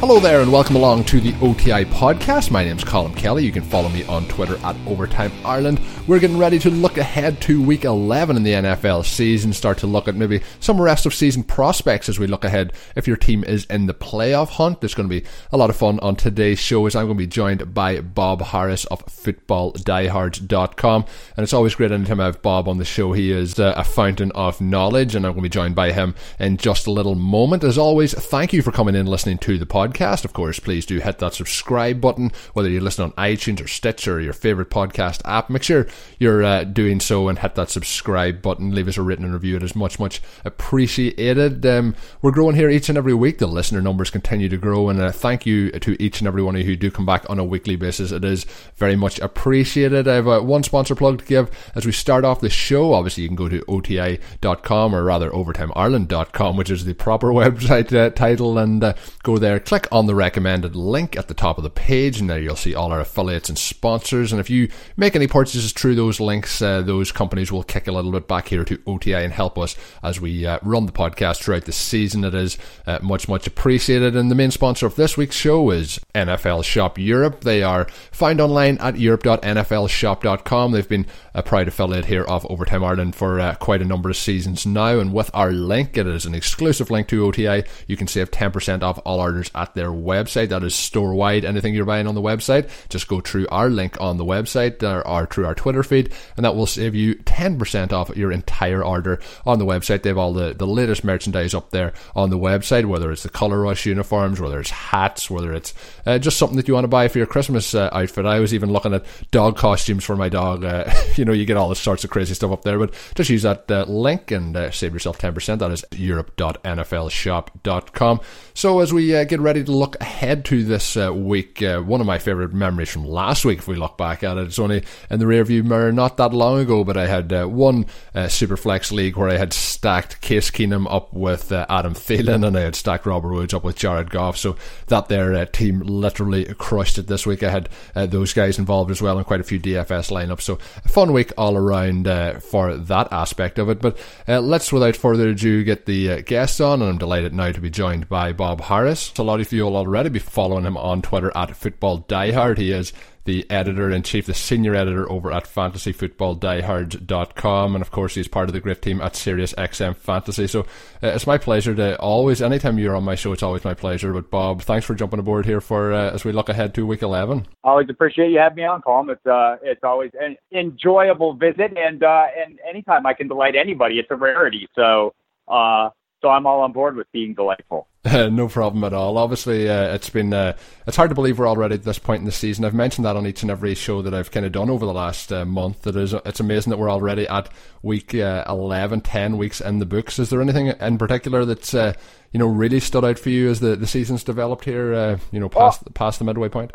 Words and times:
Hello 0.06 0.20
there, 0.20 0.42
and 0.42 0.52
welcome 0.52 0.76
along 0.76 1.06
to 1.06 1.22
the 1.22 1.34
OTI 1.36 1.86
podcast. 1.86 2.52
My 2.52 2.66
name's 2.66 2.84
Colin 2.84 3.14
Kelly. 3.14 3.46
You 3.46 3.54
can 3.54 3.64
follow 3.64 3.88
me 3.88 4.04
on 4.04 4.28
Twitter 4.28 4.58
at 4.58 4.76
Overtime 4.86 5.32
Ireland. 5.46 5.80
We're 6.08 6.20
getting 6.20 6.38
ready 6.38 6.60
to 6.60 6.70
look 6.70 6.98
ahead 6.98 7.40
to 7.44 7.64
week 7.64 7.86
11 7.86 8.36
in 8.36 8.44
the 8.44 8.52
NFL 8.52 9.06
season, 9.06 9.54
start 9.54 9.78
to 9.78 9.88
look 9.88 10.10
at 10.10 10.16
maybe 10.16 10.42
some 10.60 10.82
rest 10.82 11.06
of 11.06 11.14
season 11.14 11.42
prospects 11.42 12.10
as 12.10 12.20
we 12.20 12.28
look 12.28 12.44
ahead. 12.44 12.74
If 12.98 13.08
your 13.08 13.16
team 13.16 13.46
is 13.46 13.64
in 13.68 13.86
the 13.86 13.94
playoff 13.94 14.50
hunt, 14.50 14.82
there's 14.82 14.94
going 14.94 15.08
to 15.08 15.22
be 15.22 15.26
a 15.54 15.58
lot 15.58 15.70
of 15.70 15.78
fun 15.78 16.02
on 16.02 16.18
today's 16.18 16.60
show 16.60 16.86
as 16.86 16.98
I'm 16.98 17.06
going 17.06 17.18
to 17.18 17.24
be 17.24 17.28
joined 17.28 17.74
by 17.74 18.02
Bob 18.02 18.42
Harris 18.42 18.84
of 18.88 19.06
FootballDiehards.com. 19.06 21.06
And 21.38 21.44
it's 21.46 21.54
always 21.54 21.76
great 21.76 21.94
anytime 21.94 22.20
I 22.20 22.26
have 22.26 22.42
Bob 22.42 22.68
on 22.68 22.78
the 22.78 22.84
show. 22.84 23.14
He 23.14 23.32
is 23.32 23.58
uh, 23.58 23.74
a 23.78 23.86
fountain 23.86 24.34
of 24.34 24.60
knowledge, 24.60 25.16
and 25.16 25.26
I'm 25.26 25.32
going 25.32 25.44
to 25.44 25.50
be 25.50 25.50
joined 25.50 25.76
by 25.76 25.94
him 25.94 26.14
in 26.40 26.58
just 26.58 26.88
a 26.88 26.92
little 26.92 27.16
moment. 27.16 27.64
As 27.64 27.78
always, 27.78 28.14
thank 28.14 28.52
you 28.52 28.62
for 28.62 28.74
coming 28.74 28.96
in 28.96 29.04
and 29.04 29.10
listening 29.10 29.38
to 29.38 29.58
the 29.58 29.66
podcast 29.66 29.93
podcast, 29.94 30.26
of 30.26 30.34
course, 30.34 30.60
please 30.60 30.86
do 30.86 31.00
hit 31.00 31.20
that 31.20 31.34
subscribe 31.34 32.02
button, 32.02 32.32
whether 32.54 32.70
you 32.70 32.80
listen 32.80 33.06
on 33.06 33.12
iTunes 33.12 33.64
or 33.64 33.68
Stitcher 33.68 34.16
or 34.16 34.20
your 34.20 34.34
favorite 34.34 34.70
podcast 34.70 35.22
app. 35.26 35.50
Make 35.50 35.64
sure 35.64 35.88
you're 36.20 36.44
uh, 36.44 36.64
doing 36.64 37.00
so 37.00 37.28
and 37.28 37.38
hit 37.38 37.56
that 37.56 37.70
subscribe 37.70 38.42
button. 38.42 38.74
Leave 38.74 38.88
us 38.88 38.98
a 38.98 39.02
written 39.02 39.32
review. 39.32 39.56
It 39.58 39.64
is 39.64 39.76
much, 39.76 40.00
much 40.00 40.22
appreciated. 40.44 41.66
Um, 41.66 41.96
we're 42.22 42.32
growing 42.32 42.56
here 42.56 42.70
each 42.70 42.90
and 42.90 42.98
every 42.98 43.14
week. 43.14 43.38
The 43.38 43.48
listener 43.48 43.82
numbers 43.82 44.10
continue 44.10 44.50
to 44.50 44.58
grow, 44.58 44.90
and 44.90 45.00
uh, 45.00 45.12
thank 45.12 45.46
you 45.46 45.72
to 45.72 46.02
each 46.02 46.20
and 46.20 46.28
every 46.28 46.42
one 46.42 46.56
of 46.56 46.62
you 46.62 46.68
who 46.68 46.76
do 46.76 46.92
come 46.92 47.06
back 47.06 47.30
on 47.30 47.40
a 47.40 47.46
weekly 47.46 47.76
basis. 47.76 48.12
It 48.12 48.26
is 48.26 48.46
very 48.76 48.96
much 48.96 49.20
appreciated. 49.20 50.08
I 50.08 50.16
have 50.16 50.28
uh, 50.28 50.42
one 50.42 50.64
sponsor 50.64 50.96
plug 50.96 51.20
to 51.20 51.26
give 51.26 51.52
as 51.76 51.86
we 51.86 51.92
start 51.92 52.26
off 52.26 52.42
the 52.42 52.50
show. 52.50 52.94
Obviously, 52.94 53.24
you 53.24 53.30
can 53.30 53.36
go 53.36 53.50
to 53.50 53.64
oti.com 53.68 54.96
or 54.96 55.04
rather 55.04 55.30
overtimeireland.com, 55.30 56.58
which 56.58 56.72
is 56.72 56.86
the 56.86 56.94
proper 56.94 57.28
website 57.34 57.96
uh, 57.96 58.10
title, 58.10 58.58
and 58.58 58.84
uh, 58.84 58.94
go 59.24 59.38
there. 59.38 59.60
Click 59.60 59.73
click 59.74 59.88
on 59.92 60.06
the 60.06 60.14
recommended 60.14 60.76
link 60.76 61.18
at 61.18 61.28
the 61.28 61.34
top 61.34 61.58
of 61.58 61.64
the 61.64 61.70
page, 61.72 62.20
and 62.20 62.30
there 62.30 62.40
you'll 62.40 62.56
see 62.56 62.76
all 62.76 62.92
our 62.92 63.00
affiliates 63.00 63.50
and 63.50 63.58
sponsors. 63.58 64.32
And 64.32 64.40
if 64.40 64.48
you 64.48 64.70
make 64.98 65.16
any 65.16 65.26
purchases 65.26 65.72
through 65.72 65.96
those 65.96 66.20
links, 66.20 66.62
uh, 66.62 66.84
those 66.84 67.12
companies 67.12 67.52
will 67.52 67.64
kick 67.64 67.88
a 67.88 67.92
little 67.92 68.12
bit 68.12 68.28
back 68.28 68.50
here 68.50 68.64
to 68.66 68.80
OTI 68.86 69.24
and 69.24 69.34
help 69.34 69.58
us 69.58 69.76
as 70.04 70.22
we 70.22 70.46
uh, 70.46 70.60
run 70.62 70.86
the 70.86 70.92
podcast 70.92 71.42
throughout 71.42 71.66
the 71.66 71.72
season. 71.72 72.24
It 72.24 72.36
is 72.36 72.56
uh, 72.86 73.00
much, 73.02 73.28
much 73.28 73.48
appreciated. 73.48 74.16
And 74.16 74.30
the 74.30 74.36
main 74.36 74.52
sponsor 74.52 74.86
of 74.86 74.96
this 74.96 75.18
week's 75.18 75.36
show 75.36 75.72
is 75.72 76.00
NFL 76.14 76.64
Shop 76.66 77.00
Europe. 77.00 77.42
They 77.42 77.64
are 77.64 77.86
found 78.12 78.40
online 78.40 78.78
at 78.78 79.00
europe.nflshop.com. 79.00 80.72
They've 80.72 80.88
been 80.88 81.08
a 81.34 81.42
proud 81.42 81.68
affiliate 81.68 82.06
here 82.06 82.26
of 82.26 82.46
Overtime 82.48 82.84
Ireland 82.84 83.16
for 83.16 83.40
uh, 83.40 83.56
quite 83.56 83.82
a 83.82 83.86
number 83.86 84.12
of 84.12 84.18
seasons 84.18 84.68
now. 84.68 85.00
And 85.00 85.12
with 85.12 85.32
our 85.34 85.52
link, 85.52 85.98
it 85.98 86.06
is 86.06 86.28
an 86.28 86.36
exclusive 86.36 86.92
link 86.92 87.08
to 87.08 87.26
OTI. 87.26 87.64
You 87.88 87.98
can 87.98 88.06
save 88.06 88.30
10% 88.30 88.84
off 88.84 89.00
all 89.04 89.20
orders 89.20 89.50
at 89.56 89.63
their 89.76 89.90
website. 89.90 90.50
That 90.50 90.64
is 90.64 90.76
store 90.76 91.14
wide. 91.14 91.46
Anything 91.46 91.74
you're 91.74 91.86
buying 91.86 92.08
on 92.08 92.16
the 92.16 92.22
website, 92.22 92.70
just 92.90 93.08
go 93.08 93.22
through 93.22 93.48
our 93.50 93.70
link 93.70 94.00
on 94.02 94.18
the 94.18 94.26
website 94.26 94.84
or, 94.84 95.08
or 95.08 95.26
through 95.26 95.46
our 95.46 95.56
Twitter 95.56 95.84
feed, 95.84 96.14
and 96.36 96.46
that 96.46 96.56
will 96.56 96.66
save 96.66 96.96
you 96.96 97.16
10% 97.16 97.94
off 97.94 98.16
your 98.16 98.32
entire 98.32 98.84
order 98.84 99.20
on 99.46 99.60
the 99.60 99.66
website. 99.66 100.04
They 100.04 100.10
have 100.10 100.18
all 100.18 100.34
the, 100.34 100.54
the 100.54 100.68
latest 100.68 101.04
merchandise 101.04 101.54
up 101.54 101.72
there 101.72 101.94
on 102.16 102.30
the 102.30 102.38
website, 102.38 102.86
whether 102.86 103.12
it's 103.12 103.24
the 103.24 103.30
Colour 103.30 103.62
Rush 103.62 103.86
uniforms, 103.86 104.40
whether 104.40 104.60
it's 104.60 104.70
hats, 104.70 105.30
whether 105.30 105.54
it's 105.54 105.74
uh, 106.06 106.20
just 106.20 106.38
something 106.38 106.58
that 106.58 106.68
you 106.68 106.74
want 106.74 106.84
to 106.84 106.90
buy 106.90 107.08
for 107.08 107.18
your 107.18 107.28
Christmas 107.28 107.74
uh, 107.74 107.90
outfit. 107.92 108.26
I 108.26 108.40
was 108.40 108.54
even 108.54 108.72
looking 108.72 108.94
at 108.94 109.06
dog 109.32 109.58
costumes 109.58 110.04
for 110.04 110.16
my 110.16 110.30
dog. 110.30 110.64
Uh, 110.64 110.92
you 111.16 111.26
know, 111.26 111.34
you 111.34 111.46
get 111.46 111.58
all 111.58 111.70
the 111.70 111.76
sorts 111.76 112.04
of 112.04 112.10
crazy 112.10 112.34
stuff 112.34 112.52
up 112.52 112.64
there, 112.64 112.80
but 112.80 112.94
just 113.16 113.30
use 113.30 113.44
that 113.44 113.70
uh, 113.70 113.86
link 113.88 114.32
and 114.32 114.58
uh, 114.58 114.72
save 114.72 114.94
yourself 114.94 115.20
10%. 115.20 115.60
That 115.60 115.72
is 115.72 115.86
europe.nflshop.com. 115.92 118.20
So 118.54 118.80
as 118.80 118.94
we 118.94 119.16
uh, 119.16 119.24
get 119.24 119.40
ready 119.40 119.53
to 119.54 119.72
look 119.72 120.00
ahead 120.02 120.46
to 120.46 120.64
this 120.64 120.98
uh, 120.98 121.14
week, 121.14 121.62
uh, 121.62 121.80
one 121.80 122.02
of 122.02 122.08
my 122.08 122.18
favourite 122.18 122.52
memories 122.52 122.90
from 122.90 123.06
last 123.06 123.46
week, 123.46 123.60
if 123.60 123.68
we 123.68 123.76
look 123.76 123.98
back 123.98 124.24
at 124.24 124.38
it, 124.38 124.48
it's 124.48 124.60
only 124.60 124.84
in 125.10 125.20
the 125.20 125.26
rearview 125.26 125.64
mirror 125.64 125.92
not 125.92 126.18
that 126.18 126.34
long 126.34 126.60
ago, 126.60 126.84
but 126.84 126.98
I 126.98 127.06
had 127.06 127.32
uh, 127.32 127.46
one 127.46 127.86
uh, 128.16 128.26
Superflex 128.26 128.92
league 128.92 129.16
where 129.16 129.30
I 129.30 129.38
had 129.38 129.54
stacked 129.54 130.20
Case 130.22 130.50
Keenum 130.50 130.92
up 130.92 131.14
with 131.14 131.52
uh, 131.52 131.66
Adam 131.70 131.94
Thielen 131.94 132.46
and 132.46 132.58
I 132.58 132.62
had 132.62 132.76
stacked 132.76 133.06
Robert 133.06 133.32
Woods 133.32 133.54
up 133.54 133.64
with 133.64 133.76
Jared 133.76 134.10
Goff. 134.10 134.38
So 134.38 134.56
that 134.88 135.08
their 135.08 135.34
uh, 135.36 135.46
team 135.46 135.80
literally 135.80 136.46
crushed 136.56 136.98
it 136.98 137.08
this 137.08 137.26
week. 137.26 137.44
I 137.44 137.50
had 137.50 137.70
those 137.94 138.34
guys 138.34 138.58
involved 138.58 138.92
as 138.92 139.02
well 139.02 139.18
in 139.20 139.24
quite 139.24 139.42
a 139.42 139.46
few 139.46 139.60
DFS 139.60 140.12
lineups. 140.12 140.42
So 140.42 140.60
a 140.84 140.90
fun 140.90 141.14
week 141.14 141.32
all 141.38 141.56
around 141.56 142.06
for 142.42 142.76
that 142.76 143.12
aspect 143.12 143.60
of 143.60 143.70
it. 143.70 143.80
But 143.80 143.98
let's, 144.28 144.72
without 144.72 144.96
further 144.96 145.30
ado, 145.30 145.64
get 145.64 145.86
the 145.86 146.22
guests 146.24 146.60
on, 146.60 146.82
and 146.82 146.92
I'm 146.92 146.98
delighted 146.98 147.34
now 147.34 147.52
to 147.52 147.62
be 147.62 147.70
joined 147.70 148.10
by 148.10 148.34
Bob 148.34 148.62
Harris. 148.62 149.14
A 149.18 149.24
lot 149.24 149.40
of 149.48 149.54
you 149.54 149.64
will 149.64 149.78
already 149.78 150.10
be 150.10 150.20
following 150.20 150.66
him 150.66 150.78
on 150.78 151.02
Twitter 151.02 151.32
at 151.36 151.56
Football 151.56 152.04
Diehard. 152.04 152.58
He 152.58 152.72
is 152.72 152.94
the 153.26 153.50
editor 153.50 153.90
in 153.90 154.04
chief, 154.04 154.26
the 154.26 154.34
senior 154.34 154.76
editor 154.76 155.10
over 155.10 155.32
at 155.32 155.46
fantasyfootballdiehards.com. 155.46 157.76
And 157.76 157.82
of 157.82 157.92
course, 157.92 158.16
he's 158.16 158.28
part 158.28 158.50
of 158.50 158.54
the 158.54 158.60
great 158.60 158.82
team 158.82 159.00
at 159.02 159.14
SiriusXM 159.14 159.96
Fantasy. 159.96 160.48
So 160.48 160.62
uh, 160.62 161.08
it's 161.08 161.26
my 161.26 161.38
pleasure 161.38 161.74
to 161.76 161.98
always, 162.00 162.42
anytime 162.42 162.78
you're 162.78 162.94
on 162.96 163.04
my 163.04 163.16
show, 163.16 163.32
it's 163.32 163.44
always 163.44 163.64
my 163.64 163.74
pleasure. 163.74 164.12
But 164.14 164.30
Bob, 164.30 164.62
thanks 164.62 164.86
for 164.86 164.94
jumping 164.94 165.20
aboard 165.20 165.46
here 165.46 165.62
for 165.62 165.94
uh, 165.94 166.12
as 166.12 166.26
we 166.26 166.34
look 166.34 166.50
ahead 166.50 166.74
to 166.76 166.86
week 166.86 167.02
11. 167.02 167.48
Always 167.64 167.90
appreciate 167.90 168.32
you 168.32 168.40
having 168.40 168.58
me 168.58 168.66
on, 168.66 168.82
Colin. 168.82 169.10
It's, 169.10 169.26
uh, 169.26 169.56
it's 169.64 169.84
always 169.84 170.12
an 170.20 170.36
enjoyable 170.52 171.34
visit. 171.34 171.78
And, 171.78 172.04
uh, 172.04 172.26
and 172.38 172.60
anytime 172.68 173.06
I 173.06 173.14
can 173.14 173.30
delight 173.30 173.56
anybody, 173.56 174.00
it's 174.00 174.12
a 174.12 174.16
rarity. 174.16 174.68
So, 174.76 175.14
uh, 175.48 175.92
so 176.22 176.28
I'm 176.30 176.46
all 176.46 176.60
on 176.62 176.74
board 176.74 176.96
with 176.96 177.12
being 177.12 177.34
delightful. 177.34 177.88
no 178.14 178.50
problem 178.50 178.84
at 178.84 178.92
all. 178.92 179.18
Obviously, 179.18 179.70
uh, 179.70 179.94
it's 179.94 180.10
been 180.10 180.34
uh, 180.34 180.58
it's 180.86 180.98
hard 180.98 181.10
to 181.10 181.16
believe 181.16 181.40
we're 181.40 181.48
already 181.48 181.76
at 181.76 181.84
this 181.84 182.00
point 182.00 182.20
in 182.20 182.26
the 182.26 182.34
season. 182.34 182.66
I've 182.66 182.74
mentioned 182.74 183.06
that 183.06 183.16
on 183.16 183.26
each 183.26 183.44
and 183.44 183.52
every 183.52 183.76
show 183.76 184.02
that 184.02 184.14
I've 184.14 184.30
kind 184.30 184.46
of 184.46 184.52
done 184.52 184.70
over 184.70 184.86
the 184.86 184.94
last 184.94 185.32
uh, 185.32 185.46
month. 185.46 185.88
It 185.88 185.96
is 185.96 186.14
it's 186.14 186.42
amazing 186.42 186.72
that 186.72 186.78
we're 186.78 186.92
already 186.92 187.26
at 187.28 187.48
week 187.82 188.14
uh, 188.14 188.44
11, 188.50 189.02
10 189.02 189.38
weeks 189.38 189.62
in 189.62 189.80
the 189.80 189.86
books. 189.86 190.20
Is 190.20 190.30
there 190.30 190.42
anything 190.42 190.68
in 190.68 190.98
particular 190.98 191.46
that's 191.46 191.74
uh, 191.74 191.94
you 192.34 192.40
know 192.40 192.48
really 192.48 192.82
stood 192.82 193.06
out 193.06 193.20
for 193.20 193.30
you 193.30 193.50
as 193.50 193.62
the, 193.62 193.78
the 193.78 193.88
season's 193.88 194.26
developed 194.26 194.66
here? 194.66 194.94
Uh, 194.94 195.18
you 195.32 195.40
know, 195.40 195.48
past 195.48 195.84
well, 195.86 195.94
past 195.94 196.20
the 196.20 196.26
midway 196.26 196.50
point. 196.50 196.72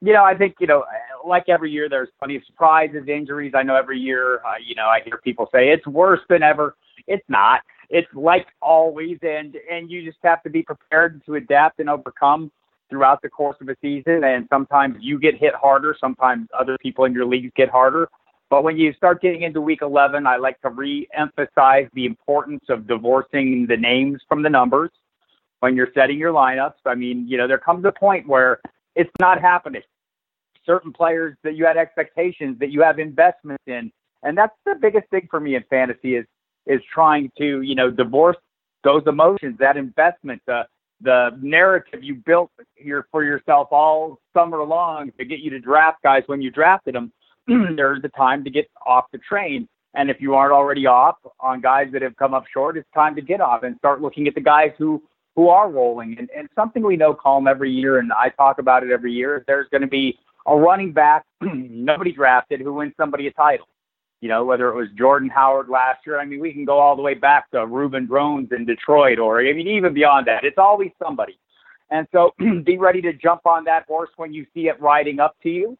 You 0.00 0.14
know, 0.14 0.24
I 0.24 0.34
think 0.34 0.56
you 0.58 0.66
know, 0.66 0.84
like 1.24 1.48
every 1.48 1.70
year, 1.70 1.88
there's 1.88 2.08
plenty 2.18 2.34
of 2.34 2.44
surprises, 2.44 3.06
injuries. 3.06 3.52
I 3.54 3.62
know 3.62 3.76
every 3.76 4.00
year, 4.00 4.40
you 4.66 4.74
know, 4.74 4.86
I 4.86 4.98
hear 5.04 5.18
people 5.18 5.48
say 5.52 5.68
it's 5.68 5.86
worse 5.86 6.22
than 6.28 6.42
ever. 6.42 6.74
It's 7.06 7.24
not 7.28 7.60
it's 7.94 8.12
like 8.12 8.48
always, 8.60 9.18
and 9.22 9.56
and 9.70 9.88
you 9.88 10.04
just 10.04 10.18
have 10.24 10.42
to 10.42 10.50
be 10.50 10.64
prepared 10.64 11.22
to 11.26 11.36
adapt 11.36 11.78
and 11.78 11.88
overcome 11.88 12.50
throughout 12.90 13.22
the 13.22 13.28
course 13.28 13.56
of 13.60 13.68
a 13.68 13.76
season. 13.80 14.24
And 14.24 14.48
sometimes 14.50 14.96
you 15.00 15.16
get 15.18 15.38
hit 15.38 15.54
harder, 15.54 15.96
sometimes 15.98 16.48
other 16.58 16.76
people 16.82 17.04
in 17.04 17.12
your 17.12 17.24
leagues 17.24 17.52
get 17.54 17.70
harder. 17.70 18.08
But 18.50 18.64
when 18.64 18.76
you 18.76 18.92
start 18.94 19.22
getting 19.22 19.42
into 19.42 19.60
week 19.60 19.78
11, 19.80 20.26
I 20.26 20.36
like 20.36 20.60
to 20.62 20.70
re-emphasize 20.70 21.88
the 21.94 22.04
importance 22.04 22.64
of 22.68 22.88
divorcing 22.88 23.66
the 23.68 23.76
names 23.76 24.20
from 24.28 24.42
the 24.42 24.50
numbers 24.50 24.90
when 25.60 25.76
you're 25.76 25.92
setting 25.94 26.18
your 26.18 26.32
lineups. 26.32 26.82
I 26.84 26.96
mean, 26.96 27.28
you 27.28 27.38
know, 27.38 27.46
there 27.46 27.58
comes 27.58 27.84
a 27.84 27.92
point 27.92 28.26
where 28.26 28.60
it's 28.96 29.10
not 29.20 29.40
happening. 29.40 29.82
Certain 30.66 30.92
players 30.92 31.36
that 31.44 31.54
you 31.54 31.64
had 31.64 31.76
expectations, 31.76 32.58
that 32.58 32.70
you 32.70 32.82
have 32.82 32.98
investments 32.98 33.62
in, 33.68 33.92
and 34.24 34.36
that's 34.36 34.56
the 34.66 34.74
biggest 34.74 35.08
thing 35.10 35.28
for 35.30 35.38
me 35.38 35.54
in 35.54 35.62
fantasy 35.70 36.16
is 36.16 36.26
is 36.66 36.80
trying 36.92 37.30
to, 37.38 37.62
you 37.62 37.74
know, 37.74 37.90
divorce 37.90 38.36
those 38.82 39.02
emotions, 39.06 39.56
that 39.58 39.76
investment, 39.76 40.42
the 40.46 40.66
the 41.00 41.36
narrative 41.42 42.02
you 42.02 42.14
built 42.14 42.50
here 42.76 43.06
for 43.10 43.24
yourself 43.24 43.68
all 43.72 44.18
summer 44.32 44.62
long 44.62 45.10
to 45.18 45.24
get 45.24 45.40
you 45.40 45.50
to 45.50 45.58
draft 45.58 46.02
guys 46.02 46.22
when 46.26 46.40
you 46.40 46.50
drafted 46.50 46.94
them. 46.94 47.12
there's 47.76 48.00
the 48.00 48.08
time 48.10 48.42
to 48.44 48.50
get 48.50 48.70
off 48.86 49.04
the 49.12 49.18
train. 49.18 49.68
And 49.94 50.08
if 50.10 50.20
you 50.20 50.34
aren't 50.34 50.52
already 50.52 50.86
off 50.86 51.16
on 51.40 51.60
guys 51.60 51.88
that 51.92 52.02
have 52.02 52.16
come 52.16 52.32
up 52.32 52.44
short, 52.52 52.76
it's 52.76 52.88
time 52.94 53.14
to 53.16 53.22
get 53.22 53.40
off 53.40 53.64
and 53.64 53.76
start 53.76 54.00
looking 54.00 54.26
at 54.28 54.34
the 54.34 54.40
guys 54.40 54.70
who 54.78 55.02
who 55.36 55.48
are 55.48 55.68
rolling. 55.68 56.16
And, 56.18 56.30
and 56.34 56.48
something 56.54 56.82
we 56.82 56.96
know, 56.96 57.12
Colin, 57.12 57.48
every 57.48 57.70
year, 57.70 57.98
and 57.98 58.12
I 58.12 58.28
talk 58.30 58.60
about 58.60 58.84
it 58.84 58.92
every 58.92 59.12
year, 59.12 59.44
there's 59.48 59.68
going 59.70 59.82
to 59.82 59.88
be 59.88 60.16
a 60.46 60.56
running 60.56 60.92
back 60.92 61.24
nobody 61.40 62.12
drafted 62.12 62.60
who 62.60 62.72
wins 62.72 62.94
somebody 62.96 63.26
a 63.26 63.32
title 63.32 63.66
you 64.20 64.28
know, 64.28 64.44
whether 64.44 64.68
it 64.68 64.74
was 64.74 64.88
Jordan 64.96 65.28
Howard 65.28 65.68
last 65.68 66.06
year. 66.06 66.18
I 66.18 66.24
mean, 66.24 66.40
we 66.40 66.52
can 66.52 66.64
go 66.64 66.78
all 66.78 66.96
the 66.96 67.02
way 67.02 67.14
back 67.14 67.50
to 67.50 67.66
Reuben 67.66 68.06
Droughns 68.06 68.52
in 68.52 68.64
Detroit, 68.64 69.18
or 69.18 69.40
I 69.40 69.52
mean, 69.52 69.68
even 69.68 69.92
beyond 69.94 70.26
that. 70.26 70.44
It's 70.44 70.58
always 70.58 70.90
somebody. 71.02 71.38
And 71.90 72.06
so 72.12 72.34
be 72.64 72.78
ready 72.78 73.02
to 73.02 73.12
jump 73.12 73.46
on 73.46 73.64
that 73.64 73.86
horse 73.86 74.10
when 74.16 74.32
you 74.32 74.46
see 74.54 74.68
it 74.68 74.80
riding 74.80 75.20
up 75.20 75.36
to 75.42 75.50
you. 75.50 75.78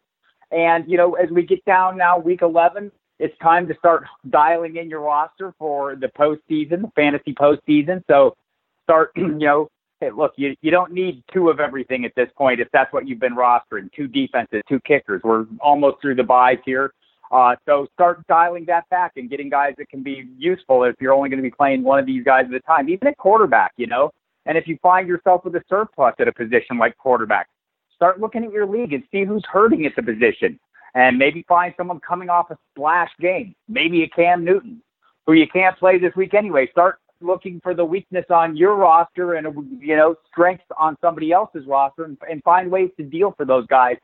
And, 0.51 0.89
you 0.89 0.97
know, 0.97 1.15
as 1.15 1.31
we 1.31 1.43
get 1.43 1.65
down 1.65 1.97
now, 1.97 2.19
week 2.19 2.43
11, 2.43 2.93
it's 3.19 3.37
time 3.39 3.67
to 3.69 3.75
start 3.79 4.05
dialing 4.31 4.77
in 4.77 4.89
your 4.89 5.01
roster 5.01 5.55
for 5.59 5.97
the 5.97 6.09
postseason, 6.09 6.83
the 6.83 6.93
fantasy 6.95 7.33
postseason. 7.33 8.03
So 8.09 8.37
start, 8.85 9.13
you 9.17 9.33
know, 9.35 9.71
hey, 10.01 10.11
look, 10.11 10.33
you 10.37 10.55
you 10.61 10.71
don't 10.71 10.93
need 10.93 11.23
two 11.33 11.49
of 11.49 11.61
everything 11.61 12.05
at 12.05 12.15
this 12.15 12.29
point 12.37 12.61
if 12.61 12.69
that's 12.73 12.93
what 12.93 13.09
you've 13.09 13.21
been 13.21 13.37
rostering. 13.37 13.91
Two 13.93 14.07
defenses, 14.07 14.63
two 14.69 14.81
kickers. 14.81 15.23
We're 15.25 15.47
almost 15.61 16.01
through 16.01 16.17
the 16.17 16.23
buys 16.23 16.59
here. 16.65 16.93
Uh, 17.31 17.57
so 17.67 17.87
start 17.95 18.25
dialing 18.27 18.65
that 18.67 18.89
back 18.91 19.13
and 19.17 19.31
getting 19.31 19.49
guys 19.49 19.75
that 19.79 19.89
can 19.89 20.03
be 20.03 20.29
useful 20.39 20.85
if 20.85 20.95
you're 21.01 21.13
only 21.13 21.29
going 21.29 21.39
to 21.39 21.43
be 21.43 21.51
playing 21.51 21.83
one 21.83 21.99
of 21.99 22.07
these 22.07 22.25
guys 22.25 22.45
at 22.49 22.55
a 22.55 22.61
time, 22.61 22.89
even 22.89 23.09
at 23.09 23.17
quarterback, 23.17 23.73
you 23.77 23.87
know. 23.87 24.11
And 24.47 24.59
if 24.59 24.69
you 24.69 24.79
find 24.83 25.09
yourself 25.09 25.45
with 25.45 25.57
a 25.57 25.63
surplus 25.69 26.15
at 26.19 26.29
a 26.29 26.33
position 26.33 26.79
like 26.79 26.97
quarterback, 26.99 27.49
start 27.95 28.21
looking 28.21 28.45
at 28.45 28.53
your 28.53 28.67
league 28.67 28.93
and 28.93 29.03
see 29.11 29.25
who's 29.25 29.45
hurting 29.51 29.87
at 29.87 29.97
the 29.97 30.03
position, 30.03 30.59
and 30.95 31.19
maybe 31.19 31.45
find 31.49 31.75
someone 31.77 31.99
coming 32.01 32.29
off 32.29 32.51
a 32.51 32.59
splash 32.71 33.11
game, 33.21 33.55
maybe 33.69 34.03
a 34.03 34.09
Cam 34.09 34.45
Newton, 34.45 34.83
who 35.27 35.33
you 35.33 35.47
can't 35.49 35.77
play 35.79 35.99
this 35.99 36.15
week 36.15 36.35
anyway. 36.35 36.69
Start 36.71 36.99
looking 37.21 37.59
for 37.63 37.75
the 37.75 37.85
weakness 37.85 38.27
on 38.31 38.57
your 38.57 38.77
roster 38.77 39.35
and 39.35 39.47
you 39.81 39.97
know 39.97 40.15
strengths 40.31 40.65
on 40.79 40.97
somebody 41.01 41.33
else's 41.33 41.67
roster, 41.67 42.05
and, 42.05 42.19
and 42.31 42.43
find 42.43 42.71
ways 42.71 42.91
to 42.99 43.03
deal 43.03 43.33
for 43.37 43.45
those 43.45 43.67
guys 43.67 43.97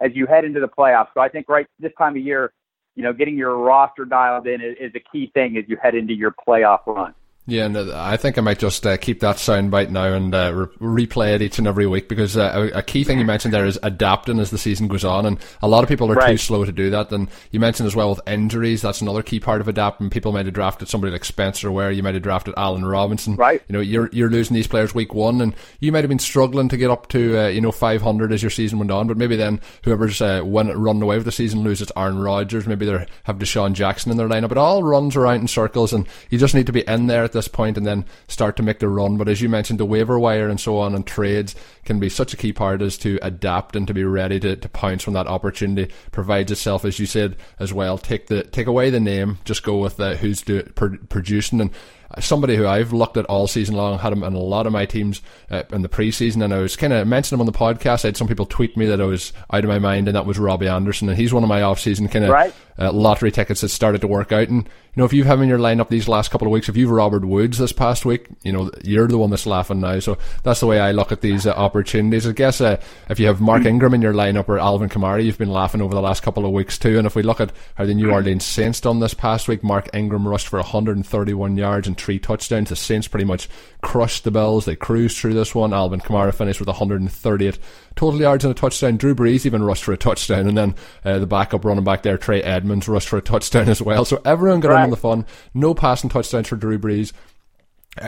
as 0.00 0.10
you 0.14 0.26
head 0.26 0.44
into 0.44 0.60
the 0.60 0.68
playoffs. 0.68 1.08
So 1.14 1.20
I 1.20 1.28
think 1.28 1.48
right 1.48 1.66
this 1.80 1.92
time 1.98 2.16
of 2.16 2.22
year, 2.22 2.52
you 2.96 3.02
know, 3.02 3.12
getting 3.12 3.36
your 3.36 3.56
roster 3.56 4.04
dialed 4.04 4.46
in 4.46 4.60
is, 4.60 4.76
is 4.80 4.92
a 4.94 5.00
key 5.00 5.30
thing 5.32 5.56
as 5.56 5.64
you 5.68 5.76
head 5.80 5.94
into 5.94 6.14
your 6.14 6.32
playoff 6.32 6.80
run. 6.86 7.14
Yeah, 7.48 7.66
and 7.66 7.76
uh, 7.76 7.92
I 7.94 8.16
think 8.16 8.38
I 8.38 8.40
might 8.40 8.58
just 8.58 8.84
uh, 8.84 8.96
keep 8.96 9.20
that 9.20 9.36
soundbite 9.36 9.90
now 9.90 10.12
and 10.12 10.34
uh, 10.34 10.52
re- 10.80 11.06
replay 11.06 11.34
it 11.34 11.42
each 11.42 11.58
and 11.58 11.68
every 11.68 11.86
week 11.86 12.08
because 12.08 12.36
uh, 12.36 12.70
a, 12.74 12.82
key 12.82 13.04
thing 13.04 13.20
you 13.20 13.24
mentioned 13.24 13.54
there 13.54 13.64
is 13.64 13.78
adapting 13.84 14.40
as 14.40 14.50
the 14.50 14.58
season 14.58 14.88
goes 14.88 15.04
on, 15.04 15.24
and 15.26 15.38
a 15.62 15.68
lot 15.68 15.84
of 15.84 15.88
people 15.88 16.10
are 16.10 16.16
right. 16.16 16.30
too 16.30 16.38
slow 16.38 16.64
to 16.64 16.72
do 16.72 16.90
that. 16.90 17.12
And 17.12 17.28
you 17.52 17.60
mentioned 17.60 17.86
as 17.86 17.94
well 17.94 18.10
with 18.10 18.20
injuries, 18.26 18.82
that's 18.82 19.00
another 19.00 19.22
key 19.22 19.38
part 19.38 19.60
of 19.60 19.68
adapting. 19.68 20.10
People 20.10 20.32
might 20.32 20.46
have 20.46 20.54
drafted 20.54 20.88
somebody 20.88 21.12
like 21.12 21.24
Spencer 21.24 21.70
Ware, 21.70 21.92
you 21.92 22.02
might 22.02 22.14
have 22.14 22.24
drafted 22.24 22.54
Allen 22.56 22.84
Robinson. 22.84 23.36
Right. 23.36 23.62
You 23.68 23.74
know, 23.74 23.80
you're 23.80 24.10
you're 24.12 24.30
losing 24.30 24.54
these 24.54 24.66
players 24.66 24.92
week 24.92 25.14
one, 25.14 25.40
and 25.40 25.54
you 25.78 25.92
might 25.92 26.02
have 26.02 26.08
been 26.08 26.18
struggling 26.18 26.68
to 26.70 26.76
get 26.76 26.90
up 26.90 27.08
to 27.10 27.38
uh, 27.38 27.46
you 27.46 27.60
know 27.60 27.70
500 27.70 28.32
as 28.32 28.42
your 28.42 28.50
season 28.50 28.80
went 28.80 28.90
on, 28.90 29.06
but 29.06 29.16
maybe 29.16 29.36
then 29.36 29.60
whoever's 29.84 30.20
uh, 30.20 30.40
won, 30.44 30.66
run 30.76 31.00
away 31.00 31.14
with 31.14 31.24
the 31.24 31.32
season 31.32 31.62
loses 31.62 31.92
Aaron 31.96 32.18
Rodgers, 32.18 32.66
maybe 32.66 32.86
they 32.86 33.06
have 33.22 33.38
DeSean 33.38 33.74
Jackson 33.74 34.10
in 34.10 34.16
their 34.16 34.28
lineup. 34.28 34.50
It 34.50 34.58
all 34.58 34.82
runs 34.82 35.14
around 35.14 35.42
in 35.42 35.48
circles, 35.48 35.92
and 35.92 36.08
you 36.28 36.38
just 36.38 36.52
need 36.52 36.66
to 36.66 36.72
be 36.72 36.80
in 36.88 37.06
there 37.06 37.22
at 37.22 37.35
this 37.36 37.48
point, 37.48 37.76
and 37.76 37.86
then 37.86 38.04
start 38.26 38.56
to 38.56 38.62
make 38.62 38.80
the 38.80 38.88
run. 38.88 39.16
But 39.16 39.28
as 39.28 39.40
you 39.40 39.48
mentioned, 39.48 39.78
the 39.78 39.86
waiver 39.86 40.18
wire 40.18 40.48
and 40.48 40.58
so 40.58 40.78
on 40.78 40.94
and 40.94 41.06
trades 41.06 41.54
can 41.84 42.00
be 42.00 42.08
such 42.08 42.34
a 42.34 42.36
key 42.36 42.52
part 42.52 42.82
as 42.82 42.98
to 42.98 43.18
adapt 43.22 43.76
and 43.76 43.86
to 43.86 43.94
be 43.94 44.04
ready 44.04 44.40
to, 44.40 44.56
to 44.56 44.68
pounce 44.68 45.06
when 45.06 45.14
that 45.14 45.28
opportunity 45.28 45.92
provides 46.10 46.50
itself. 46.50 46.84
As 46.84 46.98
you 46.98 47.06
said 47.06 47.36
as 47.60 47.72
well, 47.72 47.98
take 47.98 48.26
the 48.26 48.42
take 48.42 48.66
away 48.66 48.90
the 48.90 49.00
name, 49.00 49.38
just 49.44 49.62
go 49.62 49.78
with 49.78 49.96
the, 49.96 50.16
who's 50.16 50.42
do, 50.42 50.62
per, 50.62 50.96
producing 51.08 51.60
and 51.60 51.70
somebody 52.20 52.56
who 52.56 52.66
I've 52.66 52.92
looked 52.92 53.16
at 53.16 53.26
all 53.26 53.46
season 53.46 53.74
long, 53.74 53.98
had 53.98 54.12
him 54.12 54.22
in 54.22 54.34
a 54.34 54.38
lot 54.38 54.66
of 54.66 54.72
my 54.72 54.86
teams 54.86 55.22
uh, 55.50 55.62
in 55.72 55.82
the 55.82 55.88
preseason, 55.88 56.42
and 56.42 56.52
I 56.52 56.58
was 56.58 56.76
kind 56.76 56.92
of 56.92 57.06
mentioning 57.06 57.36
him 57.36 57.46
on 57.46 57.52
the 57.52 57.58
podcast. 57.58 58.04
I 58.04 58.08
had 58.08 58.16
some 58.16 58.28
people 58.28 58.46
tweet 58.46 58.76
me 58.76 58.86
that 58.86 59.00
I 59.00 59.04
was 59.04 59.32
out 59.52 59.64
of 59.64 59.68
my 59.68 59.78
mind, 59.78 60.08
and 60.08 60.16
that 60.16 60.26
was 60.26 60.38
Robbie 60.38 60.68
Anderson, 60.68 61.08
and 61.08 61.18
he's 61.18 61.32
one 61.32 61.42
of 61.42 61.48
my 61.48 61.62
off-season 61.62 62.08
kind 62.08 62.24
of 62.24 62.30
right. 62.30 62.54
uh, 62.78 62.92
lottery 62.92 63.32
tickets 63.32 63.60
that 63.60 63.68
started 63.68 64.00
to 64.00 64.06
work 64.06 64.32
out. 64.32 64.48
And 64.48 64.68
you 64.96 65.02
know, 65.02 65.04
if 65.04 65.12
you 65.12 65.24
have 65.24 65.38
him 65.38 65.42
in 65.42 65.48
your 65.50 65.58
lineup 65.58 65.90
these 65.90 66.08
last 66.08 66.30
couple 66.30 66.46
of 66.46 66.52
weeks, 66.52 66.70
if 66.70 66.76
you've 66.76 66.90
Robert 66.90 67.24
Woods 67.24 67.58
this 67.58 67.72
past 67.72 68.06
week, 68.06 68.28
you 68.42 68.52
know 68.52 68.70
you're 68.82 69.08
the 69.08 69.18
one 69.18 69.28
that's 69.28 69.46
laughing 69.46 69.80
now. 69.80 69.98
So 69.98 70.16
that's 70.42 70.60
the 70.60 70.66
way 70.66 70.80
I 70.80 70.92
look 70.92 71.12
at 71.12 71.20
these 71.20 71.46
uh, 71.46 71.50
opportunities. 71.50 72.26
I 72.26 72.32
guess 72.32 72.62
uh, 72.62 72.80
if 73.10 73.20
you 73.20 73.26
have 73.26 73.40
Mark 73.40 73.62
hmm. 73.62 73.68
Ingram 73.68 73.92
in 73.92 74.00
your 74.00 74.14
lineup 74.14 74.48
or 74.48 74.58
Alvin 74.58 74.88
Kamara, 74.88 75.22
you've 75.22 75.36
been 75.36 75.52
laughing 75.52 75.82
over 75.82 75.94
the 75.94 76.00
last 76.00 76.22
couple 76.22 76.46
of 76.46 76.52
weeks 76.52 76.78
too. 76.78 76.96
And 76.96 77.06
if 77.06 77.14
we 77.14 77.22
look 77.22 77.40
at 77.40 77.52
how 77.74 77.84
the 77.84 77.94
New 77.94 78.10
Orleans 78.10 78.44
Saints 78.44 78.80
done 78.80 79.00
this 79.00 79.12
past 79.12 79.48
week, 79.48 79.62
Mark 79.62 79.90
Ingram 79.92 80.26
rushed 80.26 80.48
for 80.48 80.58
131 80.60 81.58
yards 81.58 81.86
and 81.86 81.95
three 81.96 82.18
touchdowns. 82.18 82.68
The 82.68 82.76
Saints 82.76 83.08
pretty 83.08 83.24
much 83.24 83.48
crushed 83.82 84.24
the 84.24 84.30
Bills. 84.30 84.64
They 84.64 84.76
cruised 84.76 85.16
through 85.16 85.34
this 85.34 85.54
one. 85.54 85.72
Alvin 85.72 86.00
Kamara 86.00 86.34
finished 86.34 86.60
with 86.60 86.68
138 86.68 87.58
total 87.94 88.20
yards 88.20 88.44
and 88.44 88.52
a 88.52 88.54
touchdown. 88.54 88.96
Drew 88.96 89.14
Brees 89.14 89.46
even 89.46 89.62
rushed 89.62 89.84
for 89.84 89.92
a 89.92 89.96
touchdown, 89.96 90.46
and 90.46 90.56
then 90.56 90.74
uh, 91.04 91.18
the 91.18 91.26
backup 91.26 91.64
running 91.64 91.84
back 91.84 92.02
there, 92.02 92.18
Trey 92.18 92.42
Edmunds, 92.42 92.88
rushed 92.88 93.08
for 93.08 93.18
a 93.18 93.22
touchdown 93.22 93.68
as 93.68 93.82
well. 93.82 94.04
So 94.04 94.20
everyone 94.24 94.60
got 94.60 94.70
right. 94.70 94.78
in 94.78 94.84
on 94.84 94.90
the 94.90 94.96
fun. 94.96 95.26
No 95.54 95.74
passing 95.74 96.10
touchdowns 96.10 96.48
for 96.48 96.56
Drew 96.56 96.78
Brees 96.78 97.12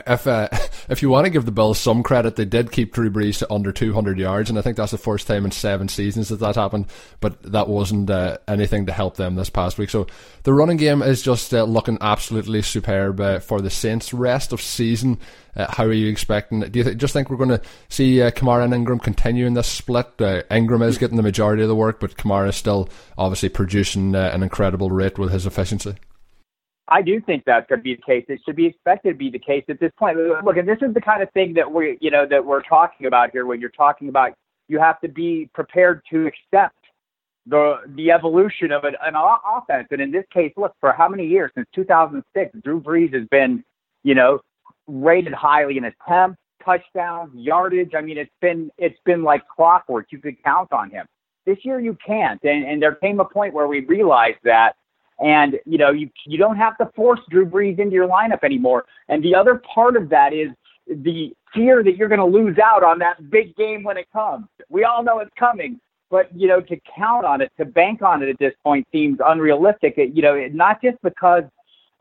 if 0.06 0.26
uh, 0.26 0.49
if 0.88 1.02
you 1.02 1.08
want 1.08 1.25
to 1.25 1.31
give 1.31 1.44
the 1.44 1.52
Bills 1.52 1.79
some 1.79 2.02
credit, 2.02 2.37
they 2.37 2.44
did 2.44 2.73
keep 2.73 2.93
Drew 2.93 3.11
Brees 3.11 3.38
to 3.38 3.52
under 3.52 3.73
200 3.73 4.19
yards, 4.19 4.50
and 4.50 4.58
I 4.58 4.62
think 4.62 4.76
that's 4.76 4.93
the 4.93 4.99
first 4.99 5.26
time 5.26 5.44
in 5.44 5.50
seven 5.50 5.88
seasons 5.88 6.29
that 6.29 6.40
that 6.40 6.56
happened. 6.56 6.87
But 7.20 7.43
that 7.43 7.69
wasn't 7.69 8.11
uh, 8.11 8.38
anything 8.46 8.87
to 8.87 8.93
help 8.93 9.17
them 9.17 9.35
this 9.35 9.50
past 9.50 9.79
week. 9.79 9.90
So 9.90 10.06
the 10.43 10.52
running 10.52 10.76
game 10.76 11.02
is 11.02 11.23
just 11.23 11.52
uh, 11.55 11.64
looking 11.64 11.99
absolutely 12.00 12.62
superb 12.62 13.20
uh, 13.20 13.38
for 13.40 13.61
the 13.61 13.70
Saints. 13.70 14.12
Rest 14.12 14.52
of 14.52 14.61
season, 14.61 15.19
uh, 15.56 15.67
how 15.70 15.85
are 15.85 15.93
you 15.93 16.08
expecting? 16.08 16.61
Do 16.61 16.79
you 16.79 16.84
th- 16.84 16.96
just 16.96 17.12
think 17.12 17.31
we're 17.31 17.37
going 17.37 17.50
to 17.50 17.62
see 17.88 18.23
uh, 18.23 18.31
Kamara 18.31 18.64
and 18.64 18.75
Ingram 18.75 18.99
continuing 18.99 19.55
this 19.55 19.69
split? 19.69 20.08
Ingram 20.50 20.82
is 20.82 20.99
getting 20.99 21.17
the 21.17 21.23
majority 21.23 21.62
of 21.62 21.69
the 21.69 21.76
work, 21.76 22.00
but 22.00 22.17
Kamara 22.17 22.49
is 22.49 22.56
still 22.56 22.88
obviously 23.17 23.49
producing 23.49 24.14
an 24.14 24.43
incredible 24.43 24.91
rate 24.91 25.19
with 25.19 25.32
his 25.32 25.46
efficiency. 25.46 25.94
I 26.88 27.02
do 27.02 27.20
think 27.20 27.44
that's 27.44 27.69
going 27.69 27.81
to 27.81 27.82
be 27.82 27.94
mm-hmm. 27.94 28.02
the 28.06 28.20
case. 28.20 28.25
It 28.29 28.40
should 28.44 28.56
be 28.56 28.67
expected 28.67 29.11
to 29.11 29.14
be 29.14 29.31
the 29.31 29.38
case 29.38 29.64
at 29.69 29.79
this 29.79 29.93
point. 29.99 30.17
Look, 30.17 30.56
and 30.56 30.67
this 30.67 30.79
is 30.81 30.94
the 30.94 31.00
kind 31.00 31.23
of 31.23 31.31
thing 31.32 31.55
that 31.55 31.70
we, 31.70 31.99
you 32.00 32.11
know, 32.11 32.26
that 32.26 32.44
we're 32.44 32.62
talking 32.62 33.06
about 33.06 33.31
here. 33.31 33.46
When 33.46 33.61
you're 33.61 33.70
talking 33.70 34.08
about, 34.08 34.32
you 34.69 34.79
have 34.79 35.00
to 35.00 35.08
be 35.08 35.49
prepared 35.55 36.02
to 36.11 36.26
accept 36.26 36.76
the 37.46 37.81
the 37.94 38.11
evolution 38.11 38.73
of 38.73 38.85
an, 38.85 38.94
an 39.02 39.14
offense. 39.17 39.88
And 39.90 40.00
in 40.00 40.11
this 40.11 40.25
case, 40.32 40.52
look, 40.56 40.75
for 40.81 40.93
how 40.93 41.08
many 41.08 41.26
years 41.26 41.50
since 41.55 41.67
2006, 41.75 42.58
Drew 42.62 42.81
Brees 42.81 43.14
has 43.14 43.26
been, 43.29 43.64
you 44.02 44.14
know, 44.14 44.41
rated 44.87 45.32
highly 45.32 45.79
in 45.79 45.84
attempts, 45.84 46.38
touchdowns, 46.64 47.31
yardage. 47.34 47.93
I 47.96 48.00
mean, 48.00 48.19
it's 48.19 48.31
been 48.41 48.70
it's 48.79 48.99
been 49.05 49.23
like 49.23 49.46
clockwork. 49.49 50.06
You 50.11 50.19
could 50.19 50.43
count 50.43 50.73
on 50.73 50.91
him. 50.91 51.06
This 51.46 51.58
year, 51.62 51.81
you 51.81 51.96
can't. 52.05 52.43
And 52.44 52.64
and 52.64 52.82
there 52.82 52.94
came 52.94 53.20
a 53.20 53.25
point 53.25 53.55
where 53.55 53.67
we 53.67 53.81
realized 53.81 54.38
that 54.44 54.76
and 55.20 55.59
you 55.67 55.79
know, 55.79 55.91
you 55.91 56.11
you 56.26 56.38
don't 56.38 56.56
have 56.56 56.76
to 56.79 56.91
force 56.94 57.20
Drew 57.31 57.47
Brees 57.47 57.79
into 57.79 57.94
your 57.94 58.09
lineup 58.09 58.44
anymore. 58.44 58.85
And 59.09 59.23
the 59.23 59.35
other 59.35 59.61
part 59.75 59.97
of 59.97 60.09
that 60.11 60.32
is 60.32 60.49
the 60.87 61.32
fear 61.55 61.82
that 61.82 61.97
you're 61.97 62.09
going 62.09 62.20
to 62.20 62.26
lose 62.26 62.59
out 62.59 62.82
on 62.82 62.99
that 63.00 63.31
big 63.31 63.55
game 63.56 63.82
when 63.82 63.97
it 63.97 64.06
comes. 64.12 64.47
We 64.69 64.85
all 64.85 65.03
know 65.03 65.19
it's 65.19 65.31
coming, 65.38 65.81
but 66.11 66.29
you 66.37 66.49
know, 66.49 66.61
to 66.61 66.81
count 66.97 67.25
on 67.25 67.41
it, 67.41 67.53
to 67.59 67.65
bank 67.65 68.03
on 68.03 68.23
it 68.23 68.29
at 68.29 68.38
this 68.38 68.55
point 68.62 68.87
seems 68.93 69.19
unrealistic. 69.25 69.94
It, 69.97 70.15
You 70.15 70.23
know, 70.23 70.35
it, 70.35 70.55
not 70.55 70.81
just 70.82 70.99
because 71.03 71.44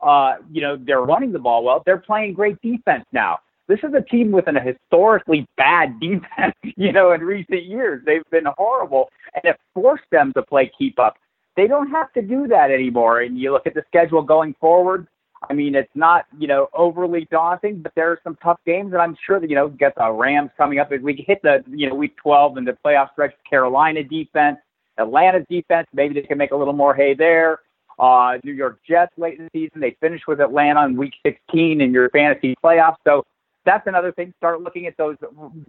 uh, 0.00 0.36
you 0.50 0.60
know 0.60 0.76
they're 0.76 1.02
running 1.02 1.32
the 1.32 1.38
ball 1.38 1.64
well, 1.64 1.82
they're 1.84 1.98
playing 1.98 2.34
great 2.34 2.60
defense 2.62 3.04
now. 3.12 3.38
This 3.66 3.80
is 3.82 3.92
a 3.94 4.00
team 4.00 4.32
with 4.32 4.46
an 4.48 4.56
historically 4.56 5.46
bad 5.58 6.00
defense, 6.00 6.54
you 6.76 6.92
know, 6.92 7.12
in 7.12 7.20
recent 7.20 7.64
years. 7.64 8.02
They've 8.06 8.28
been 8.30 8.46
horrible, 8.56 9.10
and 9.34 9.44
it 9.44 9.60
forced 9.74 10.08
them 10.10 10.32
to 10.34 10.42
play 10.42 10.70
keep 10.78 10.98
up. 10.98 11.16
They 11.58 11.66
don't 11.66 11.90
have 11.90 12.12
to 12.12 12.22
do 12.22 12.46
that 12.46 12.70
anymore. 12.70 13.22
And 13.22 13.36
you 13.36 13.50
look 13.50 13.66
at 13.66 13.74
the 13.74 13.82
schedule 13.88 14.22
going 14.22 14.54
forward. 14.60 15.08
I 15.50 15.54
mean, 15.54 15.74
it's 15.74 15.90
not 15.96 16.26
you 16.38 16.46
know 16.46 16.68
overly 16.72 17.26
daunting, 17.32 17.82
but 17.82 17.90
there 17.96 18.12
are 18.12 18.20
some 18.22 18.38
tough 18.40 18.60
games, 18.64 18.92
and 18.92 19.02
I'm 19.02 19.16
sure 19.26 19.40
that 19.40 19.50
you 19.50 19.56
know 19.56 19.68
get 19.68 19.92
the 19.96 20.08
Rams 20.08 20.50
coming 20.56 20.78
up 20.78 20.92
as 20.92 21.00
we 21.00 21.24
hit 21.26 21.42
the 21.42 21.64
you 21.66 21.88
know 21.88 21.96
week 21.96 22.16
12 22.22 22.58
and 22.58 22.66
the 22.68 22.78
playoff 22.84 23.10
stretch. 23.10 23.34
Carolina 23.50 24.04
defense, 24.04 24.58
Atlanta's 24.98 25.44
defense, 25.50 25.88
maybe 25.92 26.14
they 26.14 26.22
can 26.22 26.38
make 26.38 26.52
a 26.52 26.56
little 26.56 26.72
more 26.72 26.94
hay 26.94 27.14
there. 27.14 27.58
Uh, 27.98 28.38
New 28.44 28.52
York 28.52 28.78
Jets 28.88 29.12
late 29.16 29.40
in 29.40 29.48
the 29.52 29.66
season, 29.66 29.80
they 29.80 29.96
finish 30.00 30.20
with 30.28 30.40
Atlanta 30.40 30.84
in 30.84 30.96
week 30.96 31.14
16 31.26 31.80
in 31.80 31.92
your 31.92 32.08
fantasy 32.10 32.54
playoffs. 32.64 32.98
So 33.02 33.26
that's 33.64 33.88
another 33.88 34.12
thing. 34.12 34.32
Start 34.36 34.60
looking 34.60 34.86
at 34.86 34.96
those, 34.96 35.16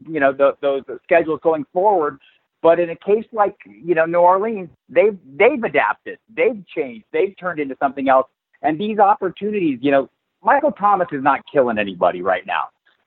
you 0.08 0.20
know, 0.20 0.34
the, 0.34 0.56
those 0.62 0.84
schedules 1.04 1.40
going 1.42 1.66
forward 1.74 2.20
but 2.62 2.80
in 2.80 2.90
a 2.90 2.96
case 2.96 3.26
like 3.32 3.56
you 3.66 3.96
know 3.96 4.06
New 4.06 4.20
Orleans, 4.20 4.70
they've 4.90 5.18
they've 5.38 5.64
adapted, 5.64 6.20
they've 6.36 6.64
changed, 6.68 7.06
they've 7.12 7.36
turned 7.40 7.60
into 7.60 7.76
something 7.80 8.10
else. 8.10 8.28
And 8.62 8.80
these 8.80 9.00
opportunities, 9.00 9.80
you 9.82 9.92
know, 9.92 10.10
Michael 10.44 10.72
Thomas 10.72 11.08
is 11.12 11.24
not 11.24 11.42
killing 11.52 11.78
anybody 11.78 12.22
right 12.22 12.46
now. 12.46 12.66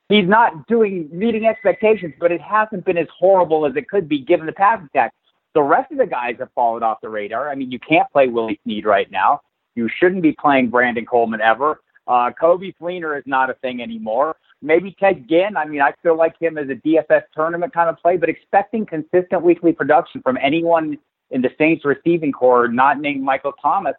He's 0.08 0.28
not 0.28 0.66
doing 0.66 1.08
meeting 1.12 1.46
expectations, 1.46 2.14
but 2.20 2.32
it 2.32 2.40
hasn't 2.40 2.84
been 2.84 2.98
as 2.98 3.06
horrible 3.18 3.66
as 3.66 3.74
it 3.76 3.88
could 3.88 4.08
be 4.08 4.18
given 4.20 4.46
the 4.46 4.52
pass 4.52 4.80
attack. 4.84 5.12
The 5.54 5.62
rest 5.62 5.92
of 5.92 5.98
the 5.98 6.06
guys 6.06 6.36
have 6.38 6.50
fallen 6.54 6.82
off 6.82 6.98
the 7.02 7.08
radar. 7.08 7.50
I 7.50 7.54
mean, 7.54 7.70
you 7.70 7.78
can't 7.78 8.10
play 8.10 8.28
Willie 8.28 8.60
Snead 8.64 8.86
right 8.86 9.10
now. 9.10 9.40
You 9.74 9.88
shouldn't 9.98 10.22
be 10.22 10.32
playing 10.32 10.70
Brandon 10.70 11.06
Coleman 11.06 11.40
ever. 11.40 11.80
Uh, 12.06 12.30
Coby 12.40 12.74
Fleener 12.80 13.16
is 13.16 13.24
not 13.26 13.50
a 13.50 13.54
thing 13.54 13.80
anymore. 13.80 14.36
Maybe 14.62 14.96
Ted 14.98 15.28
Ginn. 15.28 15.56
I 15.56 15.66
mean, 15.66 15.80
I 15.80 15.92
feel 16.02 16.16
like 16.16 16.38
him 16.40 16.56
as 16.56 16.68
a 16.68 16.74
DFS 16.74 17.22
tournament 17.34 17.74
kind 17.74 17.90
of 17.90 17.98
play, 17.98 18.16
but 18.16 18.28
expecting 18.28 18.86
consistent 18.86 19.42
weekly 19.42 19.72
production 19.72 20.22
from 20.22 20.38
anyone 20.40 20.98
in 21.30 21.42
the 21.42 21.50
Saints 21.58 21.84
receiving 21.84 22.30
corps, 22.30 22.68
not 22.68 23.00
named 23.00 23.22
Michael 23.22 23.52
Thomas, 23.60 23.94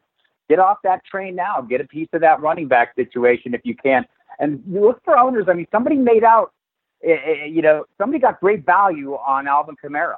get 0.48 0.60
off 0.60 0.78
that 0.84 1.04
train 1.04 1.36
now. 1.36 1.62
Get 1.62 1.82
a 1.82 1.84
piece 1.84 2.08
of 2.14 2.22
that 2.22 2.42
running 2.42 2.68
back 2.70 2.96
situation 2.96 3.54
if 3.54 3.62
you 3.66 3.76
can. 3.76 4.06
And 4.40 4.64
you 4.68 4.82
look 4.82 5.02
for 5.04 5.18
owners. 5.18 5.46
I 5.50 5.54
mean, 5.54 5.68
somebody 5.72 5.98
made 5.98 6.24
out, 6.24 6.54
eh, 7.04 7.12
eh, 7.12 7.46
you 7.46 7.62
know, 7.62 7.86
somebody 7.98 8.20
got 8.20 8.40
great 8.40 8.66
value 8.66 9.14
on 9.14 9.48
Alvin 9.48 9.76
Kamara, 9.84 10.16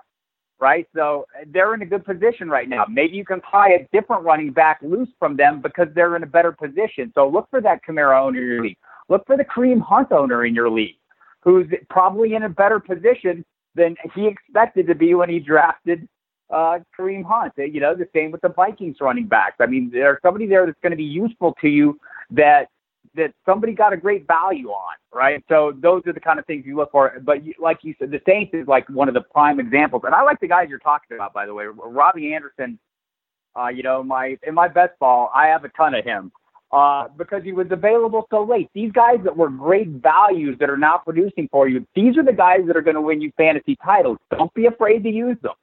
right? 0.59 0.87
So 0.95 1.25
they're 1.47 1.73
in 1.73 1.81
a 1.81 1.85
good 1.85 2.05
position 2.05 2.49
right 2.49 2.69
now. 2.69 2.85
Maybe 2.89 3.17
you 3.17 3.25
can 3.25 3.41
pry 3.41 3.69
a 3.69 3.87
different 3.91 4.23
running 4.23 4.51
back 4.51 4.79
loose 4.81 5.09
from 5.17 5.37
them 5.37 5.61
because 5.61 5.87
they're 5.95 6.15
in 6.15 6.23
a 6.23 6.27
better 6.27 6.51
position. 6.51 7.11
So 7.15 7.27
look 7.27 7.49
for 7.49 7.61
that 7.61 7.81
Kamara 7.83 8.21
owner 8.21 8.39
in 8.39 8.47
your 8.47 8.61
league. 8.61 8.77
Look 9.09 9.25
for 9.27 9.37
the 9.37 9.45
Kareem 9.45 9.81
Hunt 9.81 10.11
owner 10.11 10.45
in 10.45 10.55
your 10.55 10.69
league 10.69 10.97
who's 11.45 11.67
probably 11.89 12.33
in 12.33 12.43
a 12.43 12.49
better 12.49 12.79
position 12.79 13.45
than 13.75 13.95
he 14.15 14.27
expected 14.27 14.87
to 14.87 14.95
be 14.95 15.13
when 15.13 15.29
he 15.29 15.39
drafted 15.39 16.07
uh, 16.51 16.79
Kareem 16.97 17.23
Hunt. 17.23 17.53
You 17.57 17.79
know, 17.79 17.95
the 17.95 18.07
same 18.13 18.31
with 18.31 18.41
the 18.41 18.49
Vikings 18.49 18.97
running 18.99 19.27
backs. 19.27 19.57
I 19.59 19.67
mean, 19.67 19.89
there's 19.91 20.17
somebody 20.21 20.47
there 20.47 20.65
that's 20.65 20.79
going 20.81 20.91
to 20.91 20.97
be 20.97 21.03
useful 21.03 21.55
to 21.61 21.69
you 21.69 21.99
that 22.31 22.69
that 23.15 23.33
somebody 23.45 23.71
got 23.71 23.93
a 23.93 23.97
great 23.97 24.27
value 24.27 24.69
on, 24.69 24.95
right? 25.13 25.41
So 25.47 25.71
those 25.79 26.01
are 26.05 26.11
the 26.11 26.19
kind 26.19 26.37
of 26.37 26.45
things 26.47 26.65
you 26.65 26.75
look 26.75 26.91
for. 26.91 27.17
But 27.23 27.45
you, 27.45 27.53
like 27.61 27.79
you 27.83 27.95
said, 27.97 28.11
the 28.11 28.19
Saints 28.27 28.53
is 28.53 28.67
like 28.67 28.89
one 28.89 29.07
of 29.07 29.13
the 29.13 29.21
prime 29.21 29.57
examples. 29.59 30.01
And 30.05 30.13
I 30.13 30.21
like 30.23 30.41
the 30.41 30.49
guys 30.49 30.67
you're 30.69 30.79
talking 30.79 31.15
about, 31.15 31.33
by 31.33 31.45
the 31.45 31.53
way. 31.53 31.65
Robbie 31.65 32.33
Anderson, 32.33 32.77
uh, 33.57 33.67
you 33.67 33.83
know, 33.83 34.03
my 34.03 34.37
in 34.45 34.53
my 34.53 34.67
best 34.67 34.99
ball, 34.99 35.31
I 35.33 35.47
have 35.47 35.63
a 35.63 35.69
ton 35.69 35.93
of 35.93 36.03
him 36.03 36.31
uh, 36.71 37.07
because 37.17 37.43
he 37.43 37.51
was 37.51 37.67
available 37.71 38.27
so 38.29 38.43
late. 38.43 38.69
These 38.73 38.91
guys 38.91 39.17
that 39.23 39.37
were 39.37 39.49
great 39.49 39.87
values 39.87 40.57
that 40.59 40.69
are 40.69 40.77
now 40.77 40.97
producing 40.97 41.47
for 41.51 41.67
you, 41.67 41.85
these 41.95 42.17
are 42.17 42.23
the 42.23 42.33
guys 42.33 42.61
that 42.67 42.75
are 42.75 42.81
going 42.81 42.95
to 42.95 43.01
win 43.01 43.21
you 43.21 43.31
fantasy 43.37 43.77
titles. 43.83 44.17
Don't 44.31 44.53
be 44.53 44.65
afraid 44.65 45.03
to 45.03 45.09
use 45.09 45.37
them. 45.41 45.53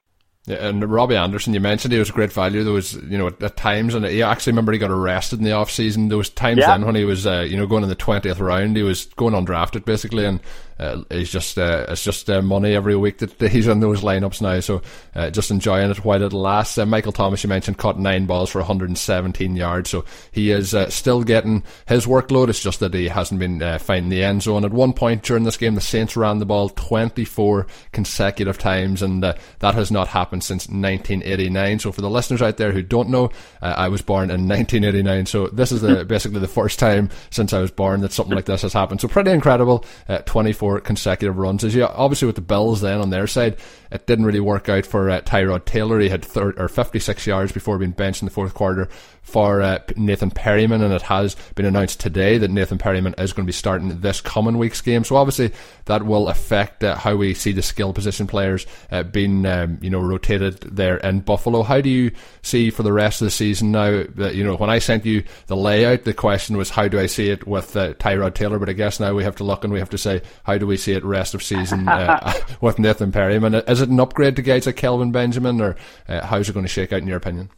Yeah, 0.46 0.66
and 0.66 0.84
Robbie 0.90 1.14
Anderson, 1.14 1.54
you 1.54 1.60
mentioned 1.60 1.92
he 1.92 2.00
was 2.00 2.10
a 2.10 2.12
great 2.12 2.32
value. 2.32 2.64
There 2.64 2.72
was, 2.72 2.94
you 2.94 3.16
know, 3.16 3.28
at, 3.28 3.40
at 3.40 3.56
times, 3.56 3.94
and 3.94 4.04
he 4.04 4.24
actually 4.24 4.52
remember 4.52 4.72
he 4.72 4.78
got 4.78 4.90
arrested 4.90 5.38
in 5.38 5.44
the 5.44 5.52
off 5.52 5.70
season. 5.70 6.08
There 6.08 6.18
was 6.18 6.30
times 6.30 6.58
yeah. 6.58 6.72
then 6.72 6.84
when 6.84 6.96
he 6.96 7.04
was, 7.04 7.28
uh, 7.28 7.46
you 7.48 7.56
know, 7.56 7.66
going 7.68 7.84
in 7.84 7.88
the 7.88 7.94
twentieth 7.94 8.40
round, 8.40 8.76
he 8.76 8.82
was 8.82 9.04
going 9.04 9.34
undrafted 9.34 9.84
basically, 9.84 10.24
and 10.24 10.40
uh, 10.78 11.02
he's 11.10 11.30
just 11.30 11.58
uh, 11.58 11.86
it's 11.88 12.04
just 12.04 12.28
uh, 12.30 12.42
money 12.42 12.74
every 12.74 12.96
week 12.96 13.18
that 13.18 13.50
he's 13.50 13.66
in 13.66 13.80
those 13.80 14.00
lineups 14.00 14.40
now. 14.40 14.60
So 14.60 14.82
uh, 15.14 15.30
just 15.30 15.50
enjoying 15.50 15.90
it 15.90 16.04
while 16.04 16.22
it 16.22 16.32
lasts. 16.32 16.78
Uh, 16.78 16.86
Michael 16.86 17.12
Thomas, 17.12 17.42
you 17.42 17.48
mentioned, 17.48 17.78
caught 17.78 17.98
nine 17.98 18.26
balls 18.26 18.50
for 18.50 18.58
117 18.58 19.56
yards, 19.56 19.90
so 19.90 20.04
he 20.30 20.50
is 20.50 20.74
uh, 20.74 20.90
still 20.90 21.22
getting 21.22 21.62
his 21.86 22.06
workload. 22.06 22.48
It's 22.48 22.62
just 22.62 22.80
that 22.80 22.94
he 22.94 23.08
hasn't 23.08 23.40
been 23.40 23.60
finding 23.78 24.10
the 24.10 24.24
end 24.24 24.42
zone. 24.42 24.64
At 24.64 24.72
one 24.72 24.92
point 24.92 25.22
during 25.22 25.44
this 25.44 25.56
game, 25.56 25.74
the 25.74 25.80
Saints 25.80 26.16
ran 26.16 26.38
the 26.38 26.46
ball 26.46 26.68
24 26.68 27.66
consecutive 27.92 28.58
times, 28.58 29.02
and 29.02 29.22
that 29.22 29.38
has 29.60 29.90
not 29.90 30.08
happened 30.08 30.44
since 30.44 30.68
1989. 30.68 31.78
So 31.78 31.92
for 31.92 32.00
the 32.00 32.10
listeners 32.10 32.42
out 32.42 32.56
there 32.56 32.72
who 32.72 32.82
don't 32.82 33.08
know, 33.08 33.30
I 33.60 33.88
was 33.88 34.02
born 34.02 34.30
in 34.30 34.48
1989, 34.48 35.26
so 35.26 35.46
this 35.48 35.72
is 35.72 35.80
the, 35.80 36.04
basically 36.12 36.40
the 36.40 36.48
first 36.48 36.78
time 36.78 37.10
since 37.30 37.52
I 37.52 37.60
was 37.60 37.70
born 37.70 38.00
that 38.00 38.12
something 38.12 38.34
like 38.34 38.46
this 38.46 38.62
has 38.62 38.72
happened. 38.72 39.00
So 39.00 39.08
pretty 39.08 39.30
incredible. 39.30 39.84
24 40.26 40.71
four 40.72 40.80
consecutive 40.80 41.36
runs. 41.36 41.64
As 41.64 41.74
you 41.74 41.84
obviously 41.84 42.26
with 42.26 42.36
the 42.36 42.42
Bills 42.42 42.80
then 42.80 43.00
on 43.00 43.10
their 43.10 43.26
side, 43.26 43.56
it 43.90 44.06
didn't 44.06 44.24
really 44.24 44.40
work 44.40 44.68
out 44.68 44.86
for 44.86 45.10
uh, 45.10 45.20
Tyrod 45.20 45.66
Taylor. 45.66 46.00
He 46.00 46.08
had 46.08 46.24
thir- 46.24 46.54
or 46.56 46.68
56 46.68 47.26
yards 47.26 47.52
before 47.52 47.78
being 47.78 47.90
benched 47.90 48.22
in 48.22 48.26
the 48.26 48.32
fourth 48.32 48.54
quarter 48.54 48.88
for 49.22 49.62
uh, 49.62 49.78
Nathan 49.96 50.30
Peterman, 50.30 50.82
and 50.82 50.92
it 50.92 51.02
has 51.02 51.36
been 51.54 51.64
announced 51.64 52.00
today 52.00 52.38
that 52.38 52.50
Nathan 52.50 52.76
Peterman 52.76 53.14
is 53.18 53.32
going 53.32 53.46
to 53.46 53.48
be 53.48 53.52
starting 53.52 54.00
this 54.00 54.20
coming 54.20 54.58
week's 54.58 54.80
game. 54.80 55.04
So 55.04 55.16
obviously 55.16 55.52
that 55.86 56.04
will 56.04 56.28
affect 56.28 56.84
uh, 56.84 56.96
how 56.96 57.16
we 57.16 57.32
see 57.32 57.52
the 57.52 57.62
skill 57.62 57.92
position 57.92 58.26
players 58.26 58.66
uh, 58.90 59.04
being 59.04 59.46
um, 59.46 59.78
you 59.80 59.90
know 59.90 60.00
rotated 60.00 60.60
there 60.60 60.98
in 60.98 61.20
Buffalo. 61.20 61.62
How 61.62 61.80
do 61.80 61.88
you 61.88 62.10
see 62.42 62.70
for 62.70 62.82
the 62.82 62.92
rest 62.92 63.22
of 63.22 63.26
the 63.26 63.30
season 63.30 63.70
now? 63.70 64.04
That 64.16 64.34
you 64.34 64.44
know 64.44 64.56
when 64.56 64.70
I 64.70 64.80
sent 64.80 65.06
you 65.06 65.24
the 65.46 65.56
layout, 65.56 66.04
the 66.04 66.14
question 66.14 66.56
was 66.56 66.70
how 66.70 66.88
do 66.88 66.98
I 66.98 67.06
see 67.06 67.30
it 67.30 67.46
with 67.46 67.76
uh, 67.76 67.94
Tyrod 67.94 68.34
Taylor, 68.34 68.58
but 68.58 68.68
I 68.68 68.74
guess 68.74 69.00
now 69.00 69.14
we 69.14 69.24
have 69.24 69.36
to 69.36 69.44
look 69.44 69.64
and 69.64 69.72
we 69.72 69.78
have 69.78 69.90
to 69.90 69.98
say 69.98 70.20
how 70.44 70.58
do 70.58 70.66
we 70.66 70.76
see 70.76 70.92
it 70.92 71.04
rest 71.04 71.34
of 71.34 71.42
season 71.42 71.88
uh, 71.88 72.32
with 72.60 72.78
Nathan 72.78 73.12
Peterman? 73.12 73.54
Is 73.54 73.80
it 73.80 73.88
an 73.88 74.00
upgrade 74.00 74.36
to 74.36 74.42
guys 74.42 74.66
like 74.66 74.76
Kelvin 74.76 75.12
Benjamin, 75.12 75.60
or 75.60 75.76
uh, 76.08 76.26
how's 76.26 76.48
it 76.48 76.52
going 76.52 76.66
to 76.66 76.72
shake 76.72 76.92
out 76.92 77.02
in 77.02 77.08
your 77.08 77.16
opinion? 77.16 77.50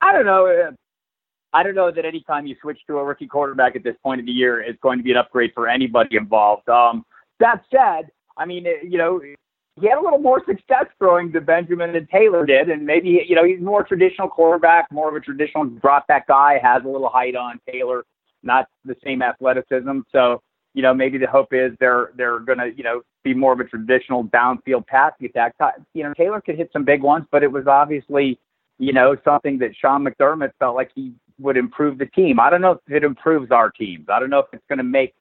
I 0.00 0.12
don't 0.12 0.26
know. 0.26 0.74
I 1.54 1.62
don't 1.62 1.76
know 1.76 1.92
that 1.92 2.04
any 2.04 2.20
time 2.20 2.46
you 2.46 2.56
switch 2.60 2.80
to 2.88 2.98
a 2.98 3.04
rookie 3.04 3.28
quarterback 3.28 3.76
at 3.76 3.84
this 3.84 3.94
point 4.02 4.20
of 4.20 4.26
the 4.26 4.32
year 4.32 4.60
is 4.60 4.74
going 4.82 4.98
to 4.98 5.04
be 5.04 5.12
an 5.12 5.16
upgrade 5.16 5.52
for 5.54 5.68
anybody 5.68 6.16
involved. 6.16 6.68
Um, 6.68 7.06
that 7.38 7.62
said, 7.70 8.10
I 8.36 8.44
mean, 8.44 8.66
you 8.82 8.98
know, 8.98 9.20
he 9.80 9.88
had 9.88 9.98
a 9.98 10.00
little 10.00 10.18
more 10.18 10.42
success 10.46 10.86
throwing 10.98 11.30
than 11.30 11.44
Benjamin 11.44 11.94
and 11.94 12.08
Taylor 12.08 12.44
did, 12.44 12.70
and 12.70 12.84
maybe 12.84 13.24
you 13.28 13.34
know 13.34 13.44
he's 13.44 13.60
more 13.60 13.84
traditional 13.84 14.28
quarterback, 14.28 14.90
more 14.92 15.08
of 15.08 15.14
a 15.14 15.20
traditional 15.20 15.64
drop 15.64 16.06
back 16.06 16.28
guy, 16.28 16.58
has 16.62 16.82
a 16.84 16.88
little 16.88 17.08
height 17.08 17.34
on 17.34 17.60
Taylor, 17.70 18.04
not 18.42 18.68
the 18.84 18.96
same 19.04 19.22
athleticism. 19.22 20.00
So 20.12 20.42
you 20.74 20.82
know 20.82 20.94
maybe 20.94 21.18
the 21.18 21.26
hope 21.26 21.52
is 21.52 21.72
they're 21.80 22.10
they're 22.16 22.38
gonna 22.40 22.66
you 22.76 22.84
know 22.84 23.02
be 23.24 23.34
more 23.34 23.52
of 23.52 23.60
a 23.60 23.64
traditional 23.64 24.24
downfield 24.24 24.86
passing 24.86 25.26
attack. 25.26 25.54
You 25.92 26.04
know 26.04 26.14
Taylor 26.14 26.40
could 26.40 26.56
hit 26.56 26.70
some 26.72 26.84
big 26.84 27.02
ones, 27.02 27.26
but 27.32 27.42
it 27.42 27.50
was 27.50 27.66
obviously 27.66 28.38
you 28.78 28.92
know 28.92 29.16
something 29.24 29.58
that 29.58 29.70
Sean 29.76 30.04
McDermott 30.04 30.52
felt 30.60 30.76
like 30.76 30.90
he 30.94 31.14
would 31.40 31.56
improve 31.56 31.98
the 31.98 32.06
team. 32.06 32.38
I 32.38 32.50
don't 32.50 32.60
know 32.60 32.72
if 32.72 32.78
it 32.88 33.04
improves 33.04 33.50
our 33.50 33.70
teams. 33.70 34.06
I 34.08 34.20
don't 34.20 34.30
know 34.30 34.38
if 34.38 34.46
it's 34.52 34.64
going 34.68 34.78
to 34.78 34.84
make 34.84 35.14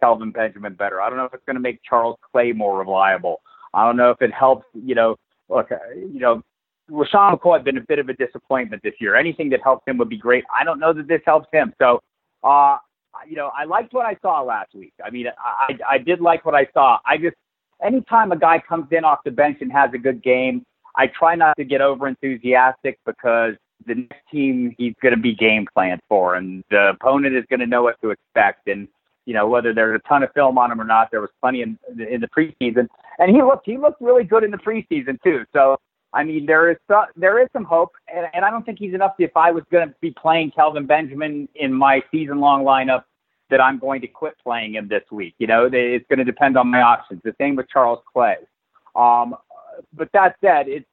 Kelvin 0.00 0.32
Benjamin 0.32 0.74
better. 0.74 1.00
I 1.00 1.08
don't 1.08 1.18
know 1.18 1.24
if 1.24 1.34
it's 1.34 1.44
going 1.44 1.54
to 1.54 1.60
make 1.60 1.80
Charles 1.88 2.16
Clay 2.32 2.52
more 2.52 2.78
reliable. 2.78 3.40
I 3.72 3.86
don't 3.86 3.96
know 3.96 4.10
if 4.10 4.20
it 4.20 4.32
helps, 4.32 4.66
you 4.74 4.94
know, 4.94 5.16
look, 5.48 5.70
uh, 5.70 5.76
you 5.94 6.20
know, 6.20 6.42
Rashawn 6.90 7.38
McCoy 7.38 7.58
has 7.58 7.64
been 7.64 7.78
a 7.78 7.82
bit 7.82 8.00
of 8.00 8.08
a 8.08 8.14
disappointment 8.14 8.82
this 8.82 8.94
year. 9.00 9.14
Anything 9.14 9.48
that 9.50 9.60
helps 9.62 9.86
him 9.86 9.96
would 9.98 10.08
be 10.08 10.18
great. 10.18 10.44
I 10.54 10.64
don't 10.64 10.80
know 10.80 10.92
that 10.92 11.06
this 11.06 11.20
helps 11.24 11.48
him. 11.52 11.72
So, 11.78 12.00
uh, 12.42 12.78
you 13.28 13.36
know, 13.36 13.50
I 13.56 13.64
liked 13.64 13.92
what 13.92 14.06
I 14.06 14.16
saw 14.22 14.42
last 14.42 14.74
week. 14.74 14.94
I 15.04 15.10
mean, 15.10 15.26
I, 15.38 15.76
I 15.88 15.98
did 15.98 16.20
like 16.20 16.44
what 16.44 16.54
I 16.54 16.66
saw. 16.72 16.98
I 17.06 17.16
just, 17.16 17.36
anytime 17.84 18.32
a 18.32 18.36
guy 18.36 18.60
comes 18.68 18.88
in 18.90 19.04
off 19.04 19.20
the 19.24 19.30
bench 19.30 19.58
and 19.60 19.70
has 19.70 19.90
a 19.94 19.98
good 19.98 20.22
game, 20.22 20.64
I 20.96 21.06
try 21.06 21.36
not 21.36 21.56
to 21.56 21.64
get 21.64 21.80
over 21.80 22.08
enthusiastic 22.08 22.98
because 23.06 23.54
the 23.86 23.94
next 23.94 24.20
team 24.30 24.74
he's 24.78 24.94
going 25.02 25.14
to 25.14 25.20
be 25.20 25.34
game 25.34 25.66
planned 25.74 26.00
for, 26.08 26.34
and 26.34 26.64
the 26.70 26.90
opponent 26.90 27.34
is 27.34 27.44
going 27.48 27.60
to 27.60 27.66
know 27.66 27.82
what 27.82 28.00
to 28.02 28.10
expect. 28.10 28.68
And 28.68 28.88
you 29.26 29.34
know 29.34 29.48
whether 29.48 29.72
there's 29.72 30.00
a 30.04 30.08
ton 30.08 30.22
of 30.22 30.32
film 30.32 30.58
on 30.58 30.70
him 30.70 30.80
or 30.80 30.84
not, 30.84 31.10
there 31.10 31.20
was 31.20 31.30
plenty 31.40 31.62
in 31.62 31.78
in 31.98 32.20
the 32.20 32.28
preseason, 32.28 32.88
and 33.18 33.34
he 33.34 33.42
looked 33.42 33.66
he 33.66 33.76
looked 33.76 34.00
really 34.00 34.24
good 34.24 34.44
in 34.44 34.50
the 34.50 34.58
preseason 34.58 35.20
too. 35.22 35.44
So 35.52 35.76
I 36.12 36.24
mean, 36.24 36.46
there 36.46 36.70
is 36.70 36.76
some, 36.88 37.06
there 37.16 37.40
is 37.40 37.48
some 37.52 37.64
hope, 37.64 37.92
and, 38.12 38.26
and 38.34 38.44
I 38.44 38.50
don't 38.50 38.66
think 38.66 38.78
he's 38.78 38.94
enough. 38.94 39.14
If 39.18 39.36
I 39.36 39.52
was 39.52 39.62
going 39.70 39.88
to 39.88 39.94
be 40.00 40.10
playing 40.10 40.50
Kelvin 40.50 40.86
Benjamin 40.86 41.48
in 41.54 41.72
my 41.72 42.02
season 42.10 42.40
long 42.40 42.64
lineup, 42.64 43.04
that 43.50 43.60
I'm 43.60 43.78
going 43.78 44.00
to 44.00 44.06
quit 44.06 44.34
playing 44.42 44.74
him 44.74 44.88
this 44.88 45.02
week. 45.10 45.34
You 45.38 45.46
know, 45.46 45.68
it's 45.72 46.06
going 46.08 46.18
to 46.18 46.24
depend 46.24 46.56
on 46.56 46.68
my 46.68 46.80
options. 46.80 47.20
The 47.24 47.34
same 47.38 47.56
with 47.56 47.68
Charles 47.68 47.98
Clay. 48.12 48.36
Um, 48.94 49.34
but 49.92 50.08
that 50.12 50.36
said, 50.40 50.68
it's 50.68 50.86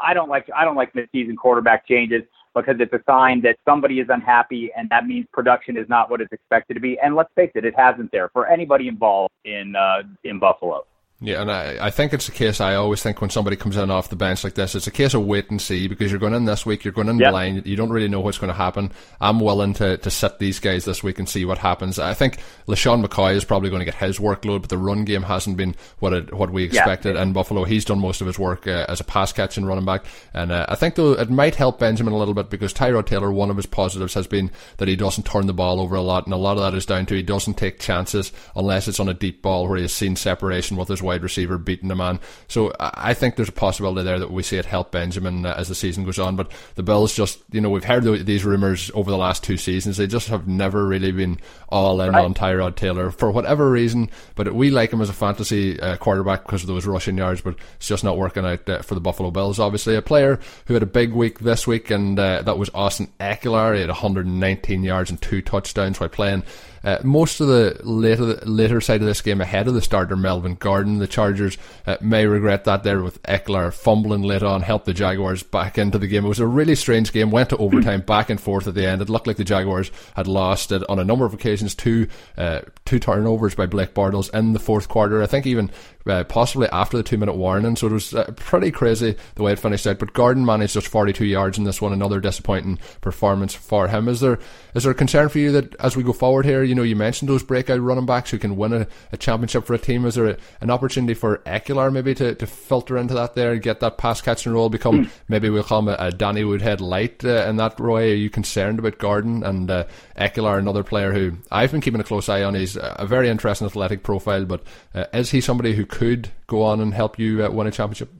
I 0.00 0.14
don't 0.14 0.28
like 0.28 0.48
I 0.54 0.64
don't 0.64 0.76
like 0.76 0.94
mid-season 0.94 1.36
quarterback 1.36 1.86
changes 1.86 2.22
because 2.54 2.76
it's 2.80 2.92
a 2.92 3.02
sign 3.06 3.40
that 3.42 3.56
somebody 3.64 4.00
is 4.00 4.08
unhappy, 4.10 4.70
and 4.76 4.88
that 4.90 5.06
means 5.06 5.26
production 5.32 5.76
is 5.76 5.88
not 5.88 6.10
what 6.10 6.20
it's 6.20 6.32
expected 6.32 6.74
to 6.74 6.80
be. 6.80 6.98
And 6.98 7.14
let's 7.14 7.30
face 7.34 7.50
it, 7.54 7.64
it 7.64 7.74
hasn't 7.76 8.10
there 8.12 8.28
for 8.30 8.46
anybody 8.46 8.88
involved 8.88 9.34
in 9.44 9.76
uh, 9.76 10.02
in 10.24 10.38
Buffalo. 10.38 10.84
Yeah, 11.20 11.42
and 11.42 11.50
I, 11.50 11.86
I 11.86 11.90
think 11.90 12.12
it's 12.12 12.28
a 12.28 12.32
case. 12.32 12.60
I 12.60 12.76
always 12.76 13.02
think 13.02 13.20
when 13.20 13.30
somebody 13.30 13.56
comes 13.56 13.76
in 13.76 13.90
off 13.90 14.08
the 14.08 14.14
bench 14.14 14.44
like 14.44 14.54
this, 14.54 14.76
it's 14.76 14.86
a 14.86 14.92
case 14.92 15.14
of 15.14 15.26
wait 15.26 15.50
and 15.50 15.60
see 15.60 15.88
because 15.88 16.12
you're 16.12 16.20
going 16.20 16.32
in 16.32 16.44
this 16.44 16.64
week, 16.64 16.84
you're 16.84 16.92
going 16.92 17.08
in 17.08 17.18
yep. 17.18 17.32
blind, 17.32 17.66
you 17.66 17.74
don't 17.74 17.90
really 17.90 18.06
know 18.06 18.20
what's 18.20 18.38
going 18.38 18.52
to 18.52 18.56
happen. 18.56 18.92
I'm 19.20 19.40
willing 19.40 19.74
to, 19.74 19.96
to 19.96 20.10
sit 20.12 20.38
these 20.38 20.60
guys 20.60 20.84
this 20.84 21.02
week 21.02 21.18
and 21.18 21.28
see 21.28 21.44
what 21.44 21.58
happens. 21.58 21.98
I 21.98 22.14
think 22.14 22.38
LeSean 22.68 23.04
McCoy 23.04 23.34
is 23.34 23.44
probably 23.44 23.68
going 23.68 23.80
to 23.80 23.84
get 23.84 23.96
his 23.96 24.20
workload, 24.20 24.60
but 24.60 24.68
the 24.68 24.78
run 24.78 25.04
game 25.04 25.24
hasn't 25.24 25.56
been 25.56 25.74
what 25.98 26.12
it, 26.12 26.32
what 26.32 26.52
we 26.52 26.62
expected 26.62 27.16
in 27.16 27.32
Buffalo. 27.32 27.64
He's 27.64 27.84
done 27.84 27.98
most 27.98 28.20
of 28.20 28.28
his 28.28 28.38
work 28.38 28.68
uh, 28.68 28.86
as 28.88 29.00
a 29.00 29.04
pass 29.04 29.32
catching 29.32 29.64
running 29.64 29.84
back, 29.84 30.04
and 30.34 30.52
uh, 30.52 30.66
I 30.68 30.76
think 30.76 30.94
though 30.94 31.14
it 31.14 31.30
might 31.30 31.56
help 31.56 31.80
Benjamin 31.80 32.12
a 32.12 32.18
little 32.18 32.34
bit 32.34 32.48
because 32.48 32.72
Tyrod 32.72 33.06
Taylor, 33.06 33.32
one 33.32 33.50
of 33.50 33.56
his 33.56 33.66
positives 33.66 34.14
has 34.14 34.28
been 34.28 34.52
that 34.76 34.86
he 34.86 34.94
doesn't 34.94 35.26
turn 35.26 35.48
the 35.48 35.52
ball 35.52 35.80
over 35.80 35.96
a 35.96 36.00
lot, 36.00 36.26
and 36.26 36.32
a 36.32 36.36
lot 36.36 36.56
of 36.56 36.62
that 36.62 36.76
is 36.76 36.86
down 36.86 37.06
to 37.06 37.16
he 37.16 37.24
doesn't 37.24 37.54
take 37.54 37.80
chances 37.80 38.30
unless 38.54 38.86
it's 38.86 39.00
on 39.00 39.08
a 39.08 39.14
deep 39.14 39.42
ball 39.42 39.66
where 39.66 39.78
he 39.78 39.82
has 39.82 39.92
seen 39.92 40.14
separation 40.14 40.76
with 40.76 40.86
his 40.86 41.02
wide 41.08 41.22
receiver 41.22 41.58
beating 41.58 41.88
the 41.88 41.96
man. 41.96 42.20
So 42.46 42.72
I 42.78 43.14
think 43.14 43.36
there's 43.36 43.48
a 43.48 43.52
possibility 43.52 44.04
there 44.04 44.18
that 44.18 44.30
we 44.30 44.42
see 44.42 44.58
it 44.58 44.66
help 44.66 44.92
Benjamin 44.92 45.44
uh, 45.46 45.54
as 45.56 45.68
the 45.68 45.74
season 45.74 46.04
goes 46.04 46.18
on. 46.18 46.36
But 46.36 46.52
the 46.74 46.82
Bills 46.82 47.14
just, 47.14 47.40
you 47.50 47.60
know, 47.60 47.70
we've 47.70 47.84
heard 47.84 48.04
these 48.04 48.44
rumours 48.44 48.90
over 48.94 49.10
the 49.10 49.16
last 49.16 49.42
two 49.42 49.56
seasons. 49.56 49.96
They 49.96 50.06
just 50.06 50.28
have 50.28 50.46
never 50.46 50.86
really 50.86 51.12
been 51.12 51.38
all 51.68 52.00
in 52.00 52.12
right. 52.12 52.24
on 52.24 52.34
Tyrod 52.34 52.76
Taylor 52.76 53.10
for 53.10 53.30
whatever 53.30 53.70
reason. 53.70 54.10
But 54.34 54.54
we 54.54 54.70
like 54.70 54.92
him 54.92 55.00
as 55.00 55.08
a 55.08 55.14
fantasy 55.14 55.80
uh, 55.80 55.96
quarterback 55.96 56.44
because 56.44 56.62
of 56.62 56.68
those 56.68 56.86
rushing 56.86 57.18
yards, 57.18 57.40
but 57.40 57.56
it's 57.76 57.88
just 57.88 58.04
not 58.04 58.18
working 58.18 58.44
out 58.44 58.68
uh, 58.68 58.82
for 58.82 58.94
the 58.94 59.00
Buffalo 59.00 59.30
Bills. 59.30 59.58
Obviously, 59.58 59.96
a 59.96 60.02
player 60.02 60.38
who 60.66 60.74
had 60.74 60.82
a 60.82 60.86
big 60.86 61.12
week 61.12 61.40
this 61.40 61.66
week, 61.66 61.90
and 61.90 62.18
uh, 62.18 62.42
that 62.42 62.58
was 62.58 62.70
Austin 62.74 63.10
Ekeler. 63.18 63.74
He 63.74 63.80
had 63.80 63.88
119 63.88 64.82
yards 64.82 65.10
and 65.10 65.20
two 65.20 65.42
touchdowns 65.42 65.98
while 65.98 66.08
playing 66.08 66.44
uh, 66.88 66.98
most 67.04 67.38
of 67.40 67.48
the 67.48 67.78
later 67.82 68.24
later 68.46 68.80
side 68.80 69.02
of 69.02 69.06
this 69.06 69.20
game 69.20 69.42
ahead 69.42 69.68
of 69.68 69.74
the 69.74 69.82
starter 69.82 70.16
Melvin 70.16 70.54
Gordon, 70.54 71.00
the 71.00 71.06
Chargers 71.06 71.58
uh, 71.86 71.98
may 72.00 72.24
regret 72.24 72.64
that 72.64 72.82
there 72.82 73.02
with 73.02 73.22
Ekeler 73.24 73.74
fumbling 73.74 74.22
late 74.22 74.42
on, 74.42 74.62
helped 74.62 74.86
the 74.86 74.94
Jaguars 74.94 75.42
back 75.42 75.76
into 75.76 75.98
the 75.98 76.06
game. 76.06 76.24
It 76.24 76.28
was 76.28 76.40
a 76.40 76.46
really 76.46 76.74
strange 76.74 77.12
game, 77.12 77.30
went 77.30 77.50
to 77.50 77.56
overtime, 77.58 78.00
back 78.00 78.30
and 78.30 78.40
forth 78.40 78.66
at 78.66 78.74
the 78.74 78.86
end. 78.86 79.02
It 79.02 79.10
looked 79.10 79.26
like 79.26 79.36
the 79.36 79.44
Jaguars 79.44 79.90
had 80.16 80.26
lost 80.26 80.72
it 80.72 80.82
on 80.88 80.98
a 80.98 81.04
number 81.04 81.26
of 81.26 81.34
occasions. 81.34 81.74
Two 81.74 82.08
uh, 82.38 82.60
two 82.86 82.98
turnovers 82.98 83.54
by 83.54 83.66
Blake 83.66 83.92
Bortles 83.92 84.32
in 84.32 84.54
the 84.54 84.58
fourth 84.58 84.88
quarter. 84.88 85.22
I 85.22 85.26
think 85.26 85.46
even 85.46 85.70
uh, 86.08 86.24
possibly 86.24 86.68
after 86.70 86.96
the 86.96 87.02
two 87.02 87.18
minute 87.18 87.36
warning. 87.36 87.76
So 87.76 87.86
it 87.86 87.92
was 87.92 88.14
uh, 88.14 88.32
pretty 88.36 88.70
crazy 88.70 89.16
the 89.34 89.42
way 89.42 89.52
it 89.52 89.58
finished 89.58 89.86
out. 89.86 89.98
But 89.98 90.12
Gordon 90.12 90.44
managed 90.44 90.74
just 90.74 90.88
42 90.88 91.24
yards 91.24 91.58
in 91.58 91.64
this 91.64 91.80
one, 91.80 91.92
another 91.92 92.20
disappointing 92.20 92.78
performance 93.00 93.54
for 93.54 93.88
him. 93.88 94.08
Is 94.08 94.20
there 94.20 94.38
is 94.74 94.84
there 94.84 94.92
a 94.92 94.94
concern 94.94 95.28
for 95.28 95.38
you 95.38 95.52
that 95.52 95.74
as 95.76 95.96
we 95.96 96.02
go 96.02 96.12
forward 96.12 96.44
here, 96.44 96.62
you 96.62 96.74
know, 96.74 96.82
you 96.82 96.96
mentioned 96.96 97.28
those 97.28 97.42
breakout 97.42 97.80
running 97.80 98.06
backs 98.06 98.30
who 98.30 98.38
can 98.38 98.56
win 98.56 98.72
a, 98.72 98.86
a 99.12 99.16
championship 99.16 99.64
for 99.64 99.74
a 99.74 99.78
team. 99.78 100.04
Is 100.04 100.14
there 100.14 100.26
a, 100.26 100.36
an 100.60 100.70
opportunity 100.70 101.14
for 101.14 101.38
Ekeler 101.38 101.92
maybe 101.92 102.14
to, 102.14 102.34
to 102.34 102.46
filter 102.46 102.96
into 102.96 103.14
that 103.14 103.34
there, 103.34 103.52
and 103.52 103.62
get 103.62 103.80
that 103.80 103.98
pass 103.98 104.20
catching 104.20 104.52
role, 104.52 104.68
become 104.68 105.06
mm. 105.06 105.10
maybe 105.28 105.50
we'll 105.50 105.62
call 105.62 105.80
him 105.80 105.88
a, 105.88 105.96
a 105.98 106.10
Danny 106.10 106.44
Woodhead 106.44 106.80
light 106.80 107.24
uh, 107.24 107.46
in 107.48 107.56
that 107.56 107.78
way? 107.80 108.12
Are 108.12 108.16
you 108.16 108.30
concerned 108.30 108.78
about 108.78 108.98
Gordon 108.98 109.42
and 109.42 109.70
uh, 109.70 109.84
another 110.16 110.82
player 110.82 111.12
who 111.12 111.32
I've 111.50 111.72
been 111.72 111.80
keeping 111.80 112.00
a 112.00 112.04
close 112.04 112.28
eye 112.28 112.42
on? 112.42 112.54
He's 112.54 112.76
a 112.80 113.06
very 113.06 113.28
interesting 113.28 113.66
athletic 113.66 114.02
profile, 114.02 114.44
but 114.44 114.62
uh, 114.94 115.04
is 115.12 115.30
he 115.30 115.40
somebody 115.40 115.74
who 115.74 115.84
could 115.84 115.97
go 116.46 116.62
on 116.62 116.80
and 116.80 116.94
help 116.94 117.18
you 117.18 117.44
uh, 117.44 117.50
win 117.50 117.66
a 117.66 117.70
championship? 117.70 118.10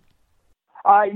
Uh, 0.84 1.06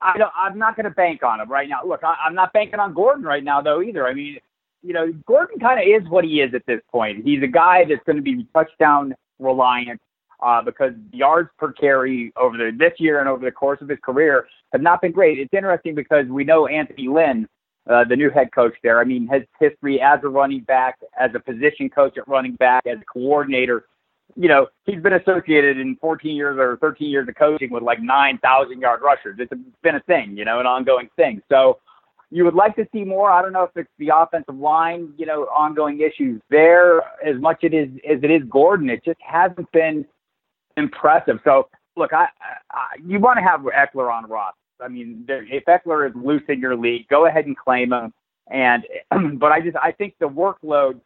I 0.00 0.18
don't, 0.18 0.32
I'm 0.36 0.58
not 0.58 0.76
going 0.76 0.84
to 0.84 0.90
bank 0.90 1.22
on 1.22 1.40
him 1.40 1.50
right 1.50 1.68
now. 1.68 1.84
Look, 1.86 2.02
I, 2.02 2.16
I'm 2.24 2.34
not 2.34 2.52
banking 2.52 2.80
on 2.80 2.94
Gordon 2.94 3.24
right 3.24 3.44
now, 3.44 3.60
though, 3.60 3.82
either. 3.82 4.06
I 4.06 4.14
mean, 4.14 4.38
you 4.82 4.92
know, 4.92 5.12
Gordon 5.26 5.60
kind 5.60 5.78
of 5.78 5.86
is 5.86 6.08
what 6.10 6.24
he 6.24 6.40
is 6.40 6.54
at 6.54 6.66
this 6.66 6.80
point. 6.90 7.24
He's 7.24 7.42
a 7.42 7.46
guy 7.46 7.84
that's 7.88 8.02
going 8.06 8.16
to 8.16 8.22
be 8.22 8.46
touchdown 8.54 9.14
reliant 9.38 10.00
uh, 10.42 10.62
because 10.62 10.92
yards 11.12 11.50
per 11.58 11.72
carry 11.72 12.32
over 12.36 12.56
the, 12.56 12.72
this 12.76 12.92
year 12.98 13.20
and 13.20 13.28
over 13.28 13.44
the 13.44 13.52
course 13.52 13.80
of 13.80 13.88
his 13.88 13.98
career 14.02 14.46
have 14.72 14.82
not 14.82 15.02
been 15.02 15.12
great. 15.12 15.38
It's 15.38 15.52
interesting 15.52 15.94
because 15.94 16.26
we 16.26 16.44
know 16.44 16.66
Anthony 16.66 17.08
Lynn, 17.08 17.46
uh, 17.88 18.04
the 18.04 18.16
new 18.16 18.30
head 18.30 18.52
coach 18.52 18.74
there. 18.82 19.00
I 19.00 19.04
mean, 19.04 19.28
his 19.28 19.42
history 19.58 20.00
as 20.00 20.20
a 20.22 20.28
running 20.28 20.62
back, 20.62 20.98
as 21.18 21.30
a 21.34 21.40
position 21.40 21.88
coach 21.88 22.16
at 22.16 22.26
running 22.26 22.54
back, 22.54 22.86
as 22.86 22.98
a 22.98 23.04
coordinator. 23.04 23.84
You 24.36 24.48
know, 24.48 24.66
he's 24.86 25.00
been 25.02 25.14
associated 25.14 25.78
in 25.78 25.96
14 25.96 26.34
years 26.34 26.56
or 26.58 26.76
13 26.78 27.08
years 27.10 27.28
of 27.28 27.34
coaching 27.34 27.70
with 27.70 27.82
like 27.82 28.00
9,000 28.00 28.80
yard 28.80 29.00
rushers. 29.02 29.36
It's 29.38 29.52
been 29.82 29.96
a 29.96 30.00
thing, 30.00 30.36
you 30.36 30.44
know, 30.44 30.60
an 30.60 30.66
ongoing 30.66 31.08
thing. 31.16 31.42
So 31.48 31.78
you 32.30 32.44
would 32.44 32.54
like 32.54 32.76
to 32.76 32.86
see 32.92 33.04
more. 33.04 33.30
I 33.30 33.42
don't 33.42 33.52
know 33.52 33.64
if 33.64 33.70
it's 33.76 33.90
the 33.98 34.10
offensive 34.14 34.56
line, 34.56 35.12
you 35.16 35.26
know, 35.26 35.42
ongoing 35.44 36.00
issues 36.00 36.40
there 36.48 37.02
as 37.24 37.40
much 37.40 37.58
it 37.62 37.74
is 37.74 37.88
as 38.08 38.22
it 38.22 38.30
is 38.30 38.42
Gordon. 38.48 38.88
It 38.88 39.04
just 39.04 39.18
hasn't 39.20 39.70
been 39.72 40.06
impressive. 40.76 41.40
So 41.44 41.68
look, 41.96 42.12
I, 42.12 42.28
I 42.70 42.96
you 43.04 43.18
want 43.18 43.38
to 43.38 43.42
have 43.42 43.60
Ekeler 43.60 44.12
on 44.12 44.28
roster. 44.28 44.56
I 44.80 44.88
mean, 44.88 45.24
if 45.28 45.64
Ekeler 45.64 46.08
is 46.08 46.14
loose 46.14 46.42
in 46.48 46.60
your 46.60 46.76
league, 46.76 47.08
go 47.08 47.26
ahead 47.26 47.46
and 47.46 47.56
claim 47.56 47.92
him. 47.92 48.12
And 48.48 48.84
but 49.38 49.50
I 49.50 49.60
just 49.60 49.76
I 49.76 49.92
think 49.92 50.14
the 50.20 50.28
workload. 50.28 51.00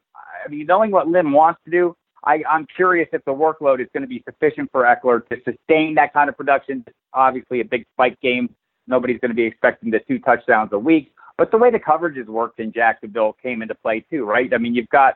I 0.45 0.49
mean, 0.51 0.67
knowing 0.67 0.91
what 0.91 1.09
Lynn 1.09 1.33
wants 1.33 1.61
to 1.65 1.71
do, 1.71 1.97
I, 2.25 2.43
I'm 2.49 2.67
curious 2.75 3.09
if 3.13 3.25
the 3.25 3.33
workload 3.33 3.81
is 3.81 3.89
going 3.93 4.03
to 4.03 4.09
be 4.09 4.23
sufficient 4.27 4.71
for 4.73 4.85
Ekeler 4.85 5.27
to 5.29 5.37
sustain 5.45 5.95
that 5.97 6.13
kind 6.13 6.29
of 6.29 6.37
production. 6.37 6.85
Obviously, 7.13 7.61
a 7.61 7.65
big 7.65 7.87
spike 7.95 8.19
game. 8.21 8.55
Nobody's 8.87 9.21
going 9.21 9.31
to 9.31 9.37
be 9.37 9.45
expecting 9.45 9.91
the 9.91 10.01
two 10.01 10.19
touchdowns 10.19 10.73
a 10.73 10.79
week. 10.79 11.13
But 11.37 11.51
the 11.51 11.59
way 11.59 11.71
the 11.71 11.79
coverage 11.79 12.17
has 12.17 12.27
worked 12.27 12.61
in 12.61 12.73
Jacksonville 12.73 13.37
came 13.43 13.61
into 13.63 13.75
play 13.75 14.05
too, 14.11 14.25
right? 14.25 14.53
I 14.55 14.59
mean, 14.59 14.75
you've 14.75 14.89
got 14.89 15.15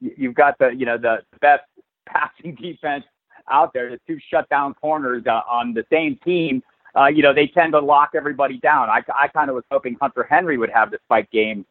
you've 0.00 0.34
got 0.34 0.58
the 0.58 0.70
you 0.70 0.84
know 0.84 0.98
the 0.98 1.18
best 1.40 1.62
passing 2.06 2.56
defense 2.56 3.04
out 3.50 3.72
there, 3.72 3.90
the 3.90 4.00
two 4.06 4.18
shutdown 4.30 4.74
corners 4.74 5.24
uh, 5.26 5.40
on 5.50 5.72
the 5.74 5.84
same 5.90 6.18
team. 6.24 6.62
Uh, 6.96 7.06
you 7.06 7.22
know, 7.22 7.32
they 7.32 7.46
tend 7.46 7.72
to 7.72 7.78
lock 7.78 8.10
everybody 8.16 8.58
down. 8.58 8.90
I, 8.90 9.02
I 9.14 9.28
kind 9.28 9.48
of 9.48 9.54
was 9.54 9.64
hoping 9.70 9.96
Hunter 10.00 10.26
Henry 10.28 10.58
would 10.58 10.70
have 10.70 10.90
the 10.90 10.98
spike 11.04 11.30
game 11.30 11.64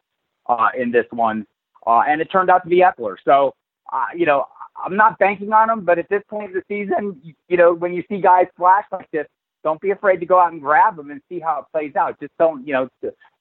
uh, 0.47 0.69
in 0.77 0.91
this 0.91 1.05
one, 1.11 1.45
uh, 1.85 2.01
and 2.07 2.21
it 2.21 2.31
turned 2.31 2.49
out 2.49 2.63
to 2.63 2.69
be 2.69 2.77
Ekeler. 2.77 3.17
So, 3.25 3.53
uh, 3.91 4.05
you 4.15 4.25
know, 4.25 4.45
I'm 4.83 4.95
not 4.95 5.17
banking 5.19 5.51
on 5.51 5.69
him, 5.69 5.83
but 5.83 5.99
at 5.99 6.09
this 6.09 6.23
point 6.29 6.45
of 6.47 6.53
the 6.53 6.63
season, 6.67 7.19
you, 7.23 7.33
you 7.47 7.57
know, 7.57 7.73
when 7.73 7.93
you 7.93 8.03
see 8.09 8.21
guys 8.21 8.47
flash 8.55 8.85
like 8.91 9.09
this, 9.11 9.27
don't 9.63 9.81
be 9.81 9.91
afraid 9.91 10.17
to 10.17 10.25
go 10.25 10.39
out 10.39 10.53
and 10.53 10.61
grab 10.61 10.95
them 10.95 11.11
and 11.11 11.21
see 11.27 11.39
how 11.39 11.59
it 11.59 11.65
plays 11.73 11.95
out. 11.95 12.19
Just 12.19 12.31
don't, 12.39 12.65
you 12.65 12.73
know, 12.73 12.89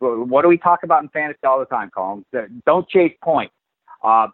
what 0.00 0.42
do 0.42 0.48
we 0.48 0.58
talk 0.58 0.82
about 0.82 1.02
in 1.02 1.08
fantasy 1.10 1.38
all 1.44 1.60
the 1.60 1.66
time, 1.66 1.90
Colin? 1.94 2.24
Don't 2.66 2.88
chase 2.88 3.14
points. 3.22 3.54
Uh, 4.02 4.28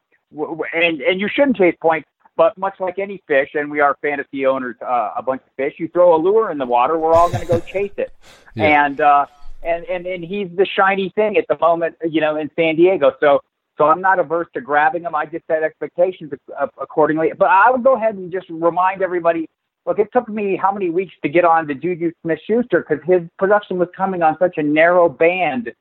and 0.73 1.01
and 1.01 1.21
you 1.21 1.29
shouldn't 1.29 1.57
chase 1.57 1.77
points, 1.81 2.09
but 2.37 2.57
much 2.59 2.75
like 2.81 2.99
any 2.99 3.23
fish, 3.27 3.51
and 3.55 3.71
we 3.71 3.81
are 3.81 3.97
fantasy 4.03 4.47
owners, 4.47 4.77
uh, 4.83 5.13
a 5.17 5.23
bunch 5.23 5.43
of 5.43 5.53
fish. 5.57 5.75
You 5.79 5.89
throw 5.89 6.15
a 6.15 6.19
lure 6.19 6.51
in 6.51 6.59
the 6.59 6.67
water, 6.67 6.99
we're 6.99 7.13
all 7.13 7.29
going 7.29 7.43
to 7.43 7.47
go 7.47 7.61
chase 7.61 7.93
it. 7.97 8.13
yeah. 8.55 8.87
And 8.87 9.01
uh, 9.01 9.27
and 9.63 9.85
and 9.85 10.07
and 10.07 10.25
he's 10.25 10.49
the 10.55 10.67
shiny 10.67 11.11
thing 11.11 11.37
at 11.37 11.47
the 11.49 11.59
moment, 11.59 11.97
you 12.09 12.21
know, 12.21 12.37
in 12.37 12.51
San 12.57 12.77
Diego. 12.77 13.13
So 13.21 13.41
so 13.77 13.85
I'm 13.85 14.01
not 14.01 14.19
averse 14.19 14.49
to 14.55 14.61
grabbing 14.61 15.03
them. 15.03 15.15
I 15.15 15.27
just 15.27 15.47
set 15.47 15.63
expectations 15.63 16.33
accordingly. 16.81 17.33
But 17.37 17.49
I 17.49 17.71
would 17.71 17.83
go 17.83 17.97
ahead 17.97 18.15
and 18.15 18.31
just 18.31 18.47
remind 18.49 19.03
everybody 19.03 19.49
Look, 19.87 19.99
it 19.99 20.09
took 20.13 20.29
me 20.29 20.57
how 20.61 20.73
many 20.73 20.91
weeks 20.91 21.15
to 21.23 21.29
get 21.29 21.45
on 21.45 21.67
to 21.69 21.75
Juju 21.75 22.13
Smith 22.23 22.39
Schuster 22.47 22.87
because 22.89 23.05
his 23.07 23.21
production 23.39 23.79
was 23.79 23.89
coming 23.95 24.23
on 24.23 24.37
such 24.39 24.55
a 24.57 24.63
narrow 24.63 25.09
band 25.09 25.73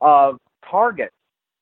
of 0.00 0.38
targets. 0.68 1.14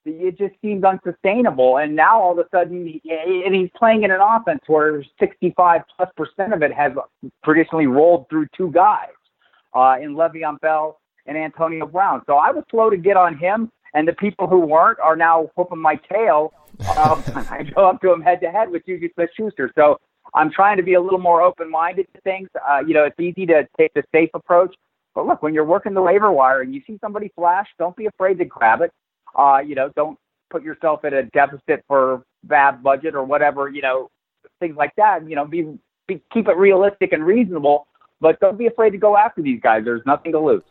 It 0.05 0.37
just 0.37 0.55
seemed 0.61 0.85
unsustainable. 0.85 1.79
And 1.79 1.95
now 1.95 2.21
all 2.21 2.33
of 2.33 2.39
a 2.39 2.49
sudden, 2.53 3.01
and 3.09 3.55
he's 3.55 3.71
playing 3.77 4.03
in 4.03 4.11
an 4.11 4.21
offense 4.21 4.61
where 4.67 5.05
65 5.21 5.83
plus 5.97 6.09
percent 6.17 6.53
of 6.53 6.63
it 6.63 6.73
has 6.73 6.93
traditionally 7.45 7.87
rolled 7.87 8.29
through 8.29 8.47
two 8.57 8.71
guys 8.73 9.15
uh, 9.73 9.97
in 10.03 10.15
Le'Veon 10.15 10.61
Bell 10.61 11.01
and 11.27 11.39
Antonio 11.39 11.87
Brown. 11.87 12.23
So 12.27 12.35
I 12.35 12.51
was 12.51 12.65
slow 12.71 12.91
to 12.91 12.97
get 12.97 13.17
on 13.17 13.39
him, 13.39 13.71
and 13.95 14.07
the 14.07 14.13
people 14.13 14.47
who 14.47 14.59
weren't 14.59 14.99
are 15.01 15.17
now 15.17 15.51
whooping 15.57 15.79
my 15.79 15.97
tail. 16.13 16.53
Um, 16.97 17.23
I 17.51 17.63
go 17.75 17.89
up 17.89 18.01
to 18.03 18.13
him 18.13 18.21
head 18.21 18.41
to 18.43 18.51
head 18.51 18.71
with 18.71 18.85
Juju 18.85 19.09
Smith 19.15 19.31
Schuster. 19.37 19.73
So 19.75 19.99
I'm 20.35 20.51
trying 20.51 20.77
to 20.77 20.83
be 20.83 20.95
a 20.95 21.01
little 21.01 21.21
more 21.21 21.43
open-minded 21.43 22.09
to 22.15 22.21
things. 22.23 22.49
Uh, 22.69 22.81
you 22.87 22.95
know, 22.95 23.05
it's 23.05 23.19
easy 23.19 23.47
to 23.47 23.67
take 23.79 23.95
the 23.95 24.03
safe 24.13 24.31
approach, 24.35 24.75
but 25.15 25.27
look, 25.27 25.43
when 25.43 25.55
you're 25.55 25.65
working 25.65 25.95
the 25.95 26.03
waiver 26.03 26.33
wire 26.33 26.63
and 26.63 26.75
you 26.75 26.83
see 26.87 26.99
somebody 27.01 27.31
flash, 27.37 27.69
don't 27.79 27.97
be 27.97 28.07
afraid 28.07 28.39
to 28.39 28.45
grab 28.45 28.81
it. 28.81 28.93
Uh, 29.37 29.59
you 29.65 29.75
know, 29.75 29.91
don't 29.95 30.19
put 30.51 30.63
yourself 30.63 31.05
at 31.05 31.13
a 31.13 31.25
deficit 31.25 31.85
for 31.87 32.25
fab 32.49 32.83
budget 32.83 33.15
or 33.15 33.25
whatever. 33.25 33.69
You 33.69 33.83
know, 33.83 34.11
things 34.59 34.77
like 34.77 34.93
that. 34.97 35.29
You 35.29 35.37
know, 35.37 35.45
be, 35.45 35.79
be 36.09 36.21
keep 36.33 36.49
it 36.49 36.57
realistic 36.57 37.13
and 37.13 37.25
reasonable, 37.25 37.87
but 38.21 38.41
don't 38.41 38.59
be 38.59 38.67
afraid 38.67 38.91
to 38.91 38.99
go 38.99 39.17
after 39.17 39.41
these 39.41 39.61
guys. 39.61 39.85
There's 39.85 40.03
nothing 40.05 40.33
to 40.33 40.41
lose. 40.41 40.63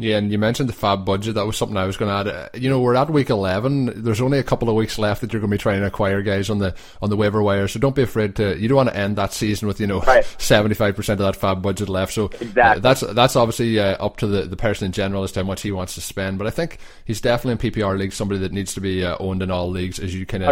Yeah, 0.00 0.18
and 0.18 0.30
you 0.30 0.38
mentioned 0.38 0.68
the 0.68 0.74
fab 0.74 1.04
budget. 1.04 1.34
That 1.34 1.44
was 1.44 1.56
something 1.56 1.76
I 1.76 1.84
was 1.84 1.96
going 1.96 2.08
to 2.08 2.30
add. 2.30 2.36
Uh, 2.36 2.48
you 2.54 2.70
know, 2.70 2.78
we're 2.78 2.94
at 2.94 3.10
week 3.10 3.30
eleven. 3.30 4.04
There's 4.04 4.20
only 4.20 4.38
a 4.38 4.44
couple 4.44 4.68
of 4.68 4.76
weeks 4.76 4.96
left 4.96 5.22
that 5.22 5.32
you're 5.32 5.40
going 5.40 5.50
to 5.50 5.54
be 5.56 5.60
trying 5.60 5.80
to 5.80 5.86
acquire 5.88 6.22
guys 6.22 6.48
on 6.50 6.58
the 6.58 6.76
on 7.02 7.10
the 7.10 7.16
waiver 7.16 7.42
wire. 7.42 7.66
So 7.66 7.80
don't 7.80 7.96
be 7.96 8.02
afraid 8.02 8.36
to. 8.36 8.56
You 8.56 8.68
don't 8.68 8.76
want 8.76 8.90
to 8.90 8.96
end 8.96 9.16
that 9.16 9.32
season 9.32 9.66
with 9.66 9.80
you 9.80 9.88
know 9.88 10.04
seventy 10.38 10.76
five 10.76 10.94
percent 10.94 11.20
of 11.20 11.26
that 11.26 11.34
fab 11.34 11.62
budget 11.62 11.88
left. 11.88 12.12
So 12.12 12.26
exactly. 12.26 12.60
Uh, 12.60 12.78
that's 12.78 13.00
that's 13.00 13.34
obviously 13.34 13.80
uh, 13.80 13.96
up 13.96 14.18
to 14.18 14.28
the, 14.28 14.42
the 14.42 14.56
person 14.56 14.86
in 14.86 14.92
general 14.92 15.24
as 15.24 15.32
to 15.32 15.40
how 15.40 15.46
much 15.46 15.62
he 15.62 15.72
wants 15.72 15.96
to 15.96 16.00
spend. 16.00 16.38
But 16.38 16.46
I 16.46 16.50
think 16.50 16.78
he's 17.04 17.20
definitely 17.20 17.68
in 17.68 17.72
PPR 17.72 17.98
leagues 17.98 18.14
somebody 18.14 18.38
that 18.42 18.52
needs 18.52 18.74
to 18.74 18.80
be 18.80 19.04
uh, 19.04 19.16
owned 19.18 19.42
in 19.42 19.50
all 19.50 19.68
leagues, 19.68 19.98
as 19.98 20.14
you 20.14 20.24
kind 20.26 20.44
of 20.44 20.50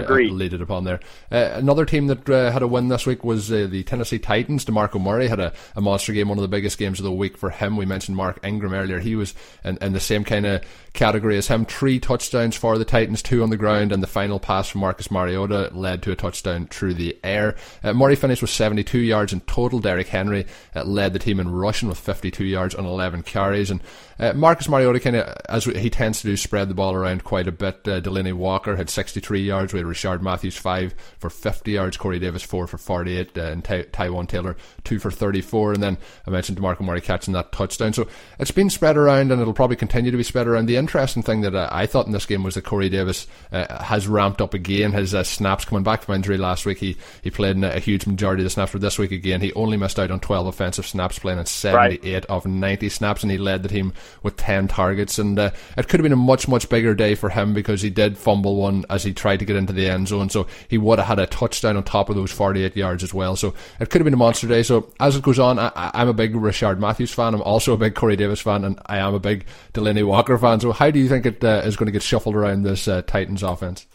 it 0.54 0.60
upon 0.60 0.82
there. 0.82 0.98
Uh, 1.30 1.52
another 1.54 1.84
team 1.84 2.08
that 2.08 2.28
uh, 2.28 2.50
had 2.50 2.62
a 2.62 2.66
win 2.66 2.88
this 2.88 3.06
week 3.06 3.22
was 3.22 3.46
the 3.48 3.84
Tennessee 3.84 4.18
Titans. 4.18 4.64
Demarco 4.64 5.00
Murray 5.00 5.28
had 5.28 5.38
a, 5.38 5.52
a 5.76 5.80
monster 5.80 6.12
game, 6.12 6.28
one 6.28 6.38
of 6.38 6.42
the 6.42 6.48
biggest 6.48 6.78
games 6.78 6.98
of 6.98 7.04
the 7.04 7.12
week 7.12 7.36
for 7.36 7.50
him. 7.50 7.76
We 7.76 7.86
mentioned 7.86 8.16
Mark 8.16 8.40
Ingram 8.44 8.74
earlier. 8.74 8.98
He 8.98 9.14
was 9.14 9.35
in, 9.64 9.78
in 9.80 9.92
the 9.92 10.00
same 10.00 10.24
kind 10.24 10.46
of 10.46 10.62
category 10.96 11.36
as 11.36 11.46
him. 11.46 11.64
Three 11.64 12.00
touchdowns 12.00 12.56
for 12.56 12.78
the 12.78 12.84
Titans, 12.84 13.22
two 13.22 13.42
on 13.42 13.50
the 13.50 13.56
ground, 13.56 13.92
and 13.92 14.02
the 14.02 14.08
final 14.08 14.40
pass 14.40 14.68
from 14.68 14.80
Marcus 14.80 15.10
Mariota 15.10 15.70
led 15.72 16.02
to 16.02 16.12
a 16.12 16.16
touchdown 16.16 16.66
through 16.66 16.94
the 16.94 17.16
air. 17.22 17.54
Uh, 17.84 17.92
Murray 17.92 18.16
finished 18.16 18.42
with 18.42 18.50
72 18.50 18.98
yards 18.98 19.32
in 19.32 19.40
total. 19.40 19.78
Derrick 19.78 20.08
Henry 20.08 20.46
uh, 20.74 20.84
led 20.84 21.12
the 21.12 21.18
team 21.18 21.38
in 21.38 21.50
rushing 21.50 21.88
with 21.88 21.98
52 21.98 22.44
yards 22.44 22.74
on 22.74 22.86
11 22.86 23.22
carries. 23.22 23.70
And 23.70 23.80
uh, 24.18 24.32
Marcus 24.32 24.68
Mariota 24.68 24.98
kind 24.98 25.16
of, 25.16 25.36
as 25.48 25.64
he 25.64 25.90
tends 25.90 26.22
to 26.22 26.28
do, 26.28 26.36
spread 26.36 26.68
the 26.68 26.74
ball 26.74 26.94
around 26.94 27.24
quite 27.24 27.46
a 27.46 27.52
bit. 27.52 27.86
Uh, 27.86 28.00
Delanie 28.00 28.32
Walker 28.32 28.76
had 28.76 28.88
63 28.88 29.40
yards. 29.42 29.72
We 29.72 29.80
had 29.80 29.86
Rishard 29.86 30.22
Matthews 30.22 30.56
5 30.56 30.94
for 31.18 31.30
50 31.30 31.72
yards. 31.72 31.96
Corey 31.96 32.18
Davis 32.18 32.42
4 32.42 32.66
for 32.66 32.78
48. 32.78 33.36
Uh, 33.36 33.42
and 33.42 33.64
Ty- 33.64 33.82
Taywan 33.84 34.28
Taylor 34.28 34.56
2 34.84 34.98
for 34.98 35.10
34. 35.10 35.74
And 35.74 35.82
then 35.82 35.98
I 36.26 36.30
mentioned 36.30 36.58
DeMarco 36.58 36.80
Murray 36.80 37.02
catching 37.02 37.34
that 37.34 37.52
touchdown. 37.52 37.92
So 37.92 38.08
it's 38.38 38.50
been 38.50 38.70
spread 38.70 38.96
around 38.96 39.25
and 39.30 39.40
it'll 39.40 39.52
probably 39.52 39.76
continue 39.76 40.10
to 40.10 40.16
be 40.16 40.22
spread 40.22 40.46
around. 40.46 40.66
The 40.66 40.76
interesting 40.76 41.22
thing 41.22 41.42
that 41.42 41.54
uh, 41.54 41.68
I 41.70 41.86
thought 41.86 42.06
in 42.06 42.12
this 42.12 42.26
game 42.26 42.42
was 42.42 42.54
that 42.54 42.64
Corey 42.64 42.88
Davis 42.88 43.26
uh, 43.52 43.82
has 43.82 44.08
ramped 44.08 44.40
up 44.40 44.54
again. 44.54 44.92
His 44.92 45.14
uh, 45.14 45.24
snaps 45.24 45.64
coming 45.64 45.84
back 45.84 46.02
from 46.02 46.14
injury 46.14 46.38
last 46.38 46.66
week. 46.66 46.78
He, 46.78 46.96
he 47.22 47.30
played 47.30 47.56
in 47.56 47.64
a, 47.64 47.78
huge 47.78 48.06
majority 48.06 48.42
of 48.42 48.46
the 48.46 48.50
snaps 48.50 48.72
for 48.72 48.78
this 48.78 48.98
week 48.98 49.12
again. 49.12 49.40
He 49.40 49.52
only 49.52 49.76
missed 49.76 49.98
out 49.98 50.10
on 50.10 50.20
12 50.20 50.46
offensive 50.46 50.86
snaps, 50.86 51.18
playing 51.18 51.38
in 51.38 51.46
78 51.46 52.12
right. 52.12 52.24
of 52.26 52.46
90 52.46 52.88
snaps, 52.88 53.22
and 53.22 53.30
he 53.30 53.38
led 53.38 53.62
the 53.62 53.68
team 53.68 53.92
with 54.22 54.36
10 54.36 54.68
targets. 54.68 55.18
And 55.18 55.38
uh, 55.38 55.50
it 55.76 55.88
could 55.88 56.00
have 56.00 56.04
been 56.04 56.12
a 56.12 56.16
much, 56.16 56.48
much 56.48 56.68
bigger 56.68 56.94
day 56.94 57.14
for 57.14 57.28
him 57.28 57.54
because 57.54 57.82
he 57.82 57.90
did 57.90 58.18
fumble 58.18 58.56
one 58.56 58.84
as 58.90 59.04
he 59.04 59.12
tried 59.12 59.38
to 59.38 59.44
get 59.44 59.56
into 59.56 59.72
the 59.72 59.88
end 59.88 60.08
zone. 60.08 60.30
So 60.30 60.46
he 60.68 60.78
would 60.78 60.98
have 60.98 61.08
had 61.08 61.18
a 61.18 61.26
touchdown 61.26 61.76
on 61.76 61.84
top 61.84 62.08
of 62.08 62.16
those 62.16 62.32
48 62.32 62.76
yards 62.76 63.02
as 63.02 63.14
well. 63.14 63.36
So 63.36 63.54
it 63.80 63.90
could 63.90 64.00
have 64.00 64.04
been 64.04 64.14
a 64.14 64.18
monster 64.18 64.48
day. 64.48 64.62
So 64.62 64.92
as 65.00 65.16
it 65.16 65.22
goes 65.22 65.38
on, 65.38 65.58
I, 65.58 65.90
am 65.94 66.08
a 66.08 66.14
big 66.14 66.34
Rishard 66.34 66.78
Matthews 66.78 67.12
fan. 67.12 67.34
I'm 67.34 67.42
also 67.42 67.72
a 67.72 67.76
big 67.76 67.94
Corey 67.94 68.16
Davis 68.16 68.40
fan, 68.40 68.64
and 68.64 68.78
I 68.86 68.98
am 69.08 69.14
a 69.14 69.20
big 69.20 69.46
Delanie 69.72 70.06
Walker 70.06 70.36
fan. 70.38 70.60
So 70.60 70.72
how 70.72 70.90
do 70.90 70.98
you 70.98 71.08
think 71.08 71.26
it 71.26 71.42
uh, 71.44 71.62
is 71.64 71.76
going 71.76 71.86
to 71.86 71.92
get 71.92 72.02
shuffled 72.02 72.34
around 72.34 72.62
this 72.62 72.88
uh, 72.88 73.02
Titans 73.02 73.42
offense? 73.42 73.86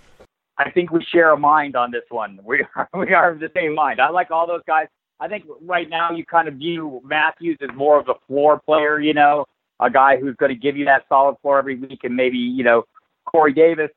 I 0.57 0.69
think 0.69 0.91
we 0.91 1.03
share 1.11 1.31
a 1.31 1.37
mind 1.37 1.75
on 1.75 1.91
this 1.91 2.03
one. 2.09 2.39
We 2.43 2.65
are, 2.75 2.89
we 2.97 3.13
are 3.13 3.31
of 3.31 3.39
the 3.39 3.51
same 3.55 3.73
mind. 3.73 3.99
I 3.99 4.09
like 4.09 4.31
all 4.31 4.47
those 4.47 4.61
guys. 4.67 4.87
I 5.19 5.27
think 5.27 5.45
right 5.61 5.89
now 5.89 6.11
you 6.11 6.25
kind 6.25 6.47
of 6.47 6.55
view 6.55 7.01
Matthews 7.03 7.57
as 7.61 7.69
more 7.75 7.99
of 7.99 8.09
a 8.09 8.15
floor 8.27 8.59
player, 8.65 8.99
you 8.99 9.13
know, 9.13 9.45
a 9.79 9.89
guy 9.89 10.17
who's 10.17 10.35
going 10.35 10.49
to 10.51 10.55
give 10.55 10.77
you 10.77 10.85
that 10.85 11.05
solid 11.09 11.35
floor 11.41 11.59
every 11.59 11.75
week, 11.75 12.03
and 12.03 12.15
maybe 12.15 12.37
you 12.37 12.63
know 12.63 12.83
Corey 13.25 13.53
Davis 13.53 13.89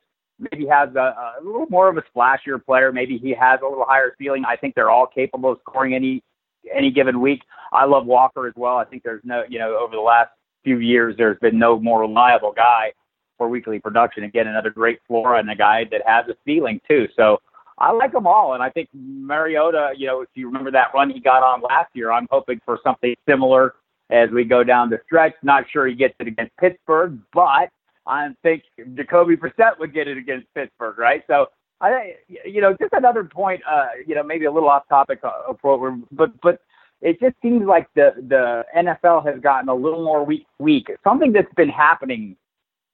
maybe 0.51 0.65
has 0.65 0.89
a, 0.95 1.15
a 1.39 1.43
little 1.43 1.67
more 1.69 1.89
of 1.89 1.97
a 1.97 2.03
splashier 2.15 2.63
player. 2.63 2.91
Maybe 2.91 3.17
he 3.17 3.33
has 3.39 3.59
a 3.61 3.67
little 3.67 3.85
higher 3.87 4.13
ceiling. 4.17 4.43
I 4.45 4.55
think 4.55 4.75
they're 4.75 4.89
all 4.89 5.07
capable 5.07 5.51
of 5.51 5.59
scoring 5.61 5.93
any 5.93 6.23
any 6.73 6.91
given 6.91 7.21
week. 7.21 7.41
I 7.71 7.85
love 7.85 8.05
Walker 8.05 8.47
as 8.47 8.53
well. 8.55 8.77
I 8.77 8.85
think 8.85 9.03
there's 9.03 9.21
no, 9.23 9.43
you 9.47 9.59
know, 9.59 9.77
over 9.77 9.95
the 9.95 10.01
last 10.01 10.31
few 10.65 10.79
years, 10.79 11.15
there's 11.17 11.39
been 11.39 11.57
no 11.57 11.79
more 11.79 12.01
reliable 12.01 12.51
guy 12.51 12.91
for 13.37 13.47
weekly 13.47 13.79
production. 13.79 14.25
Again, 14.25 14.47
another 14.47 14.69
great 14.69 14.99
floor 15.07 15.35
and 15.35 15.49
a 15.49 15.55
guy 15.55 15.85
that 15.91 16.01
has 16.05 16.25
a 16.27 16.35
ceiling 16.45 16.81
too. 16.85 17.07
So 17.15 17.37
I 17.77 17.91
like 17.91 18.11
them 18.11 18.27
all, 18.27 18.53
and 18.53 18.63
I 18.63 18.69
think 18.69 18.89
Mariota. 18.93 19.91
You 19.95 20.07
know, 20.07 20.21
if 20.21 20.29
you 20.33 20.47
remember 20.47 20.71
that 20.71 20.87
run 20.93 21.09
he 21.09 21.19
got 21.21 21.43
on 21.43 21.61
last 21.61 21.89
year, 21.93 22.11
I'm 22.11 22.27
hoping 22.29 22.59
for 22.65 22.79
something 22.83 23.15
similar 23.27 23.75
as 24.09 24.29
we 24.29 24.43
go 24.43 24.63
down 24.63 24.89
the 24.89 24.99
stretch. 25.05 25.33
Not 25.43 25.65
sure 25.71 25.87
he 25.87 25.95
gets 25.95 26.15
it 26.19 26.27
against 26.27 26.55
Pittsburgh, 26.57 27.19
but 27.33 27.69
I 28.07 28.29
think 28.43 28.63
Jacoby 28.95 29.35
Brissett 29.35 29.79
would 29.79 29.93
get 29.93 30.07
it 30.07 30.17
against 30.17 30.47
Pittsburgh, 30.53 30.97
right? 30.97 31.23
So 31.27 31.47
I, 31.81 32.15
you 32.45 32.61
know, 32.61 32.75
just 32.79 32.93
another 32.93 33.23
point, 33.23 33.61
uh, 33.69 33.87
you 34.07 34.15
know, 34.15 34.23
maybe 34.23 34.45
a 34.45 34.51
little 34.51 34.69
off 34.69 34.87
topic 34.87 35.19
of 35.23 35.57
what 35.61 35.79
we're, 35.79 35.97
but 36.11 36.39
but 36.41 36.61
it 37.01 37.19
just 37.19 37.35
seems 37.41 37.65
like 37.65 37.87
the 37.95 38.13
the 38.27 38.63
NFL 38.75 39.25
has 39.25 39.39
gotten 39.41 39.69
a 39.69 39.75
little 39.75 40.03
more 40.03 40.23
weak 40.23 40.45
weak. 40.59 40.87
Something 41.03 41.31
that's 41.31 41.53
been 41.55 41.69
happening, 41.69 42.35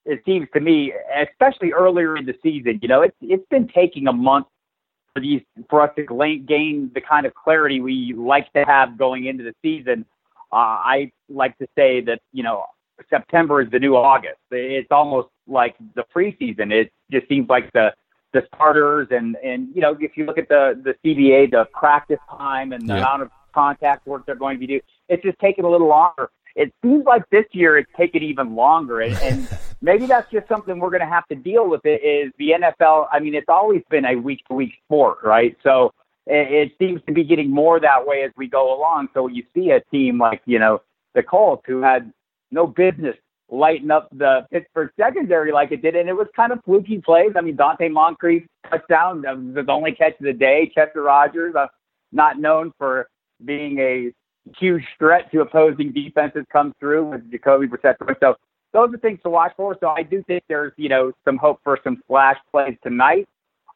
it 0.05 0.21
seems 0.25 0.47
to 0.53 0.59
me, 0.59 0.93
especially 1.15 1.71
earlier 1.71 2.17
in 2.17 2.25
the 2.25 2.35
season. 2.43 2.79
You 2.81 2.87
know, 2.87 3.01
it's 3.01 3.15
it's 3.21 3.45
been 3.49 3.67
taking 3.67 4.07
a 4.07 4.13
month 4.13 4.47
for 5.13 5.21
these 5.21 5.41
for 5.69 5.81
us 5.81 5.91
to 5.95 6.03
gain 6.47 6.91
the 6.93 7.01
kind 7.01 7.25
of 7.25 7.33
clarity 7.33 7.79
we 7.79 8.13
like 8.17 8.51
to 8.53 8.63
have 8.63 8.97
going 8.97 9.25
into 9.25 9.43
the 9.43 9.53
season. 9.61 10.05
Uh, 10.51 10.55
I 10.55 11.11
like 11.29 11.57
to 11.59 11.67
say 11.77 12.01
that 12.01 12.19
you 12.33 12.43
know 12.43 12.65
September 13.09 13.61
is 13.61 13.69
the 13.71 13.79
new 13.79 13.95
August. 13.95 14.39
It's 14.51 14.91
almost 14.91 15.29
like 15.47 15.75
the 15.95 16.03
preseason. 16.15 16.71
It 16.71 16.91
just 17.11 17.27
seems 17.27 17.49
like 17.49 17.71
the 17.73 17.93
the 18.33 18.43
starters 18.55 19.07
and 19.11 19.35
and 19.43 19.67
you 19.75 19.81
know 19.81 19.95
if 19.99 20.15
you 20.15 20.25
look 20.25 20.37
at 20.37 20.49
the 20.49 20.81
the 20.83 20.95
CBA, 21.05 21.51
the 21.51 21.65
practice 21.73 22.19
time 22.29 22.73
and 22.73 22.87
the 22.87 22.95
yeah. 22.95 22.99
amount 22.99 23.23
of 23.23 23.31
contact 23.53 24.07
work 24.07 24.25
they're 24.25 24.35
going 24.35 24.55
to 24.55 24.59
be 24.59 24.67
doing, 24.67 24.81
it's 25.09 25.23
just 25.23 25.39
taking 25.39 25.65
a 25.65 25.69
little 25.69 25.87
longer. 25.87 26.29
It 26.55 26.73
seems 26.83 27.05
like 27.05 27.23
this 27.29 27.45
year 27.51 27.77
it's 27.77 27.91
taken 27.95 28.23
even 28.23 28.55
longer, 28.55 29.01
and, 29.01 29.15
and 29.17 29.47
maybe 29.81 30.05
that's 30.05 30.29
just 30.31 30.47
something 30.47 30.79
we're 30.79 30.89
going 30.89 31.01
to 31.01 31.05
have 31.05 31.27
to 31.27 31.35
deal 31.35 31.69
with. 31.69 31.81
It 31.85 32.03
is 32.03 32.33
the 32.37 32.51
NFL. 32.51 33.07
I 33.11 33.19
mean, 33.19 33.35
it's 33.35 33.49
always 33.49 33.83
been 33.89 34.05
a 34.05 34.15
week 34.15 34.41
to 34.49 34.55
week 34.55 34.73
sport, 34.85 35.19
right? 35.23 35.55
So 35.63 35.93
it, 36.27 36.51
it 36.51 36.71
seems 36.77 37.01
to 37.07 37.13
be 37.13 37.23
getting 37.23 37.49
more 37.49 37.79
that 37.79 38.05
way 38.05 38.23
as 38.23 38.31
we 38.35 38.47
go 38.47 38.77
along. 38.77 39.09
So 39.13 39.27
you 39.27 39.43
see 39.53 39.71
a 39.71 39.81
team 39.91 40.19
like 40.19 40.41
you 40.45 40.59
know 40.59 40.81
the 41.15 41.23
Colts 41.23 41.63
who 41.65 41.81
had 41.81 42.11
no 42.51 42.67
business 42.67 43.15
lighting 43.49 43.91
up 43.91 44.07
the 44.11 44.47
Pittsburgh 44.51 44.89
secondary 44.97 45.51
like 45.51 45.71
it 45.71 45.81
did, 45.81 45.95
and 45.95 46.09
it 46.09 46.13
was 46.13 46.27
kind 46.35 46.51
of 46.51 46.63
fluky 46.63 46.99
plays. 46.99 47.31
I 47.35 47.41
mean, 47.41 47.57
Donte 47.57 47.91
Moncrief 47.91 48.43
touchdown 48.69 49.21
was 49.53 49.65
the 49.65 49.71
only 49.71 49.91
catch 49.91 50.13
of 50.19 50.25
the 50.25 50.33
day. 50.33 50.71
Chester 50.73 51.01
Rogers, 51.01 51.53
uh, 51.55 51.67
not 52.11 52.39
known 52.39 52.71
for 52.77 53.09
being 53.45 53.79
a 53.79 54.11
huge 54.57 54.83
threat 54.97 55.31
to 55.31 55.41
opposing 55.41 55.91
defenses, 55.91 56.45
comes 56.51 56.73
through 56.79 57.05
with 57.11 57.31
Jacoby 57.31 57.67
Brissett. 57.67 57.95
So 58.19 58.35
those 58.73 58.93
are 58.93 58.97
things 58.97 59.19
to 59.23 59.29
watch 59.29 59.53
for. 59.55 59.77
So 59.79 59.89
I 59.89 60.03
do 60.03 60.23
think 60.23 60.43
there's 60.47 60.73
you 60.77 60.89
know 60.89 61.11
some 61.25 61.37
hope 61.37 61.59
for 61.63 61.79
some 61.83 62.01
flash 62.07 62.37
plays 62.51 62.77
tonight. 62.83 63.27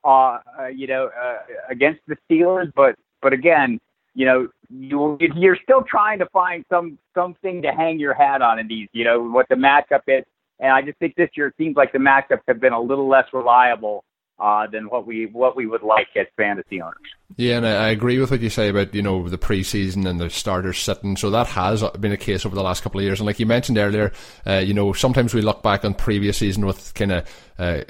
Uh, 0.04 0.40
uh 0.60 0.68
you 0.68 0.88
know, 0.88 1.10
uh, 1.20 1.38
against 1.70 2.02
the 2.08 2.16
Steelers, 2.30 2.72
but 2.76 2.96
but 3.22 3.34
again, 3.34 3.80
you 4.14 4.26
know, 4.26 4.48
you 4.70 5.18
you're 5.36 5.58
still 5.62 5.84
trying 5.84 6.20
to 6.20 6.26
find 6.28 6.66
some 6.70 6.98
something 7.14 7.62
to 7.62 7.72
hang 7.72 8.00
your 8.00 8.14
hat 8.14 8.42
on 8.42 8.60
in 8.60 8.68
these. 8.68 8.88
You 8.94 9.04
know 9.04 9.22
what 9.22 9.48
the 9.50 9.56
matchup 9.56 10.02
is, 10.08 10.24
and 10.60 10.72
I 10.72 10.82
just 10.82 10.98
think 11.00 11.16
this 11.16 11.30
year 11.36 11.48
it 11.48 11.56
seems 11.58 11.76
like 11.76 11.92
the 11.92 12.00
matchups 12.00 12.42
have 12.48 12.60
been 12.60 12.74
a 12.74 12.80
little 12.80 13.08
less 13.08 13.26
reliable 13.34 14.04
uh, 14.40 14.68
than 14.68 14.90
what 14.90 15.06
we 15.06 15.26
what 15.28 15.56
we 15.56 15.66
would 15.66 15.84
like 15.84 16.08
as 16.16 16.28
fantasy 16.38 16.82
owners. 16.82 16.98
Yeah, 17.38 17.58
and 17.58 17.66
I 17.66 17.90
agree 17.90 18.20
with 18.20 18.32
what 18.32 18.40
you 18.40 18.50
say 18.50 18.70
about 18.70 18.94
you 18.94 19.02
know 19.02 19.28
the 19.28 19.38
preseason 19.38 20.08
and 20.08 20.20
the 20.20 20.30
starters 20.30 20.78
sitting. 20.78 21.18
So 21.18 21.32
that 21.32 21.48
has 21.48 21.84
been 22.00 22.12
a 22.12 22.18
case 22.18 22.46
over 22.46 22.56
the 22.56 22.64
last 22.64 22.84
couple 22.84 23.00
of 23.00 23.04
years. 23.04 23.20
And 23.20 23.26
like 23.26 23.40
you 23.40 23.46
mentioned 23.48 23.78
earlier, 23.78 24.14
uh, 24.46 24.58
you 24.58 24.74
know 24.74 24.94
sometimes 24.94 25.34
we 25.34 25.42
look 25.42 25.64
back 25.64 25.84
on 25.84 25.96
previous 25.96 26.38
season 26.38 26.66
with 26.66 26.94
kind 26.94 27.12
of 27.12 27.30
uh, 27.58 27.82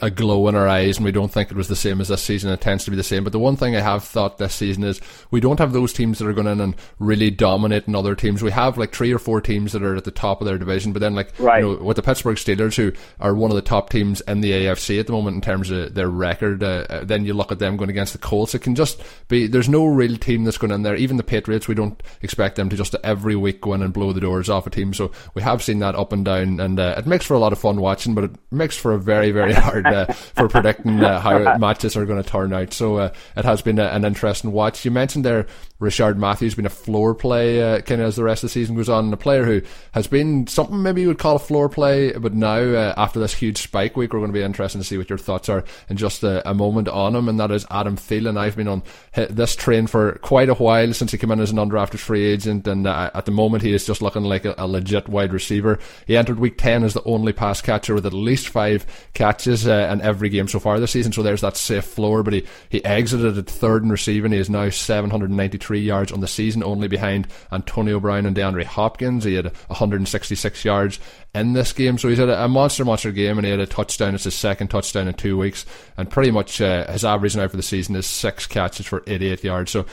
a 0.00 0.10
glow 0.10 0.48
in 0.48 0.54
our 0.54 0.66
eyes, 0.66 0.96
and 0.96 1.04
we 1.04 1.12
don't 1.12 1.30
think 1.30 1.50
it 1.50 1.56
was 1.56 1.68
the 1.68 1.76
same 1.76 2.00
as 2.00 2.08
this 2.08 2.22
season. 2.22 2.50
It 2.50 2.60
tends 2.60 2.84
to 2.84 2.90
be 2.90 2.96
the 2.96 3.02
same. 3.02 3.22
But 3.22 3.32
the 3.32 3.38
one 3.38 3.56
thing 3.56 3.76
I 3.76 3.80
have 3.80 4.02
thought 4.02 4.38
this 4.38 4.54
season 4.54 4.82
is 4.82 5.00
we 5.30 5.40
don't 5.40 5.58
have 5.58 5.72
those 5.72 5.92
teams 5.92 6.18
that 6.18 6.26
are 6.26 6.32
going 6.32 6.46
in 6.46 6.60
and 6.60 6.74
really 6.98 7.30
dominating 7.30 7.94
other 7.94 8.14
teams. 8.14 8.42
We 8.42 8.50
have 8.50 8.78
like 8.78 8.94
three 8.94 9.12
or 9.12 9.18
four 9.18 9.40
teams 9.40 9.72
that 9.72 9.82
are 9.82 9.96
at 9.96 10.04
the 10.04 10.10
top 10.10 10.40
of 10.40 10.46
their 10.46 10.58
division, 10.58 10.92
but 10.92 11.00
then 11.00 11.14
like 11.14 11.32
right. 11.38 11.62
you 11.62 11.76
know 11.76 11.84
with 11.84 11.96
the 11.96 12.02
Pittsburgh 12.02 12.36
Steelers, 12.36 12.76
who 12.76 12.92
are 13.20 13.34
one 13.34 13.50
of 13.50 13.56
the 13.56 13.62
top 13.62 13.90
teams 13.90 14.20
in 14.22 14.40
the 14.40 14.52
AFC 14.52 14.98
at 14.98 15.06
the 15.06 15.12
moment 15.12 15.36
in 15.36 15.42
terms 15.42 15.70
of 15.70 15.94
their 15.94 16.08
record, 16.08 16.62
uh, 16.62 16.86
uh, 16.88 17.04
then 17.04 17.24
you 17.24 17.34
look 17.34 17.52
at 17.52 17.58
them 17.58 17.76
going 17.76 17.90
against 17.90 18.14
the 18.14 18.18
Colts. 18.18 18.54
It 18.54 18.60
can 18.60 18.74
just 18.80 19.02
be 19.28 19.46
there's 19.46 19.68
no 19.68 19.86
real 19.86 20.16
team 20.16 20.44
that's 20.44 20.58
going 20.58 20.72
in 20.72 20.82
there. 20.82 20.96
Even 20.96 21.16
the 21.16 21.22
Patriots, 21.22 21.68
we 21.68 21.74
don't 21.74 22.02
expect 22.22 22.56
them 22.56 22.68
to 22.70 22.76
just 22.76 22.94
every 23.04 23.36
week 23.36 23.60
go 23.60 23.74
in 23.74 23.82
and 23.82 23.92
blow 23.92 24.12
the 24.12 24.20
doors 24.20 24.48
off 24.48 24.66
a 24.66 24.70
team. 24.70 24.94
So 24.94 25.10
we 25.34 25.42
have 25.42 25.62
seen 25.62 25.80
that 25.80 25.94
up 25.94 26.12
and 26.12 26.24
down, 26.24 26.60
and 26.60 26.80
uh, 26.80 26.94
it 26.96 27.06
makes 27.06 27.26
for 27.26 27.34
a 27.34 27.38
lot 27.38 27.52
of 27.52 27.58
fun 27.58 27.80
watching, 27.80 28.14
but 28.14 28.24
it 28.24 28.30
makes 28.50 28.76
for 28.76 28.92
a 28.92 28.98
very 28.98 29.30
very 29.30 29.52
hard 29.66 29.86
uh, 29.86 30.06
for 30.06 30.48
predicting 30.48 31.02
uh, 31.02 31.20
how 31.20 31.58
matches 31.58 31.96
are 31.96 32.06
going 32.06 32.22
to 32.22 32.28
turn 32.28 32.52
out. 32.52 32.72
So 32.72 32.96
uh, 32.96 33.12
it 33.36 33.44
has 33.44 33.62
been 33.62 33.78
a, 33.78 33.84
an 33.84 34.04
interesting 34.04 34.52
watch. 34.52 34.84
You 34.84 34.90
mentioned 34.90 35.24
there 35.24 35.46
Rishard 35.80 36.16
Matthews 36.16 36.54
been 36.54 36.66
a 36.66 36.70
floor 36.70 37.14
play 37.14 37.62
uh, 37.62 37.80
kind 37.80 38.00
of 38.00 38.08
as 38.08 38.16
the 38.16 38.24
rest 38.24 38.44
of 38.44 38.50
the 38.50 38.52
season 38.52 38.76
goes 38.76 38.88
on, 38.88 39.12
a 39.12 39.16
player 39.16 39.44
who 39.44 39.62
has 39.92 40.06
been 40.06 40.46
something 40.46 40.82
maybe 40.82 41.00
you 41.00 41.08
would 41.08 41.18
call 41.18 41.36
a 41.36 41.40
floor 41.40 41.68
play, 41.68 42.12
but 42.12 42.34
now 42.34 42.58
uh, 42.58 42.94
after 42.96 43.18
this 43.18 43.34
huge 43.34 43.58
spike 43.58 43.96
week, 43.96 44.12
we're 44.12 44.20
going 44.20 44.30
to 44.30 44.38
be 44.38 44.42
interested 44.42 44.78
to 44.78 44.84
see 44.84 44.98
what 44.98 45.08
your 45.08 45.18
thoughts 45.18 45.48
are 45.48 45.64
in 45.88 45.96
just 45.96 46.22
a, 46.22 46.48
a, 46.48 46.54
moment 46.54 46.88
on 46.88 47.16
him, 47.16 47.28
and 47.28 47.40
that 47.40 47.50
is 47.50 47.66
Adam 47.70 47.96
Thielen. 47.96 48.38
I've 48.38 48.56
been 48.56 48.68
on 48.70 48.82
this 49.14 49.56
train 49.56 49.86
for 49.86 50.12
quite 50.22 50.48
a 50.48 50.54
while 50.54 50.92
since 50.92 51.12
he 51.12 51.18
came 51.18 51.30
in 51.30 51.40
as 51.40 51.50
an 51.50 51.58
undrafted 51.58 51.98
free 51.98 52.24
agent, 52.24 52.66
and 52.66 52.86
uh, 52.86 53.10
at 53.14 53.24
the 53.24 53.30
moment 53.32 53.62
he 53.62 53.72
is 53.72 53.84
just 53.84 54.02
looking 54.02 54.22
like 54.22 54.44
a, 54.44 54.54
a, 54.56 54.66
legit 54.66 55.08
wide 55.08 55.32
receiver. 55.32 55.78
He 56.06 56.16
entered 56.16 56.38
week 56.38 56.58
10 56.58 56.84
as 56.84 56.94
the 56.94 57.02
only 57.04 57.32
pass 57.32 57.60
catcher 57.60 57.94
with 57.94 58.06
at 58.06 58.12
least 58.12 58.48
five 58.48 58.86
catches 59.14 59.66
uh, 59.66 59.88
in 59.92 60.00
every 60.00 60.28
game 60.28 60.48
so 60.48 60.60
far 60.60 60.78
this 60.78 60.92
season, 60.92 61.12
so 61.12 61.22
there's 61.22 61.40
that 61.40 61.56
safe 61.56 61.84
floor, 61.84 62.22
but 62.22 62.32
he, 62.32 62.46
he 62.68 62.84
exited 62.84 63.36
at 63.36 63.46
third 63.46 63.82
in 63.82 63.90
receiving. 63.90 64.32
He 64.32 64.38
is 64.38 64.50
now 64.50 64.70
793 64.70 65.80
yards 65.80 66.12
on 66.12 66.20
the 66.20 66.28
season, 66.28 66.62
only 66.62 66.88
behind 66.88 67.26
Antonio 67.52 68.00
Brown 68.00 68.26
and 68.26 68.36
DeAndre 68.36 68.64
Hopkins. 68.64 69.24
He 69.24 69.34
had 69.34 69.46
166 69.66 70.64
yards 70.64 71.00
in 71.34 71.52
this 71.52 71.72
game, 71.72 71.96
so 71.96 72.08
he's 72.08 72.18
had 72.18 72.28
a, 72.28 72.48
monster, 72.48 72.84
monster 72.84 73.12
game, 73.12 73.38
and 73.38 73.44
he 73.44 73.50
had 73.50 73.60
a 73.60 73.66
touchdown. 73.66 74.14
It's 74.14 74.24
his 74.24 74.34
second 74.34 74.68
touchdown 74.68 75.06
in 75.06 75.14
two 75.14 75.38
weeks, 75.38 75.64
and 75.96 76.10
pretty 76.10 76.30
much 76.30 76.60
uh, 76.60 76.90
his 76.90 77.04
average 77.04 77.36
now 77.36 77.46
for 77.46 77.56
the 77.56 77.62
season 77.62 77.94
is 77.94 78.06
six 78.06 78.46
catches 78.46 78.86
for 78.86 79.04
88 79.06 79.44
yards. 79.44 79.70
So 79.70 79.86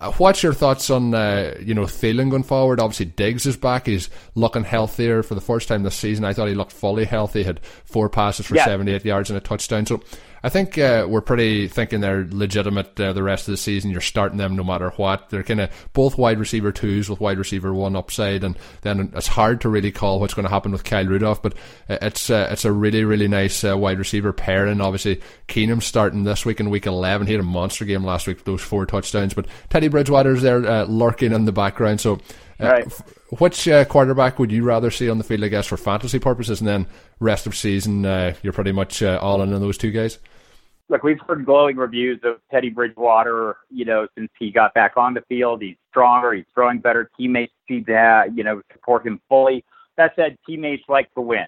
uh, 0.00 0.12
what's 0.12 0.42
your 0.42 0.52
thoughts 0.52 0.90
on 0.90 1.14
uh, 1.14 1.56
you 1.60 1.74
know 1.74 1.82
Thielen 1.82 2.30
going 2.30 2.42
forward? 2.42 2.80
Obviously, 2.80 3.06
Diggs 3.06 3.46
is 3.46 3.56
back. 3.56 3.86
He's 3.86 4.10
looking 4.34 4.64
healthier 4.64 5.22
for 5.22 5.34
the 5.34 5.40
first 5.40 5.68
time 5.68 5.82
this 5.82 5.94
season. 5.94 6.24
I 6.24 6.32
thought 6.32 6.48
he 6.48 6.54
looked 6.54 6.72
fully 6.72 7.04
healthy. 7.04 7.40
He 7.40 7.44
had 7.44 7.60
four 7.84 8.08
passes 8.08 8.46
for 8.46 8.56
yeah. 8.56 8.64
78 8.64 9.04
yards 9.04 9.30
and 9.30 9.36
a 9.36 9.40
touchdown. 9.40 9.86
So 9.86 10.00
I 10.42 10.48
think 10.48 10.78
uh, 10.78 11.06
we're 11.08 11.20
pretty 11.20 11.68
thinking 11.68 12.00
they're 12.00 12.26
legitimate 12.30 12.98
uh, 12.98 13.12
the 13.12 13.22
rest 13.22 13.46
of 13.48 13.52
the 13.52 13.58
season. 13.58 13.90
You're 13.90 14.00
starting 14.00 14.38
them 14.38 14.56
no 14.56 14.64
matter 14.64 14.90
what. 14.90 15.28
They're 15.30 15.42
kind 15.42 15.60
of 15.60 15.70
both 15.92 16.16
wide 16.16 16.38
receiver 16.38 16.72
twos 16.72 17.10
with 17.10 17.20
wide 17.20 17.38
receiver 17.38 17.74
one 17.74 17.96
upside, 17.96 18.42
and 18.44 18.58
then 18.82 19.12
it's 19.14 19.26
hard 19.26 19.60
to 19.62 19.68
really 19.68 19.92
call 19.92 20.20
what's 20.20 20.34
going 20.34 20.46
to 20.46 20.50
happen 20.50 20.72
with 20.72 20.84
Kyle 20.84 21.06
Rudolph. 21.06 21.42
But 21.42 21.54
uh, 21.88 21.98
it's 22.02 22.30
uh, 22.30 22.48
it's 22.50 22.64
a 22.64 22.72
really 22.72 23.04
really 23.04 23.28
nice 23.28 23.64
uh, 23.64 23.76
wide 23.76 23.98
receiver 23.98 24.32
pairing. 24.32 24.80
Obviously, 24.80 25.20
Keenum 25.48 25.82
starting 25.82 26.24
this 26.24 26.46
week 26.46 26.60
in 26.60 26.70
week 26.70 26.86
11. 26.86 27.26
He 27.26 27.34
had 27.34 27.40
a 27.40 27.44
monster 27.44 27.84
game 27.84 28.04
last 28.04 28.26
week 28.26 28.38
with 28.38 28.46
those 28.46 28.62
four 28.62 28.86
touchdowns. 28.86 29.34
But 29.34 29.46
Teddy 29.68 29.88
Bridgewater's 29.88 30.42
there 30.42 30.64
uh, 30.64 30.84
lurking 30.84 31.32
in 31.32 31.44
the 31.44 31.52
background. 31.52 32.00
So 32.00 32.18
Right. 32.58 32.84
which 33.38 33.66
uh, 33.68 33.86
quarterback 33.86 34.38
would 34.38 34.52
you 34.52 34.64
rather 34.64 34.90
see 34.90 35.08
on 35.08 35.16
the 35.16 35.24
field, 35.24 35.44
I 35.44 35.48
guess, 35.48 35.66
for 35.66 35.78
fantasy 35.78 36.18
purposes, 36.18 36.60
and 36.60 36.68
then 36.68 36.86
rest 37.18 37.46
of 37.46 37.56
season, 37.56 38.04
uh, 38.04 38.34
you're 38.42 38.52
pretty 38.52 38.72
much 38.72 39.02
uh, 39.02 39.18
all 39.20 39.40
in 39.40 39.54
on 39.54 39.60
those 39.62 39.78
two 39.78 39.90
guys? 39.90 40.18
Look, 40.90 41.04
we've 41.04 41.20
heard 41.20 41.46
glowing 41.46 41.76
reviews 41.76 42.18
of 42.24 42.38
Teddy 42.50 42.68
Bridgewater, 42.68 43.58
you 43.70 43.84
know, 43.84 44.08
since 44.18 44.28
he 44.36 44.50
got 44.50 44.74
back 44.74 44.96
on 44.96 45.14
the 45.14 45.22
field. 45.28 45.62
He's 45.62 45.76
stronger, 45.88 46.32
he's 46.32 46.44
throwing 46.52 46.80
better. 46.80 47.08
Teammates 47.16 47.52
seem 47.68 47.84
to, 47.84 48.24
you 48.34 48.42
know, 48.42 48.60
support 48.72 49.06
him 49.06 49.20
fully. 49.28 49.64
That 49.96 50.12
said, 50.16 50.36
teammates 50.44 50.82
like 50.88 51.12
to 51.14 51.20
win. 51.20 51.46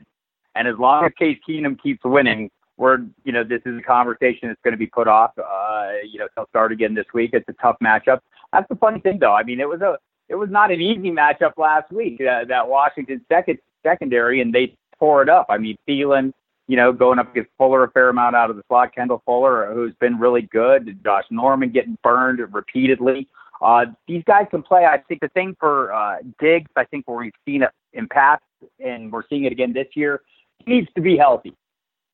And 0.54 0.68
as 0.68 0.76
long 0.78 1.04
as 1.04 1.12
Case 1.18 1.38
Keenum 1.48 1.76
keeps 1.82 2.04
winning, 2.04 2.50
we're, 2.76 2.98
you 3.24 3.32
know, 3.32 3.42
this 3.42 3.62
is 3.66 3.78
a 3.78 3.82
conversation 3.82 4.48
that's 4.48 4.60
going 4.62 4.72
to 4.72 4.78
be 4.78 4.86
put 4.86 5.08
off. 5.08 5.32
Uh, 5.36 5.88
you 6.08 6.20
know, 6.20 6.28
he'll 6.36 6.46
start 6.48 6.70
again 6.70 6.94
this 6.94 7.06
week. 7.12 7.30
It's 7.32 7.48
a 7.48 7.54
tough 7.54 7.76
matchup. 7.82 8.20
That's 8.52 8.68
the 8.68 8.76
funny 8.76 9.00
thing, 9.00 9.18
though. 9.18 9.34
I 9.34 9.42
mean, 9.42 9.58
it 9.58 9.68
was 9.68 9.80
a 9.80 9.98
it 10.28 10.36
was 10.36 10.50
not 10.50 10.70
an 10.70 10.80
easy 10.80 11.10
matchup 11.10 11.52
last 11.56 11.90
week. 11.90 12.20
Uh, 12.20 12.44
that 12.44 12.68
Washington 12.68 13.24
second 13.28 13.58
secondary, 13.82 14.40
and 14.40 14.54
they 14.54 14.76
tore 14.98 15.22
it 15.22 15.28
up. 15.28 15.46
I 15.48 15.58
mean, 15.58 15.76
Thielen, 15.88 16.32
you 16.72 16.76
know, 16.76 16.90
going 16.90 17.18
up 17.18 17.30
against 17.32 17.50
Fuller 17.58 17.84
a 17.84 17.90
fair 17.90 18.08
amount 18.08 18.34
out 18.34 18.48
of 18.48 18.56
the 18.56 18.62
slot. 18.66 18.94
Kendall 18.94 19.20
Fuller, 19.26 19.70
who's 19.74 19.92
been 20.00 20.18
really 20.18 20.40
good. 20.40 20.98
Josh 21.04 21.24
Norman 21.30 21.70
getting 21.70 21.98
burned 22.02 22.40
repeatedly. 22.50 23.28
Uh, 23.60 23.84
these 24.08 24.22
guys 24.26 24.46
can 24.50 24.62
play. 24.62 24.86
I 24.86 24.96
think 25.06 25.20
the 25.20 25.28
thing 25.28 25.54
for 25.60 25.92
uh, 25.92 26.16
Diggs, 26.40 26.70
I 26.74 26.84
think 26.84 27.06
we've 27.06 27.30
seen 27.44 27.62
it 27.62 27.68
in 27.92 28.08
past, 28.08 28.42
and 28.82 29.12
we're 29.12 29.24
seeing 29.28 29.44
it 29.44 29.52
again 29.52 29.74
this 29.74 29.88
year, 29.94 30.22
he 30.64 30.76
needs 30.76 30.88
to 30.94 31.02
be 31.02 31.18
healthy. 31.18 31.54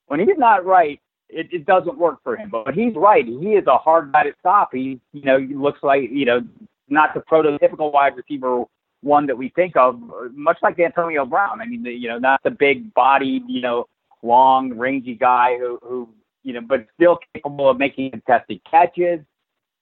When 0.09 0.19
he's 0.19 0.37
not 0.37 0.67
right, 0.67 1.01
it, 1.29 1.47
it 1.53 1.65
doesn't 1.65 1.97
work 1.97 2.19
for 2.25 2.37
him. 2.37 2.51
But 2.51 2.75
he's 2.75 2.97
right. 2.97 3.25
He 3.25 3.51
is 3.51 3.69
a 3.69 3.79
hard 3.79 4.11
guy 4.13 4.25
to 4.25 4.33
stop. 4.41 4.71
He, 4.73 5.01
you 5.13 5.23
know, 5.23 5.39
he 5.39 5.55
looks 5.55 5.85
like, 5.85 6.11
you 6.11 6.25
know, 6.25 6.41
not 6.89 7.15
the 7.15 7.21
prototypical 7.21 7.93
wide 7.93 8.17
receiver 8.17 8.65
one 9.03 9.27
that 9.27 9.39
we 9.39 9.51
think 9.51 9.77
of, 9.77 10.01
much 10.33 10.59
like 10.65 10.81
Antonio 10.81 11.25
Brown. 11.25 11.61
I 11.61 11.67
mean, 11.67 11.85
the, 11.85 11.93
you 11.93 12.09
know, 12.09 12.19
not 12.19 12.43
the 12.43 12.51
big 12.51 12.93
bodied, 12.93 13.45
you 13.47 13.61
know, 13.61 13.87
long, 14.23 14.75
rangy 14.75 15.15
guy 15.15 15.57
who, 15.59 15.79
who, 15.83 16.09
you 16.43 16.53
know, 16.53 16.61
but 16.61 16.87
still 16.95 17.19
capable 17.35 17.69
of 17.69 17.79
making 17.79 18.11
contested 18.11 18.61
catches, 18.71 19.21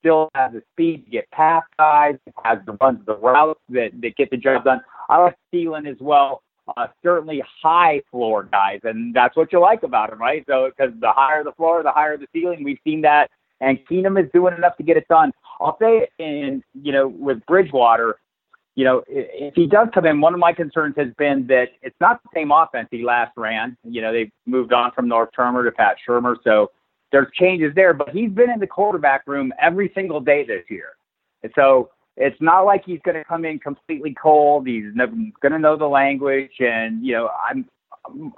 still 0.01 0.31
has 0.35 0.53
the 0.53 0.63
speed 0.73 1.05
to 1.05 1.11
get 1.11 1.31
past 1.31 1.67
guys, 1.79 2.17
has 2.45 2.59
the 2.67 2.73
runs, 2.81 3.05
the 3.07 3.17
routes 3.17 3.61
that, 3.69 3.91
that 4.01 4.17
get 4.17 4.31
the 4.31 4.37
job 4.37 4.65
done. 4.65 4.81
I 5.09 5.19
like 5.19 5.37
Thielen 5.53 5.89
as 5.91 5.97
well. 6.01 6.43
Uh, 6.77 6.89
certainly 7.01 7.41
high 7.63 8.03
floor 8.11 8.43
guys, 8.43 8.81
and 8.83 9.15
that's 9.15 9.37
what 9.37 9.53
you 9.53 9.61
like 9.61 9.85
about 9.85 10.13
him, 10.13 10.19
right? 10.19 10.45
So, 10.49 10.69
because 10.69 10.93
the 10.99 11.13
higher 11.13 11.45
the 11.45 11.53
floor, 11.53 11.85
the 11.85 11.93
higher 11.93 12.17
the 12.17 12.27
ceiling. 12.33 12.65
We've 12.65 12.81
seen 12.83 13.03
that, 13.03 13.31
and 13.61 13.79
Keenum 13.89 14.21
is 14.21 14.29
doing 14.35 14.53
enough 14.57 14.77
to 14.79 14.83
get 14.83 14.97
it 14.97 15.07
done. 15.07 15.31
I'll 15.61 15.79
say, 15.81 16.09
in 16.19 16.65
you 16.83 16.91
know, 16.91 17.07
with 17.07 17.45
Bridgewater, 17.47 18.19
you 18.77 18.85
know, 18.85 19.03
if 19.09 19.55
he 19.55 19.67
does 19.67 19.89
come 19.95 20.05
in, 20.05 20.21
one 20.21 20.35
of 20.35 20.39
my 20.39 20.53
concerns 20.53 20.95
has 20.99 21.09
been 21.17 21.47
that 21.47 21.71
it's 21.81 21.97
not 21.99 22.23
the 22.23 22.29
same 22.35 22.53
offense 22.53 22.89
he 22.91 23.03
last 23.03 23.33
ran. 23.37 23.75
You 23.83 24.03
know, 24.03 24.13
they've 24.13 24.31
moved 24.45 24.75
on 24.75 24.93
from 24.93 25.09
Norv 25.09 25.29
Turner 25.35 25.65
to 25.65 25.73
Pat 25.73 25.97
Shurmur, 26.07 26.37
so 26.45 26.71
there's 27.11 27.29
changes 27.33 27.73
there. 27.75 27.95
But 27.95 28.11
he's 28.11 28.31
been 28.31 28.51
in 28.51 28.61
the 28.61 28.67
quarterback 28.67 29.23
room 29.27 29.51
every 29.61 29.91
single 29.95 30.21
day 30.21 30.45
this 30.45 30.65
year, 30.69 30.91
and 31.43 31.51
so 31.55 31.91
it's 32.19 32.37
not 32.43 32.67
like 32.67 32.85
he's 32.85 33.01
going 33.03 33.17
to 33.17 33.25
come 33.25 33.47
in 33.47 33.59
completely 33.59 34.15
cold. 34.21 34.67
He's 34.67 34.95
never 34.95 35.13
going 35.41 35.53
to 35.53 35.59
know 35.59 35.79
the 35.79 35.87
language, 35.87 36.53
and 36.61 37.05
you 37.05 37.15
know, 37.15 37.31
I'm, 37.49 37.65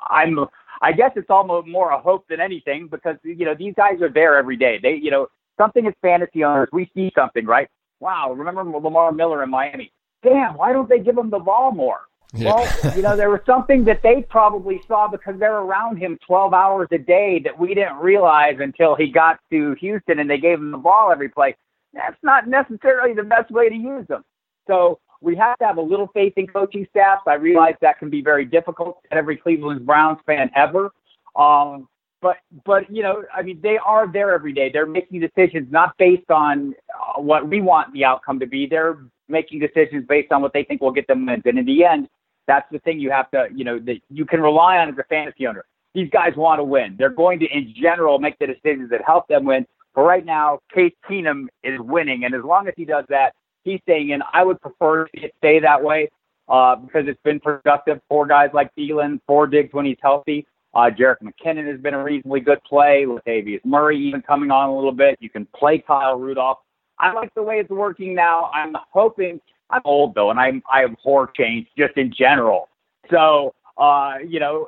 I'm, 0.08 0.38
I 0.82 0.92
guess 0.92 1.10
it's 1.16 1.30
almost 1.30 1.66
more 1.66 1.90
a 1.90 2.00
hope 2.00 2.28
than 2.28 2.40
anything 2.40 2.86
because 2.86 3.16
you 3.24 3.44
know 3.44 3.56
these 3.58 3.74
guys 3.76 4.00
are 4.02 4.12
there 4.12 4.36
every 4.36 4.56
day. 4.56 4.78
They, 4.80 4.94
you 4.94 5.10
know, 5.10 5.26
something 5.58 5.84
as 5.88 5.94
fantasy 6.00 6.44
owners, 6.44 6.68
we 6.72 6.88
see 6.94 7.10
something, 7.16 7.44
right? 7.44 7.68
Wow, 7.98 8.32
remember 8.32 8.62
Lamar 8.62 9.10
Miller 9.10 9.42
in 9.42 9.50
Miami? 9.50 9.90
Damn, 10.22 10.56
why 10.56 10.72
don't 10.72 10.88
they 10.88 10.98
give 10.98 11.16
him 11.16 11.30
the 11.30 11.38
ball 11.38 11.72
more? 11.72 12.00
Yeah. 12.34 12.54
Well, 12.54 12.96
you 12.96 13.02
know, 13.02 13.16
there 13.16 13.30
was 13.30 13.40
something 13.46 13.84
that 13.84 14.02
they 14.02 14.22
probably 14.28 14.80
saw 14.86 15.08
because 15.08 15.38
they're 15.38 15.58
around 15.58 15.96
him 15.96 16.18
12 16.26 16.52
hours 16.52 16.88
a 16.92 16.98
day 16.98 17.40
that 17.44 17.58
we 17.58 17.74
didn't 17.74 17.96
realize 17.96 18.56
until 18.60 18.94
he 18.94 19.10
got 19.10 19.38
to 19.50 19.74
Houston 19.80 20.18
and 20.18 20.28
they 20.28 20.38
gave 20.38 20.58
him 20.58 20.70
the 20.70 20.78
ball 20.78 21.10
every 21.10 21.30
play 21.30 21.54
that's 21.92 22.16
not 22.22 22.46
necessarily 22.46 23.14
the 23.14 23.22
best 23.22 23.50
way 23.50 23.68
to 23.68 23.74
use 23.74 24.06
them. 24.08 24.24
So 24.66 25.00
we 25.20 25.36
have 25.36 25.58
to 25.58 25.66
have 25.66 25.78
a 25.78 25.82
little 25.82 26.08
faith 26.08 26.34
in 26.36 26.46
coaching 26.46 26.86
staffs. 26.90 27.22
I 27.26 27.34
realize 27.34 27.74
that 27.80 27.98
can 27.98 28.10
be 28.10 28.22
very 28.22 28.44
difficult 28.44 29.02
to 29.04 29.16
every 29.16 29.36
Cleveland 29.36 29.86
Browns 29.86 30.18
fan 30.26 30.50
ever. 30.54 30.90
Um, 31.36 31.88
but 32.20 32.36
but 32.64 32.90
you 32.90 33.02
know, 33.02 33.24
I 33.34 33.42
mean, 33.42 33.60
they 33.62 33.78
are 33.78 34.10
there 34.10 34.34
every 34.34 34.52
day. 34.52 34.70
They're 34.72 34.86
making 34.86 35.20
decisions 35.20 35.70
not 35.70 35.96
based 35.98 36.30
on 36.30 36.74
uh, 36.92 37.20
what 37.20 37.48
we 37.48 37.60
want 37.60 37.92
the 37.92 38.04
outcome 38.04 38.40
to 38.40 38.46
be. 38.46 38.66
They're 38.66 38.98
making 39.28 39.60
decisions 39.60 40.06
based 40.08 40.32
on 40.32 40.42
what 40.42 40.52
they 40.52 40.64
think 40.64 40.80
will 40.80 40.92
get 40.92 41.06
them 41.06 41.26
wins. 41.26 41.42
And 41.44 41.58
in 41.58 41.66
the 41.66 41.84
end, 41.84 42.08
that's 42.46 42.66
the 42.72 42.78
thing 42.80 42.98
you 42.98 43.10
have 43.10 43.30
to, 43.32 43.48
you 43.54 43.64
know, 43.64 43.78
that 43.80 44.00
you 44.10 44.24
can 44.24 44.40
rely 44.40 44.78
on 44.78 44.88
as 44.88 44.98
a 44.98 45.04
fantasy 45.04 45.46
owner. 45.46 45.64
These 45.94 46.10
guys 46.10 46.34
want 46.36 46.58
to 46.58 46.64
win. 46.64 46.96
They're 46.98 47.10
going 47.10 47.38
to, 47.40 47.46
in 47.46 47.74
general, 47.80 48.18
make 48.18 48.38
the 48.38 48.46
decisions 48.46 48.90
that 48.90 49.00
help 49.06 49.28
them 49.28 49.44
win. 49.44 49.66
But 49.94 50.02
right 50.02 50.24
now, 50.24 50.60
Case 50.72 50.92
Keenum 51.08 51.46
is 51.62 51.78
winning, 51.80 52.24
and 52.24 52.34
as 52.34 52.42
long 52.44 52.68
as 52.68 52.74
he 52.76 52.84
does 52.84 53.04
that, 53.08 53.34
he's 53.64 53.80
staying 53.82 54.10
in. 54.10 54.22
I 54.32 54.44
would 54.44 54.60
prefer 54.60 55.06
to 55.06 55.28
stay 55.38 55.60
that 55.60 55.82
way 55.82 56.08
uh, 56.48 56.76
because 56.76 57.04
it's 57.06 57.20
been 57.24 57.40
productive 57.40 58.00
for 58.08 58.26
guys 58.26 58.50
like 58.54 58.74
Thielen, 58.76 59.20
for 59.26 59.46
Diggs 59.46 59.72
when 59.72 59.86
he's 59.86 59.98
healthy. 60.00 60.46
Uh, 60.74 60.90
Jerick 60.90 61.16
McKinnon 61.22 61.66
has 61.70 61.80
been 61.80 61.94
a 61.94 62.02
reasonably 62.02 62.40
good 62.40 62.62
play. 62.64 63.04
Latavius 63.06 63.64
Murray 63.64 63.98
even 63.98 64.22
coming 64.22 64.50
on 64.50 64.68
a 64.68 64.74
little 64.74 64.92
bit. 64.92 65.16
You 65.20 65.30
can 65.30 65.46
play 65.46 65.78
Kyle 65.78 66.18
Rudolph. 66.18 66.58
I 67.00 67.12
like 67.12 67.34
the 67.34 67.42
way 67.42 67.56
it's 67.56 67.70
working 67.70 68.14
now. 68.14 68.50
I'm 68.54 68.74
hoping. 68.92 69.40
I'm 69.70 69.82
old 69.84 70.14
though, 70.14 70.30
and 70.30 70.40
I'm 70.40 70.62
I 70.70 70.84
abhor 70.84 71.30
change 71.36 71.68
just 71.76 71.96
in 71.96 72.12
general. 72.16 72.68
So 73.10 73.54
uh, 73.78 74.14
you 74.26 74.40
know, 74.40 74.66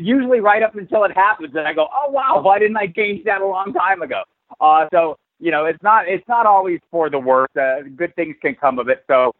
usually 0.00 0.40
right 0.40 0.62
up 0.62 0.74
until 0.74 1.04
it 1.04 1.14
happens, 1.14 1.54
and 1.54 1.66
I 1.66 1.74
go, 1.74 1.88
oh 1.92 2.10
wow, 2.10 2.40
why 2.40 2.58
didn't 2.58 2.76
I 2.76 2.86
change 2.86 3.24
that 3.24 3.40
a 3.40 3.46
long 3.46 3.72
time 3.72 4.02
ago? 4.02 4.22
Uh, 4.60 4.86
so 4.92 5.18
you 5.38 5.50
know, 5.50 5.66
it's 5.66 5.82
not 5.82 6.08
it's 6.08 6.26
not 6.28 6.46
always 6.46 6.80
for 6.90 7.10
the 7.10 7.18
worst. 7.18 7.56
Uh, 7.56 7.82
good 7.96 8.14
things 8.16 8.36
can 8.40 8.54
come 8.54 8.78
of 8.78 8.88
it. 8.88 9.04
So, 9.06 9.34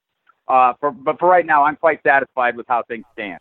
uh, 0.46 0.74
for, 0.78 0.90
but 0.90 1.18
for 1.18 1.28
right 1.28 1.46
now, 1.46 1.64
I'm 1.64 1.76
quite 1.76 2.00
satisfied 2.02 2.56
with 2.56 2.66
how 2.68 2.82
things 2.86 3.04
stand. 3.14 3.40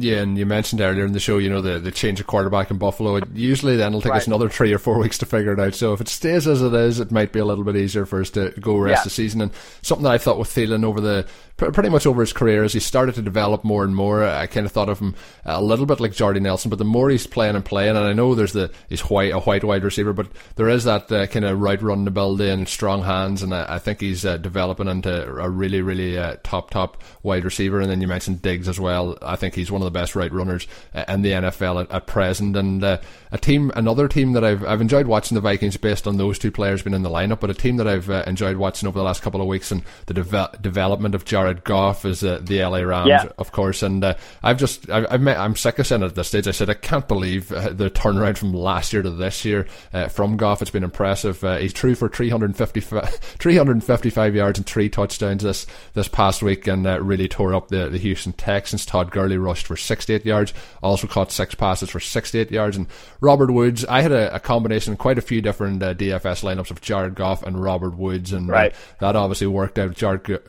Yeah, 0.00 0.22
and 0.22 0.38
you 0.38 0.46
mentioned 0.46 0.80
earlier 0.80 1.04
in 1.04 1.12
the 1.12 1.20
show, 1.20 1.38
you 1.38 1.50
know, 1.50 1.60
the, 1.60 1.78
the 1.78 1.90
change 1.90 2.20
of 2.20 2.26
quarterback 2.26 2.70
in 2.70 2.78
Buffalo. 2.78 3.16
It 3.16 3.24
usually 3.34 3.76
then 3.76 3.88
it'll 3.88 4.00
take 4.00 4.12
right. 4.12 4.20
us 4.20 4.26
another 4.26 4.48
three 4.48 4.72
or 4.72 4.78
four 4.78 4.98
weeks 4.98 5.18
to 5.18 5.26
figure 5.26 5.52
it 5.52 5.60
out. 5.60 5.74
So 5.74 5.92
if 5.92 6.00
it 6.00 6.08
stays 6.08 6.46
as 6.46 6.62
it 6.62 6.72
is, 6.72 7.00
it 7.00 7.10
might 7.10 7.32
be 7.32 7.40
a 7.40 7.44
little 7.44 7.64
bit 7.64 7.76
easier 7.76 8.06
for 8.06 8.20
us 8.20 8.30
to 8.30 8.50
go 8.60 8.76
rest 8.76 9.00
yeah. 9.00 9.04
the 9.04 9.10
season. 9.10 9.40
And 9.40 9.50
something 9.82 10.04
that 10.04 10.12
I 10.12 10.18
thought 10.18 10.38
with 10.38 10.48
Thielen 10.48 10.84
over 10.84 11.00
the 11.00 11.26
pretty 11.58 11.88
much 11.88 12.06
over 12.06 12.20
his 12.20 12.32
career 12.32 12.62
as 12.62 12.72
he 12.72 12.78
started 12.78 13.16
to 13.16 13.22
develop 13.22 13.64
more 13.64 13.82
and 13.82 13.94
more. 13.94 14.24
I 14.24 14.46
kind 14.46 14.64
of 14.64 14.70
thought 14.70 14.88
of 14.88 15.00
him 15.00 15.16
a 15.44 15.60
little 15.60 15.86
bit 15.86 15.98
like 15.98 16.12
Jordy 16.12 16.38
Nelson, 16.38 16.70
but 16.70 16.78
the 16.78 16.84
more 16.84 17.10
he's 17.10 17.26
playing 17.26 17.56
and 17.56 17.64
playing, 17.64 17.96
and 17.96 18.06
I 18.06 18.12
know 18.12 18.34
there's 18.34 18.52
the 18.52 18.70
he's 18.88 19.00
white 19.00 19.32
a 19.32 19.40
white 19.40 19.64
wide 19.64 19.82
receiver, 19.82 20.12
but 20.12 20.28
there 20.54 20.68
is 20.68 20.84
that 20.84 21.10
uh, 21.10 21.26
kind 21.26 21.44
of 21.44 21.60
right 21.60 21.82
run 21.82 22.04
to 22.04 22.12
build 22.12 22.40
in, 22.40 22.64
strong 22.66 23.02
hands, 23.02 23.42
and 23.42 23.52
I, 23.52 23.74
I 23.74 23.78
think 23.80 24.00
he's 24.00 24.24
uh, 24.24 24.36
developing 24.36 24.86
into 24.86 25.26
a 25.36 25.50
really 25.50 25.82
really 25.82 26.16
uh, 26.16 26.36
top 26.44 26.70
top 26.70 27.02
wide 27.24 27.44
receiver. 27.44 27.80
And 27.80 27.90
then 27.90 28.00
you 28.00 28.06
mentioned 28.06 28.40
Diggs 28.40 28.68
as 28.68 28.78
well. 28.78 29.18
I 29.20 29.34
think 29.34 29.56
he's 29.56 29.70
one 29.70 29.82
of 29.82 29.87
the 29.88 29.98
best 29.98 30.14
right 30.14 30.32
runners 30.32 30.66
uh, 30.94 31.04
in 31.08 31.22
the 31.22 31.32
NFL 31.32 31.82
at, 31.82 31.90
at 31.90 32.06
present, 32.06 32.56
and 32.56 32.84
uh, 32.84 32.98
a 33.32 33.38
team 33.38 33.72
another 33.74 34.08
team 34.08 34.32
that 34.32 34.44
I've 34.44 34.64
I've 34.64 34.80
enjoyed 34.80 35.06
watching 35.06 35.34
the 35.34 35.40
Vikings 35.40 35.76
based 35.76 36.06
on 36.06 36.16
those 36.16 36.38
two 36.38 36.50
players 36.50 36.82
being 36.82 36.94
in 36.94 37.02
the 37.02 37.10
lineup, 37.10 37.40
but 37.40 37.50
a 37.50 37.54
team 37.54 37.76
that 37.76 37.88
I've 37.88 38.10
uh, 38.10 38.24
enjoyed 38.26 38.56
watching 38.56 38.88
over 38.88 38.98
the 38.98 39.04
last 39.04 39.22
couple 39.22 39.40
of 39.40 39.46
weeks 39.46 39.70
and 39.70 39.82
the 40.06 40.14
de- 40.14 40.58
development 40.60 41.14
of 41.14 41.24
Jared 41.24 41.64
Goff 41.64 42.04
is 42.04 42.22
uh, 42.24 42.40
the 42.42 42.62
LA 42.62 42.80
Rams, 42.80 43.08
yeah. 43.08 43.28
of 43.38 43.52
course. 43.52 43.82
And 43.82 44.04
uh, 44.04 44.14
I've 44.42 44.58
just, 44.58 44.88
I, 44.90 45.06
I've 45.10 45.20
met, 45.20 45.38
I'm 45.38 45.56
sick 45.56 45.78
of 45.78 45.86
saying 45.86 46.02
it 46.02 46.06
at 46.06 46.14
this 46.14 46.28
stage. 46.28 46.46
I 46.46 46.52
said 46.52 46.70
I 46.70 46.74
can't 46.74 47.08
believe 47.08 47.50
uh, 47.52 47.70
the 47.70 47.90
turnaround 47.90 48.38
from 48.38 48.52
last 48.52 48.92
year 48.92 49.02
to 49.02 49.10
this 49.10 49.44
year 49.44 49.66
uh, 49.92 50.08
from 50.08 50.36
Goff. 50.36 50.62
It's 50.62 50.70
been 50.70 50.84
impressive. 50.84 51.42
Uh, 51.42 51.56
he's 51.56 51.72
true 51.72 51.94
for 51.94 52.08
355, 52.08 53.14
355 53.20 54.34
yards 54.34 54.58
and 54.58 54.66
three 54.66 54.88
touchdowns 54.88 55.42
this 55.42 55.66
this 55.94 56.08
past 56.08 56.42
week, 56.42 56.66
and 56.66 56.86
uh, 56.86 57.00
really 57.02 57.28
tore 57.28 57.54
up 57.54 57.68
the, 57.68 57.88
the 57.88 57.98
Houston 57.98 58.32
Texans. 58.32 58.84
Todd 58.84 59.10
Gurley 59.10 59.38
rushed 59.38 59.66
for 59.66 59.76
68 59.78 60.26
yards, 60.26 60.52
also 60.82 61.06
caught 61.06 61.32
six 61.32 61.54
passes 61.54 61.90
for 61.90 62.00
68 62.00 62.50
yards. 62.50 62.76
And 62.76 62.86
Robert 63.20 63.50
Woods, 63.50 63.84
I 63.86 64.02
had 64.02 64.12
a, 64.12 64.34
a 64.34 64.40
combination, 64.40 64.96
quite 64.96 65.18
a 65.18 65.22
few 65.22 65.40
different 65.40 65.80
DFS 65.80 66.42
lineups 66.42 66.70
of 66.70 66.80
Jared 66.80 67.14
Goff 67.14 67.42
and 67.42 67.62
Robert 67.62 67.96
Woods, 67.96 68.32
and 68.32 68.48
right. 68.48 68.74
that 69.00 69.16
obviously 69.16 69.46
worked 69.46 69.78
out. 69.78 69.94
Jared 69.94 70.40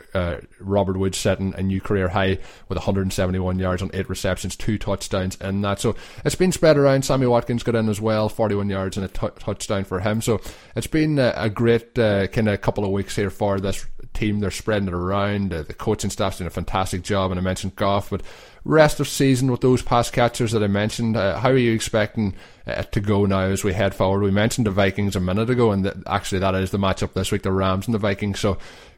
Robert 0.60 0.90
Robert 0.90 0.98
Woods 1.00 1.18
setting 1.20 1.54
a 1.56 1.62
new 1.62 1.80
career 1.80 2.08
high 2.08 2.40
with 2.68 2.78
171 2.78 3.60
yards 3.60 3.84
on 3.84 3.92
eight 3.94 4.10
receptions, 4.10 4.56
two 4.56 4.80
touchdowns 4.80 5.36
in 5.36 5.62
that. 5.62 5.80
So 5.80 5.96
it's 6.26 6.36
been 6.36 6.52
spread 6.52 6.78
around. 6.78 7.06
Sammy 7.06 7.28
Watkins 7.28 7.62
got 7.62 7.76
in 7.76 7.90
as 7.90 8.02
well, 8.02 8.28
41 8.28 8.70
yards 8.70 8.98
and 8.98 9.06
a 9.06 9.10
t- 9.10 9.28
touchdown 9.38 9.84
for 9.84 10.00
him. 10.00 10.20
So 10.22 10.42
it's 10.76 10.88
been 10.88 11.20
a, 11.20 11.34
a 11.36 11.50
great 11.50 11.98
uh, 12.00 12.26
kind 12.28 12.50
of 12.50 12.60
couple 12.62 12.86
of 12.86 12.92
weeks 12.92 13.16
here 13.16 13.30
for 13.30 13.60
this 13.60 13.86
team. 14.14 14.40
They're 14.40 14.50
spreading 14.50 14.88
it 14.88 14.94
around. 14.96 15.54
Uh, 15.54 15.62
the 15.62 15.74
coaching 15.76 16.10
staff's 16.10 16.40
doing 16.40 16.48
a 16.48 16.52
fantastic 16.52 17.04
job, 17.04 17.30
and 17.30 17.40
I 17.40 17.44
mentioned 17.44 17.76
Goff, 17.76 18.10
but 18.10 18.24
rest 18.64 19.00
of 19.00 19.08
season 19.08 19.52
with 19.52 19.62
those 19.62 19.82
pass 19.82 20.10
catchers 20.10 20.52
that 20.52 20.64
I 20.64 20.68
mentioned, 20.68 21.18
uh, 21.18 21.40
how 21.40 21.50
are 21.50 21.58
you 21.58 21.74
expecting 21.74 22.36
uh, 22.68 22.84
to 22.84 23.00
go 23.00 23.26
now 23.26 23.42
as 23.42 23.64
we 23.64 23.74
head 23.74 23.96
forward? 23.96 24.24
We 24.24 24.32
mentioned 24.32 24.68
the 24.68 24.72
Vikings 24.72 25.16
a 25.16 25.20
minute 25.20 25.50
ago, 25.50 25.72
and 25.72 25.86
that 25.86 25.96
actually 26.08 26.40
that 26.40 26.56
is 26.56 26.72
the 26.72 26.78
matchup 26.78 27.14
this 27.14 27.32
week, 27.32 27.44
the 27.44 27.52
Rams 27.52 27.88
and 27.88 27.94
the 27.94 28.00
Vikings. 28.00 28.40
So 28.40 28.58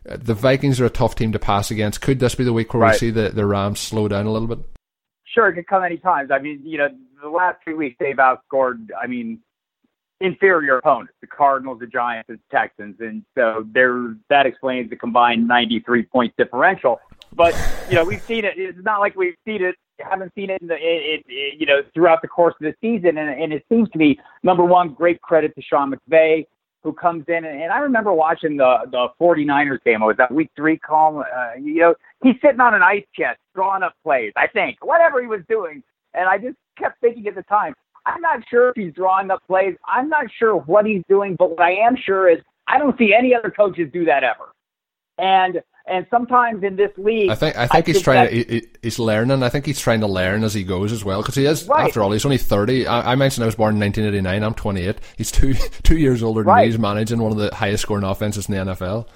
uh, 0.09 0.17
the 0.17 0.33
Vikings 0.33 0.79
are 0.79 0.85
a 0.85 0.89
tough 0.89 1.15
team 1.15 1.31
to 1.31 1.39
pass 1.39 1.71
against. 1.71 2.01
Could 2.01 2.19
this 2.19 2.35
be 2.35 2.43
the 2.43 2.53
week 2.53 2.73
where 2.73 2.81
right. 2.81 2.93
we 2.93 2.97
see 2.97 3.11
the, 3.11 3.29
the 3.29 3.45
Rams 3.45 3.79
slow 3.79 4.07
down 4.07 4.25
a 4.25 4.31
little 4.31 4.47
bit? 4.47 4.59
Sure, 5.25 5.47
it 5.47 5.53
could 5.53 5.67
come 5.67 5.83
any 5.83 5.97
times. 5.97 6.29
I 6.31 6.39
mean, 6.39 6.61
you 6.63 6.77
know, 6.77 6.89
the 7.21 7.29
last 7.29 7.59
three 7.63 7.73
weeks 7.73 7.95
they've 7.99 8.17
outscored. 8.17 8.89
I 9.01 9.07
mean, 9.07 9.39
inferior 10.19 10.77
opponents, 10.77 11.13
the 11.21 11.27
Cardinals, 11.27 11.79
the 11.79 11.87
Giants, 11.87 12.29
and 12.29 12.37
the 12.37 12.55
Texans, 12.55 12.97
and 12.99 13.23
so 13.35 13.65
there 13.71 14.15
that 14.29 14.45
explains 14.45 14.89
the 14.89 14.95
combined 14.95 15.47
93 15.47 16.03
point 16.03 16.33
differential. 16.37 16.99
But 17.33 17.55
you 17.89 17.95
know, 17.95 18.03
we've 18.03 18.21
seen 18.21 18.45
it. 18.45 18.53
It's 18.57 18.77
not 18.83 18.99
like 18.99 19.15
we've 19.15 19.35
seen 19.45 19.63
it. 19.63 19.75
Haven't 19.99 20.33
seen 20.33 20.49
it 20.49 20.61
in 20.61 20.67
the, 20.67 20.75
it, 20.75 21.23
it, 21.27 21.59
you 21.59 21.65
know, 21.67 21.81
throughout 21.93 22.23
the 22.23 22.27
course 22.27 22.55
of 22.59 22.65
the 22.65 22.73
season, 22.81 23.19
and, 23.19 23.41
and 23.41 23.53
it 23.53 23.63
seems 23.69 23.87
to 23.91 23.97
be 23.99 24.19
number 24.41 24.65
one. 24.65 24.93
Great 24.93 25.21
credit 25.21 25.53
to 25.55 25.61
Sean 25.61 25.93
McVay 25.93 26.45
who 26.83 26.93
comes 26.93 27.25
in. 27.27 27.45
And, 27.45 27.61
and 27.61 27.71
I 27.71 27.79
remember 27.79 28.13
watching 28.13 28.57
the 28.57 28.77
the 28.91 29.07
49ers 29.19 29.83
game. 29.83 30.01
It 30.01 30.05
was 30.05 30.17
that 30.17 30.31
week 30.31 30.49
three 30.55 30.77
call. 30.77 31.19
Uh, 31.19 31.51
you 31.59 31.79
know, 31.79 31.95
he's 32.23 32.35
sitting 32.41 32.59
on 32.59 32.73
an 32.73 32.81
ice 32.81 33.05
chest, 33.15 33.39
drawing 33.55 33.83
up 33.83 33.93
plays. 34.03 34.33
I 34.35 34.47
think 34.47 34.83
whatever 34.83 35.21
he 35.21 35.27
was 35.27 35.41
doing, 35.47 35.83
and 36.13 36.27
I 36.27 36.37
just 36.37 36.57
kept 36.77 36.99
thinking 37.01 37.27
at 37.27 37.35
the 37.35 37.43
time. 37.43 37.73
I'm 38.05 38.21
not 38.21 38.39
sure 38.49 38.69
if 38.69 38.75
he's 38.75 38.93
drawing 38.93 39.29
up 39.29 39.45
plays. 39.45 39.75
I'm 39.87 40.09
not 40.09 40.25
sure 40.39 40.55
what 40.55 40.87
he's 40.87 41.03
doing, 41.07 41.35
but 41.35 41.51
what 41.51 41.61
I 41.61 41.73
am 41.73 41.95
sure 41.95 42.29
is 42.29 42.39
I 42.67 42.79
don't 42.79 42.97
see 42.97 43.13
any 43.13 43.35
other 43.35 43.51
coaches 43.51 43.89
do 43.93 44.05
that 44.05 44.23
ever. 44.23 44.49
And 45.19 45.61
and 45.87 46.05
sometimes 46.09 46.63
in 46.63 46.75
this 46.75 46.91
league, 46.97 47.29
I 47.29 47.35
think 47.35 47.55
I 47.55 47.67
think 47.67 47.73
I 47.73 47.87
he's 47.87 47.95
think 47.95 48.03
trying. 48.03 48.29
To, 48.29 48.35
he, 48.35 48.67
he's 48.81 48.99
learning. 48.99 49.43
I 49.43 49.49
think 49.49 49.65
he's 49.65 49.79
trying 49.79 50.01
to 50.01 50.07
learn 50.07 50.43
as 50.43 50.53
he 50.53 50.63
goes 50.63 50.91
as 50.91 51.03
well 51.03 51.21
because 51.21 51.35
he 51.35 51.45
is. 51.45 51.67
Right. 51.67 51.87
After 51.87 52.03
all, 52.03 52.11
he's 52.11 52.25
only 52.25 52.37
thirty. 52.37 52.85
I, 52.85 53.13
I, 53.13 53.15
mentioned 53.15 53.43
I 53.43 53.47
was 53.47 53.55
born 53.55 53.75
in 53.75 53.79
1989. 53.81 54.43
I'm 54.43 54.53
28. 54.53 54.97
He's 55.17 55.31
two 55.31 55.53
two 55.83 55.97
years 55.97 56.21
older 56.21 56.41
than 56.41 56.47
right. 56.47 56.61
me. 56.65 56.71
He's 56.71 56.79
managing 56.79 57.19
one 57.19 57.31
of 57.31 57.37
the 57.37 57.53
highest 57.53 57.83
scoring 57.83 58.03
offenses 58.03 58.47
in 58.47 58.55
the 58.55 58.73
NFL. 58.73 59.07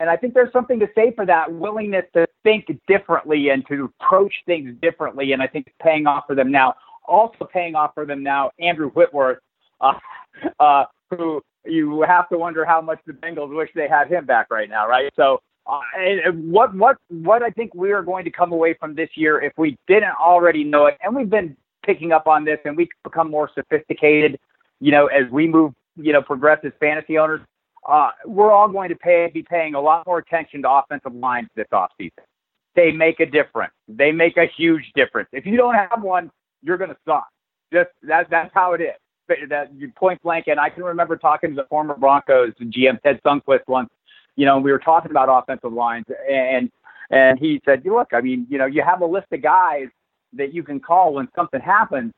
And 0.00 0.08
I 0.08 0.16
think 0.16 0.34
there's 0.34 0.52
something 0.52 0.78
to 0.78 0.88
say 0.94 1.12
for 1.14 1.26
that 1.26 1.52
willingness 1.52 2.04
to 2.14 2.26
think 2.44 2.66
differently 2.86 3.48
and 3.50 3.66
to 3.66 3.92
approach 4.00 4.32
things 4.46 4.74
differently. 4.80 5.32
And 5.32 5.42
I 5.42 5.48
think 5.48 5.66
it's 5.66 5.76
paying 5.82 6.06
off 6.06 6.24
for 6.26 6.36
them 6.36 6.52
now. 6.52 6.74
Also 7.06 7.48
paying 7.52 7.74
off 7.74 7.94
for 7.94 8.06
them 8.06 8.22
now, 8.22 8.52
Andrew 8.60 8.90
Whitworth, 8.90 9.38
uh, 9.80 9.94
uh, 10.60 10.84
who 11.10 11.42
you 11.64 12.02
have 12.02 12.28
to 12.28 12.38
wonder 12.38 12.64
how 12.64 12.80
much 12.80 13.00
the 13.06 13.12
Bengals 13.12 13.54
wish 13.54 13.70
they 13.74 13.88
had 13.88 14.08
him 14.08 14.24
back 14.24 14.46
right 14.50 14.68
now, 14.68 14.86
right? 14.88 15.10
So 15.16 15.40
uh, 15.68 15.80
what 16.32 16.74
what 16.74 16.96
what 17.08 17.42
I 17.42 17.50
think 17.50 17.74
we 17.74 17.92
are 17.92 18.02
going 18.02 18.24
to 18.24 18.30
come 18.30 18.52
away 18.52 18.74
from 18.80 18.94
this 18.94 19.10
year 19.14 19.40
if 19.42 19.52
we 19.58 19.76
didn't 19.86 20.14
already 20.18 20.64
know 20.64 20.86
it, 20.86 20.96
and 21.02 21.14
we've 21.14 21.28
been 21.28 21.56
picking 21.84 22.10
up 22.10 22.26
on 22.26 22.44
this, 22.44 22.58
and 22.64 22.76
we 22.76 22.88
become 23.04 23.30
more 23.30 23.50
sophisticated, 23.54 24.38
you 24.80 24.90
know, 24.90 25.06
as 25.06 25.30
we 25.30 25.46
move, 25.46 25.72
you 25.96 26.12
know, 26.12 26.22
progress 26.22 26.58
as 26.64 26.72
fantasy 26.80 27.18
owners. 27.18 27.40
Uh, 27.86 28.10
we're 28.26 28.50
all 28.50 28.68
going 28.68 28.88
to 28.88 28.96
pay 28.96 29.30
be 29.32 29.42
paying 29.42 29.74
a 29.74 29.80
lot 29.80 30.06
more 30.06 30.18
attention 30.18 30.62
to 30.62 30.70
offensive 30.70 31.14
lines 31.14 31.48
this 31.54 31.66
offseason. 31.72 32.10
They 32.74 32.90
make 32.90 33.20
a 33.20 33.26
difference. 33.26 33.72
They 33.88 34.12
make 34.12 34.36
a 34.36 34.46
huge 34.56 34.84
difference. 34.94 35.28
If 35.32 35.44
you 35.46 35.56
don't 35.56 35.74
have 35.74 36.02
one, 36.02 36.30
you're 36.62 36.78
going 36.78 36.90
to 36.90 36.96
suck. 37.06 37.28
Just 37.72 37.90
that 38.04 38.28
that's 38.30 38.50
how 38.54 38.72
it 38.72 38.80
is. 38.80 39.48
That 39.50 39.68
point 39.96 40.22
blank. 40.22 40.46
And 40.46 40.58
I 40.58 40.70
can 40.70 40.82
remember 40.82 41.16
talking 41.16 41.50
to 41.50 41.56
the 41.56 41.66
former 41.68 41.94
Broncos 41.94 42.54
GM 42.58 43.00
Ted 43.02 43.20
Sundquist 43.24 43.60
once 43.68 43.90
you 44.38 44.46
know, 44.46 44.58
we 44.58 44.70
were 44.70 44.78
talking 44.78 45.10
about 45.10 45.28
offensive 45.28 45.72
lines, 45.72 46.06
and 46.30 46.70
and 47.10 47.40
he 47.40 47.60
said, 47.64 47.84
You 47.84 47.96
look, 47.96 48.10
I 48.12 48.20
mean, 48.20 48.46
you 48.48 48.56
know, 48.56 48.66
you 48.66 48.82
have 48.82 49.00
a 49.00 49.06
list 49.06 49.26
of 49.32 49.42
guys 49.42 49.88
that 50.34 50.54
you 50.54 50.62
can 50.62 50.78
call 50.78 51.14
when 51.14 51.26
something 51.34 51.60
happens, 51.60 52.12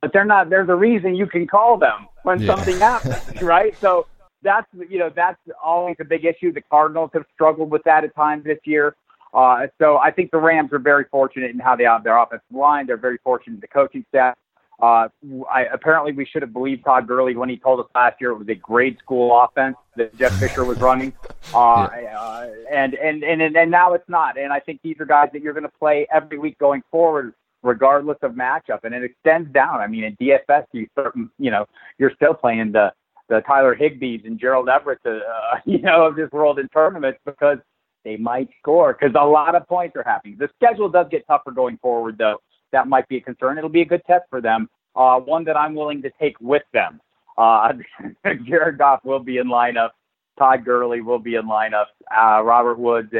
but 0.00 0.10
they're 0.10 0.24
not. 0.24 0.48
There's 0.48 0.70
a 0.70 0.74
reason 0.74 1.14
you 1.14 1.26
can 1.26 1.46
call 1.46 1.76
them 1.76 2.08
when 2.22 2.40
yeah. 2.40 2.54
something 2.54 2.78
happens, 2.78 3.42
right? 3.42 3.76
So 3.78 4.06
that's 4.42 4.66
you 4.88 4.98
know 4.98 5.10
that's 5.14 5.38
always 5.62 5.96
a 6.00 6.04
big 6.04 6.24
issue. 6.24 6.50
The 6.50 6.62
Cardinals 6.62 7.10
have 7.12 7.26
struggled 7.34 7.70
with 7.70 7.82
that 7.84 8.04
at 8.04 8.14
times 8.16 8.44
this 8.44 8.58
year. 8.64 8.96
Uh, 9.34 9.66
so 9.78 9.98
I 9.98 10.12
think 10.12 10.30
the 10.30 10.38
Rams 10.38 10.72
are 10.72 10.78
very 10.78 11.04
fortunate 11.10 11.50
in 11.50 11.58
how 11.58 11.76
they 11.76 11.84
have 11.84 12.04
their 12.04 12.16
offensive 12.16 12.46
line. 12.50 12.86
They're 12.86 12.96
very 12.96 13.18
fortunate 13.22 13.56
in 13.56 13.60
the 13.60 13.68
coaching 13.68 14.02
staff. 14.08 14.34
Uh, 14.80 15.08
I, 15.50 15.64
apparently, 15.72 16.12
we 16.12 16.26
should 16.26 16.42
have 16.42 16.52
believed 16.52 16.84
Todd 16.84 17.06
Gurley 17.06 17.34
when 17.34 17.48
he 17.48 17.56
told 17.56 17.80
us 17.80 17.86
last 17.94 18.20
year 18.20 18.32
it 18.32 18.38
was 18.38 18.48
a 18.48 18.54
grade 18.54 18.98
school 18.98 19.38
offense 19.38 19.76
that 19.96 20.16
Jeff 20.18 20.32
Fisher 20.38 20.64
was 20.64 20.78
running, 20.78 21.14
uh, 21.54 21.88
yeah. 21.98 22.20
uh, 22.20 22.50
and, 22.70 22.94
and 22.94 23.24
and 23.24 23.40
and 23.56 23.70
now 23.70 23.94
it's 23.94 24.08
not. 24.08 24.38
And 24.38 24.52
I 24.52 24.60
think 24.60 24.80
these 24.82 24.96
are 25.00 25.06
guys 25.06 25.30
that 25.32 25.40
you're 25.40 25.54
going 25.54 25.64
to 25.64 25.78
play 25.78 26.06
every 26.12 26.38
week 26.38 26.58
going 26.58 26.82
forward, 26.90 27.32
regardless 27.62 28.18
of 28.20 28.32
matchup. 28.32 28.80
And 28.84 28.94
it 28.94 29.02
extends 29.02 29.50
down. 29.50 29.80
I 29.80 29.86
mean, 29.86 30.04
in 30.04 30.16
DFS, 30.16 30.66
you 30.72 30.86
certain 30.94 31.30
you 31.38 31.50
know 31.50 31.64
you're 31.96 32.12
still 32.14 32.34
playing 32.34 32.72
the 32.72 32.92
the 33.28 33.40
Tyler 33.46 33.74
Higbees 33.74 34.26
and 34.26 34.38
Gerald 34.38 34.68
Everett, 34.68 35.00
uh, 35.06 35.56
you 35.64 35.78
know, 35.78 36.06
of 36.06 36.16
this 36.16 36.30
world 36.32 36.58
in 36.58 36.68
tournaments 36.68 37.18
because 37.24 37.58
they 38.04 38.18
might 38.18 38.50
score 38.60 38.92
because 38.92 39.16
a 39.18 39.24
lot 39.24 39.54
of 39.54 39.66
points 39.66 39.96
are 39.96 40.04
happening. 40.04 40.36
The 40.38 40.50
schedule 40.54 40.90
does 40.90 41.06
get 41.10 41.26
tougher 41.26 41.50
going 41.50 41.78
forward, 41.78 42.18
though 42.18 42.40
that 42.76 42.88
might 42.88 43.08
be 43.08 43.16
a 43.16 43.20
concern. 43.20 43.56
It'll 43.56 43.70
be 43.70 43.80
a 43.80 43.86
good 43.86 44.02
test 44.06 44.24
for 44.28 44.42
them, 44.42 44.68
uh, 44.94 45.18
one 45.18 45.44
that 45.44 45.56
I'm 45.56 45.74
willing 45.74 46.02
to 46.02 46.10
take 46.20 46.38
with 46.40 46.62
them. 46.74 47.00
Uh, 47.38 47.72
Jared 48.44 48.76
Goff 48.76 49.00
will 49.02 49.18
be 49.18 49.38
in 49.38 49.46
lineup. 49.46 49.90
Todd 50.38 50.64
Gurley 50.66 51.00
will 51.00 51.18
be 51.18 51.36
in 51.36 51.46
lineup. 51.46 51.86
Uh, 52.14 52.42
Robert 52.42 52.78
Woods. 52.78 53.10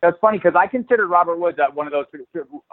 That's 0.00 0.16
funny 0.20 0.38
because 0.38 0.54
I 0.58 0.66
consider 0.66 1.06
Robert 1.06 1.38
Woods 1.38 1.58
uh, 1.58 1.70
one 1.74 1.86
of 1.86 1.92
those 1.92 2.06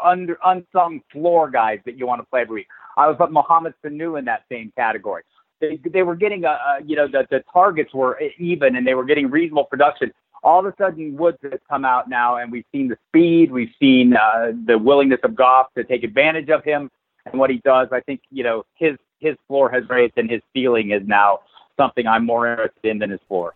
under, 0.02 0.38
unsung 0.46 1.02
floor 1.12 1.50
guys 1.50 1.80
that 1.86 1.98
you 1.98 2.08
want 2.08 2.22
to 2.22 2.26
play 2.26 2.42
every 2.42 2.62
week. 2.62 2.68
I 2.96 3.08
was 3.08 3.18
put 3.18 3.32
Mohamed 3.32 3.74
Sanu 3.84 4.18
in 4.18 4.24
that 4.26 4.46
same 4.50 4.72
category. 4.78 5.24
They, 5.60 5.78
they 5.92 6.04
were 6.04 6.16
getting 6.16 6.46
a, 6.46 6.52
a 6.52 6.80
you 6.86 6.96
know 6.96 7.08
the, 7.10 7.28
the 7.30 7.44
targets 7.52 7.94
were 7.94 8.18
even 8.38 8.78
and 8.78 8.88
they 8.88 8.94
were 8.94 9.04
getting 9.04 9.30
reasonable 9.30 9.66
production 9.66 10.14
all 10.44 10.60
of 10.60 10.66
a 10.66 10.74
sudden 10.78 11.16
Woods 11.18 11.38
has 11.44 11.60
come 11.70 11.86
out 11.86 12.10
now, 12.10 12.38
and 12.38 12.52
we've 12.52 12.66
seen 12.72 12.88
the 12.88 12.98
speed, 13.08 13.52
we've 13.52 13.74
seen 13.80 14.16
uh, 14.16 14.52
the 14.66 14.78
willingness 14.78 15.20
of 15.24 15.36
Goff 15.36 15.68
to 15.78 15.84
take 15.84 16.04
advantage 16.04 16.50
of 16.50 16.64
him 16.64 16.90
and 17.26 17.40
what 17.40 17.50
he 17.50 17.58
does. 17.64 17.90
I 17.92 18.02
think 18.02 18.22
you 18.32 18.44
know 18.44 18.64
his 18.76 18.98
his 19.20 19.36
floor 19.48 19.70
has 19.70 19.84
raised, 19.90 20.14
and 20.18 20.30
his 20.30 20.42
ceiling 20.54 20.92
is 20.92 21.02
now 21.06 21.40
something 21.78 22.08
I'm 22.08 22.26
more 22.26 22.50
interested 22.50 22.86
in 22.86 23.00
than 23.00 23.10
his 23.10 23.22
floor. 23.28 23.54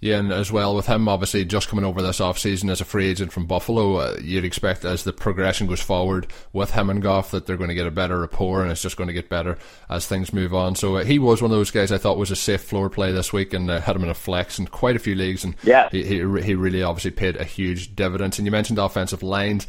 Yeah, 0.00 0.18
and 0.18 0.32
as 0.32 0.50
well 0.50 0.74
with 0.74 0.86
him 0.86 1.08
obviously 1.08 1.44
just 1.44 1.68
coming 1.68 1.84
over 1.84 2.00
this 2.00 2.20
offseason 2.20 2.70
as 2.70 2.80
a 2.80 2.86
free 2.86 3.06
agent 3.06 3.32
from 3.32 3.44
Buffalo, 3.44 3.96
uh, 3.96 4.16
you'd 4.22 4.46
expect 4.46 4.84
as 4.84 5.04
the 5.04 5.12
progression 5.12 5.66
goes 5.66 5.82
forward 5.82 6.26
with 6.54 6.70
him 6.70 6.88
and 6.88 7.02
Goff 7.02 7.32
that 7.32 7.44
they're 7.44 7.58
going 7.58 7.68
to 7.68 7.74
get 7.74 7.86
a 7.86 7.90
better 7.90 8.18
rapport 8.18 8.62
and 8.62 8.72
it's 8.72 8.80
just 8.80 8.96
going 8.96 9.08
to 9.08 9.12
get 9.12 9.28
better 9.28 9.58
as 9.90 10.06
things 10.06 10.32
move 10.32 10.54
on. 10.54 10.74
So 10.74 10.96
uh, 10.96 11.04
he 11.04 11.18
was 11.18 11.42
one 11.42 11.50
of 11.50 11.56
those 11.56 11.70
guys 11.70 11.92
I 11.92 11.98
thought 11.98 12.16
was 12.16 12.30
a 12.30 12.36
safe 12.36 12.62
floor 12.62 12.88
play 12.88 13.12
this 13.12 13.30
week 13.30 13.52
and 13.52 13.70
uh, 13.70 13.80
had 13.80 13.94
him 13.94 14.04
in 14.04 14.08
a 14.08 14.14
flex 14.14 14.58
in 14.58 14.68
quite 14.68 14.96
a 14.96 15.00
few 15.00 15.14
leagues 15.14 15.44
and 15.44 15.54
yeah. 15.64 15.90
he, 15.90 16.02
he 16.02 16.40
he 16.40 16.54
really 16.54 16.82
obviously 16.82 17.10
paid 17.10 17.36
a 17.36 17.44
huge 17.44 17.94
dividend. 17.94 18.38
And 18.38 18.46
you 18.46 18.50
mentioned 18.50 18.78
offensive 18.78 19.22
lines 19.22 19.66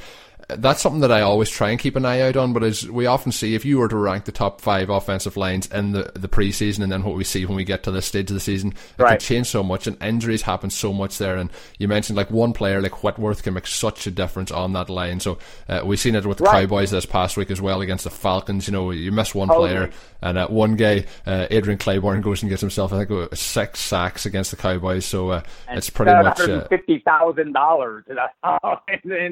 that's 0.58 0.82
something 0.82 1.02
that 1.02 1.12
I 1.12 1.22
always 1.22 1.50
try 1.50 1.70
and 1.70 1.80
keep 1.80 1.96
an 1.96 2.06
eye 2.06 2.22
out 2.22 2.38
on. 2.38 2.54
But 2.54 2.64
as 2.64 2.90
we 2.90 3.06
often 3.06 3.32
see, 3.32 3.56
if 3.56 3.66
you 3.66 3.78
were 3.78 3.88
to 3.88 3.98
rank 3.98 4.26
the 4.26 4.32
top 4.32 4.62
five 4.62 4.90
offensive 4.90 5.38
lines 5.38 5.68
in 5.68 5.92
the, 5.92 6.12
the 6.16 6.28
preseason 6.28 6.84
and 6.84 6.92
then 6.92 7.04
what 7.04 7.16
we 7.16 7.24
see 7.24 7.46
when 7.46 7.56
we 7.56 7.64
get 7.64 7.84
to 7.84 7.92
this 7.92 8.06
stage 8.06 8.30
of 8.30 8.34
the 8.34 8.40
season, 8.40 8.74
it 8.98 9.02
right. 9.02 9.12
can 9.12 9.20
change 9.20 9.48
so 9.48 9.64
much 9.64 9.88
and 9.88 10.02
injuries 10.02 10.42
happen 10.42 10.70
so 10.70 10.94
much 10.94 11.18
there. 11.18 11.38
And 11.38 11.50
you 11.80 11.88
mentioned 11.88 12.18
like 12.18 12.32
one 12.32 12.54
player 12.54 12.82
like 12.82 13.04
Whitworth 13.04 13.44
can 13.44 13.54
make 13.54 13.68
such 13.68 14.08
a 14.08 14.12
difference 14.12 14.52
on 14.52 14.74
that 14.74 14.90
line. 14.90 15.20
So 15.20 15.38
uh, 15.68 15.82
we've 15.86 16.00
seen 16.00 16.16
it 16.16 16.26
with 16.26 16.38
the 16.38 16.46
right. 16.46 16.62
Cowboys 16.62 16.92
this 16.92 17.06
past 17.06 17.38
week 17.38 17.52
as 17.52 17.62
well 17.62 17.82
against 17.82 18.04
the 18.04 18.10
Falcons. 18.10 18.68
You 18.68 18.74
know, 18.74 18.92
you 18.92 19.12
miss 19.12 19.36
one 19.36 19.48
totally. 19.48 19.70
player 19.70 19.92
and 20.22 20.38
uh, 20.38 20.48
one 20.48 20.76
guy, 20.76 21.06
uh, 21.26 21.48
Adrian 21.50 21.80
Clayborn, 21.80 22.22
goes 22.22 22.44
and 22.44 22.50
gets 22.50 22.62
himself, 22.62 22.94
I 22.94 23.06
think, 23.06 23.36
six 23.36 23.80
sacks 23.80 24.26
against 24.26 24.52
the 24.52 24.58
Cowboys. 24.58 25.06
So 25.06 25.32
uh, 25.32 25.42
it's 25.70 25.90
pretty 25.90 26.12
much 26.12 26.40
uh, 26.42 26.68
fifty 26.68 27.00
thousand 27.00 27.54
dollars 27.54 28.06
in 28.08 28.20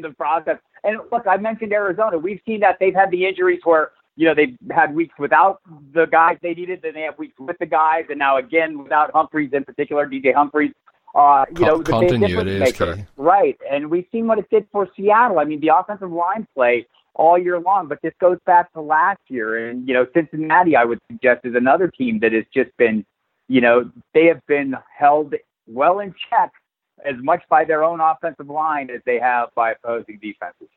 the 0.01 0.13
process. 0.17 0.57
And 0.83 0.99
look, 1.11 1.27
I 1.27 1.37
mentioned 1.37 1.73
Arizona. 1.73 2.17
We've 2.17 2.41
seen 2.45 2.59
that 2.61 2.77
they've 2.79 2.93
had 2.93 3.11
the 3.11 3.25
injuries 3.25 3.61
where 3.63 3.91
you 4.15 4.27
know 4.27 4.35
they've 4.35 4.57
had 4.71 4.93
weeks 4.93 5.13
without 5.17 5.61
the 5.93 6.05
guys 6.05 6.37
they 6.41 6.53
needed, 6.53 6.81
then 6.83 6.93
they 6.93 7.01
have 7.01 7.17
weeks 7.17 7.35
with 7.39 7.57
the 7.59 7.65
guys, 7.65 8.05
and 8.09 8.19
now 8.19 8.37
again 8.37 8.83
without 8.83 9.11
Humphries 9.13 9.51
in 9.53 9.63
particular, 9.63 10.07
DJ 10.07 10.33
Humphries. 10.33 10.71
Uh, 11.15 11.43
you 11.57 11.65
know, 11.65 11.81
the 11.81 11.91
continuity 11.91 12.61
is 12.61 12.71
key. 12.73 13.05
Right, 13.17 13.57
and 13.69 13.89
we've 13.89 14.05
seen 14.11 14.27
what 14.27 14.37
it 14.37 14.49
did 14.49 14.67
for 14.71 14.87
Seattle. 14.95 15.39
I 15.39 15.45
mean, 15.45 15.59
the 15.59 15.71
offensive 15.75 16.11
line 16.11 16.47
play 16.53 16.85
all 17.15 17.37
year 17.37 17.59
long, 17.59 17.87
but 17.87 17.99
this 18.01 18.13
goes 18.21 18.37
back 18.45 18.71
to 18.73 18.81
last 18.81 19.19
year. 19.27 19.69
And 19.69 19.87
you 19.87 19.93
know, 19.93 20.05
Cincinnati, 20.13 20.75
I 20.75 20.85
would 20.85 20.99
suggest, 21.11 21.45
is 21.45 21.55
another 21.55 21.87
team 21.87 22.19
that 22.19 22.31
has 22.33 22.45
just 22.53 22.75
been, 22.77 23.05
you 23.47 23.61
know, 23.61 23.89
they 24.13 24.25
have 24.25 24.45
been 24.47 24.75
held 24.97 25.33
well 25.67 25.99
in 25.99 26.13
check 26.29 26.51
as 27.05 27.15
much 27.21 27.43
by 27.49 27.65
their 27.65 27.83
own 27.83 27.99
offensive 27.99 28.49
line 28.49 28.89
as 28.89 29.01
they 29.05 29.19
have 29.19 29.49
by 29.55 29.71
opposing 29.71 30.19
defenses. 30.21 30.69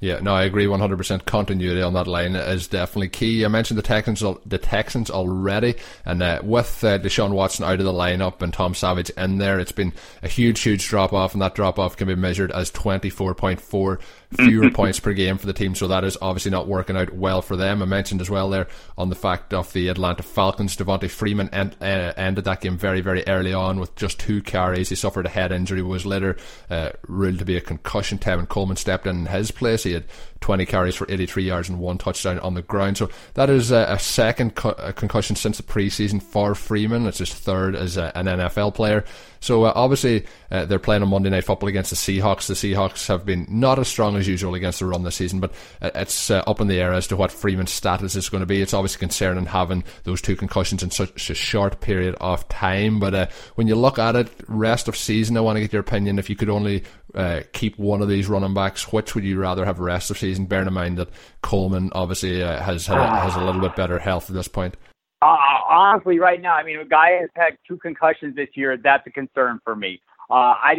Yeah, 0.00 0.20
no, 0.20 0.32
I 0.32 0.44
agree 0.44 0.66
100%. 0.66 1.24
Continuity 1.24 1.82
on 1.82 1.94
that 1.94 2.06
line 2.06 2.36
is 2.36 2.68
definitely 2.68 3.08
key. 3.08 3.44
I 3.44 3.48
mentioned 3.48 3.78
the 3.78 3.82
Texans, 3.82 4.22
the 4.46 4.58
Texans 4.58 5.10
already, 5.10 5.74
and 6.04 6.22
uh, 6.22 6.40
with 6.44 6.84
uh, 6.84 7.00
Deshaun 7.00 7.32
Watson 7.32 7.64
out 7.64 7.80
of 7.80 7.84
the 7.84 7.92
lineup 7.92 8.40
and 8.40 8.52
Tom 8.52 8.74
Savage 8.74 9.10
in 9.10 9.38
there, 9.38 9.58
it's 9.58 9.72
been 9.72 9.92
a 10.22 10.28
huge, 10.28 10.60
huge 10.60 10.86
drop 10.86 11.12
off, 11.12 11.32
and 11.32 11.42
that 11.42 11.56
drop 11.56 11.80
off 11.80 11.96
can 11.96 12.06
be 12.06 12.14
measured 12.14 12.52
as 12.52 12.70
24.4 12.70 14.00
fewer 14.32 14.70
points 14.74 15.00
per 15.00 15.12
game 15.12 15.38
for 15.38 15.46
the 15.46 15.52
team. 15.52 15.74
So 15.74 15.88
that 15.88 16.04
is 16.04 16.16
obviously 16.20 16.50
not 16.50 16.68
working 16.68 16.96
out 16.96 17.14
well 17.14 17.42
for 17.42 17.56
them. 17.56 17.82
I 17.82 17.86
mentioned 17.86 18.20
as 18.20 18.30
well 18.30 18.50
there 18.50 18.68
on 18.96 19.08
the 19.08 19.14
fact 19.14 19.54
of 19.54 19.72
the 19.72 19.88
Atlanta 19.88 20.22
Falcons. 20.22 20.76
Devonta 20.76 21.10
Freeman 21.10 21.48
end, 21.50 21.76
uh, 21.80 22.12
ended 22.16 22.44
that 22.44 22.60
game 22.60 22.76
very, 22.76 23.00
very 23.00 23.26
early 23.26 23.52
on 23.52 23.80
with 23.80 23.94
just 23.96 24.20
two 24.20 24.42
carries. 24.42 24.88
He 24.88 24.94
suffered 24.94 25.26
a 25.26 25.30
head 25.30 25.52
injury, 25.52 25.82
was 25.82 26.06
later 26.06 26.36
uh, 26.70 26.90
ruled 27.06 27.38
to 27.38 27.44
be 27.44 27.56
a 27.56 27.60
concussion. 27.60 28.18
Tevin 28.18 28.48
Coleman 28.48 28.76
stepped 28.76 29.06
in 29.06 29.26
his 29.26 29.50
place. 29.50 29.82
He 29.84 29.92
had 29.92 30.04
20 30.40 30.66
carries 30.66 30.94
for 30.94 31.06
83 31.10 31.44
yards 31.44 31.68
and 31.68 31.78
one 31.78 31.98
touchdown 31.98 32.38
on 32.40 32.54
the 32.54 32.62
ground. 32.62 32.96
So 32.96 33.10
that 33.34 33.50
is 33.50 33.70
a, 33.70 33.86
a 33.88 33.98
second 33.98 34.54
co- 34.54 34.70
a 34.78 34.92
concussion 34.92 35.36
since 35.36 35.56
the 35.56 35.62
preseason 35.62 36.22
for 36.22 36.54
Freeman. 36.54 37.06
It's 37.06 37.18
his 37.18 37.34
third 37.34 37.74
as 37.74 37.96
a, 37.96 38.16
an 38.16 38.26
NFL 38.26 38.74
player. 38.74 39.04
So 39.40 39.64
uh, 39.64 39.72
obviously 39.74 40.26
uh, 40.50 40.64
they're 40.64 40.78
playing 40.78 41.02
on 41.02 41.08
Monday 41.08 41.30
Night 41.30 41.44
Football 41.44 41.68
against 41.68 41.90
the 41.90 41.96
Seahawks. 41.96 42.46
The 42.46 42.54
Seahawks 42.54 43.06
have 43.08 43.24
been 43.24 43.46
not 43.48 43.78
as 43.78 43.88
strong 43.88 44.16
as 44.16 44.26
usual 44.26 44.54
against 44.54 44.80
the 44.80 44.86
run 44.86 45.04
this 45.04 45.16
season, 45.16 45.40
but 45.40 45.52
uh, 45.80 45.90
it's 45.94 46.30
uh, 46.30 46.42
up 46.46 46.60
in 46.60 46.68
the 46.68 46.80
air 46.80 46.92
as 46.92 47.06
to 47.08 47.16
what 47.16 47.32
Freeman's 47.32 47.72
status 47.72 48.16
is 48.16 48.28
going 48.28 48.40
to 48.40 48.46
be. 48.46 48.60
It's 48.60 48.74
obviously 48.74 49.00
concerning 49.00 49.46
having 49.46 49.84
those 50.04 50.20
two 50.20 50.36
concussions 50.36 50.82
in 50.82 50.90
such 50.90 51.30
a 51.30 51.34
short 51.34 51.80
period 51.80 52.16
of 52.20 52.48
time. 52.48 52.98
But 52.98 53.14
uh, 53.14 53.26
when 53.54 53.68
you 53.68 53.74
look 53.74 53.98
at 53.98 54.16
it, 54.16 54.28
rest 54.48 54.88
of 54.88 54.96
season, 54.96 55.36
I 55.36 55.40
want 55.40 55.56
to 55.56 55.60
get 55.60 55.72
your 55.72 55.80
opinion. 55.80 56.18
If 56.18 56.30
you 56.30 56.36
could 56.36 56.50
only 56.50 56.84
uh, 57.14 57.42
keep 57.52 57.78
one 57.78 58.02
of 58.02 58.08
these 58.08 58.28
running 58.28 58.54
backs, 58.54 58.92
which 58.92 59.14
would 59.14 59.24
you 59.24 59.38
rather 59.38 59.64
have 59.64 59.78
rest 59.78 60.10
of 60.10 60.18
season? 60.18 60.27
Bearing 60.36 60.66
in 60.66 60.74
mind 60.74 60.98
that 60.98 61.08
Coleman 61.42 61.90
obviously 61.94 62.40
has 62.40 62.86
had 62.86 62.98
a, 62.98 63.20
has 63.20 63.36
a 63.36 63.44
little 63.44 63.60
bit 63.60 63.76
better 63.76 63.98
health 63.98 64.28
at 64.28 64.36
this 64.36 64.48
point. 64.48 64.76
Uh, 65.20 65.36
honestly, 65.68 66.18
right 66.18 66.40
now, 66.40 66.54
I 66.54 66.62
mean, 66.62 66.78
a 66.78 66.84
guy 66.84 67.12
has 67.20 67.30
had 67.34 67.56
two 67.66 67.76
concussions 67.76 68.36
this 68.36 68.48
year. 68.54 68.76
That's 68.76 69.06
a 69.06 69.10
concern 69.10 69.60
for 69.64 69.74
me. 69.74 70.00
I, 70.30 70.34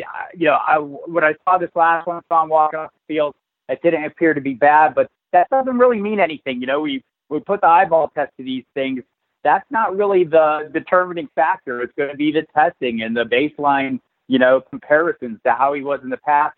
I 0.07 0.25
you 0.35 0.45
know, 0.45 0.57
I 0.67 0.77
when 0.77 1.23
I 1.23 1.33
saw 1.43 1.57
this 1.57 1.71
last 1.75 2.07
one, 2.07 2.21
saw 2.27 2.43
him 2.43 2.49
walking 2.49 2.79
off 2.79 2.91
the 2.93 3.13
field, 3.13 3.35
it 3.67 3.81
didn't 3.81 4.05
appear 4.05 4.33
to 4.33 4.41
be 4.41 4.53
bad, 4.53 4.95
but 4.95 5.09
that 5.31 5.49
doesn't 5.49 5.77
really 5.77 6.01
mean 6.01 6.19
anything. 6.19 6.61
You 6.61 6.67
know, 6.67 6.81
we 6.81 7.03
we 7.29 7.39
put 7.39 7.61
the 7.61 7.67
eyeball 7.67 8.11
test 8.15 8.31
to 8.37 8.43
these 8.43 8.65
things. 8.73 9.03
That's 9.43 9.65
not 9.71 9.95
really 9.95 10.23
the 10.23 10.69
determining 10.73 11.29
factor. 11.35 11.81
It's 11.81 11.93
going 11.97 12.09
to 12.09 12.17
be 12.17 12.31
the 12.31 12.45
testing 12.53 13.01
and 13.01 13.15
the 13.15 13.23
baseline, 13.23 13.99
you 14.27 14.37
know, 14.37 14.61
comparisons 14.69 15.39
to 15.45 15.53
how 15.53 15.73
he 15.73 15.81
was 15.81 16.01
in 16.03 16.09
the 16.09 16.17
past. 16.17 16.55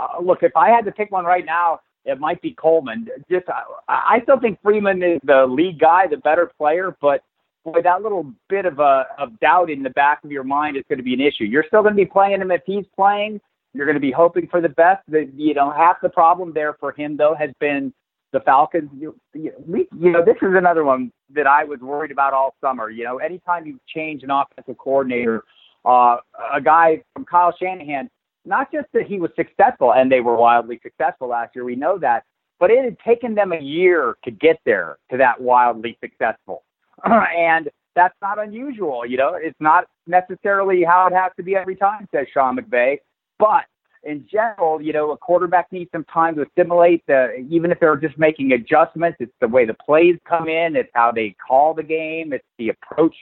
Uh, 0.00 0.20
look, 0.22 0.42
if 0.42 0.56
I 0.56 0.70
had 0.70 0.84
to 0.86 0.92
pick 0.92 1.10
one 1.10 1.24
right 1.24 1.44
now, 1.44 1.80
it 2.04 2.18
might 2.18 2.40
be 2.42 2.52
Coleman. 2.52 3.08
Just 3.30 3.46
I, 3.48 4.16
I 4.16 4.20
still 4.22 4.40
think 4.40 4.58
Freeman 4.62 5.02
is 5.02 5.20
the 5.24 5.46
lead 5.46 5.78
guy, 5.78 6.06
the 6.06 6.16
better 6.16 6.50
player, 6.58 6.96
but 7.00 7.22
boy, 7.64 7.80
that 7.82 8.02
little 8.02 8.32
bit 8.48 8.64
of 8.64 8.78
a 8.78 9.06
of 9.18 9.38
doubt 9.40 9.70
in 9.70 9.82
the 9.82 9.90
back 9.90 10.24
of 10.24 10.32
your 10.32 10.44
mind 10.44 10.76
is 10.76 10.84
going 10.88 10.98
to 10.98 11.04
be 11.04 11.14
an 11.14 11.20
issue. 11.20 11.44
You're 11.44 11.64
still 11.66 11.82
going 11.82 11.94
to 11.94 12.04
be 12.04 12.06
playing 12.06 12.40
him 12.40 12.50
if 12.50 12.62
he's 12.66 12.84
playing. 12.96 13.40
You're 13.74 13.86
going 13.86 13.96
to 13.96 14.00
be 14.00 14.10
hoping 14.10 14.48
for 14.48 14.60
the 14.60 14.68
best. 14.68 15.02
You 15.08 15.54
know, 15.54 15.70
half 15.70 15.96
the 16.02 16.08
problem 16.08 16.52
there 16.52 16.74
for 16.74 16.92
him 16.92 17.16
though 17.16 17.34
has 17.38 17.50
been 17.60 17.92
the 18.32 18.40
Falcons. 18.40 18.90
You, 18.98 19.14
you 19.34 19.52
know, 19.92 20.24
this 20.24 20.36
is 20.42 20.54
another 20.54 20.84
one 20.84 21.12
that 21.34 21.46
I 21.46 21.64
was 21.64 21.80
worried 21.80 22.10
about 22.10 22.32
all 22.32 22.54
summer. 22.60 22.90
You 22.90 23.04
know, 23.04 23.18
anytime 23.18 23.66
you 23.66 23.78
change 23.86 24.22
an 24.22 24.30
offensive 24.30 24.76
coordinator, 24.78 25.44
uh, 25.84 26.16
a 26.52 26.60
guy 26.60 27.02
from 27.14 27.24
Kyle 27.24 27.54
Shanahan, 27.58 28.10
not 28.44 28.72
just 28.72 28.86
that 28.92 29.06
he 29.06 29.18
was 29.18 29.30
successful 29.36 29.92
and 29.92 30.10
they 30.10 30.20
were 30.20 30.36
wildly 30.36 30.80
successful 30.82 31.28
last 31.28 31.54
year, 31.54 31.64
we 31.64 31.76
know 31.76 31.98
that, 31.98 32.24
but 32.58 32.70
it 32.70 32.84
had 32.84 32.98
taken 33.00 33.34
them 33.34 33.52
a 33.52 33.60
year 33.60 34.16
to 34.24 34.30
get 34.30 34.58
there 34.64 34.98
to 35.10 35.16
that 35.18 35.40
wildly 35.40 35.96
successful. 36.00 36.64
and 37.04 37.68
that's 37.94 38.14
not 38.22 38.38
unusual. 38.38 39.04
You 39.06 39.16
know, 39.18 39.34
it's 39.34 39.60
not 39.60 39.84
necessarily 40.06 40.82
how 40.82 41.06
it 41.06 41.12
has 41.12 41.32
to 41.36 41.42
be 41.42 41.56
every 41.56 41.76
time, 41.76 42.08
says 42.14 42.26
Sean 42.32 42.56
McVay. 42.56 42.98
But 43.38 43.64
in 44.04 44.26
general, 44.30 44.80
you 44.80 44.92
know, 44.92 45.12
a 45.12 45.16
quarterback 45.16 45.70
needs 45.72 45.90
some 45.92 46.04
time 46.04 46.34
to 46.36 46.42
assimilate. 46.42 47.04
The, 47.06 47.46
even 47.50 47.70
if 47.70 47.80
they're 47.80 47.96
just 47.96 48.18
making 48.18 48.52
adjustments, 48.52 49.18
it's 49.20 49.32
the 49.40 49.48
way 49.48 49.64
the 49.64 49.74
plays 49.74 50.16
come 50.28 50.48
in, 50.48 50.76
it's 50.76 50.90
how 50.94 51.12
they 51.12 51.36
call 51.46 51.74
the 51.74 51.82
game, 51.82 52.32
it's 52.32 52.44
the 52.58 52.70
approach 52.70 53.14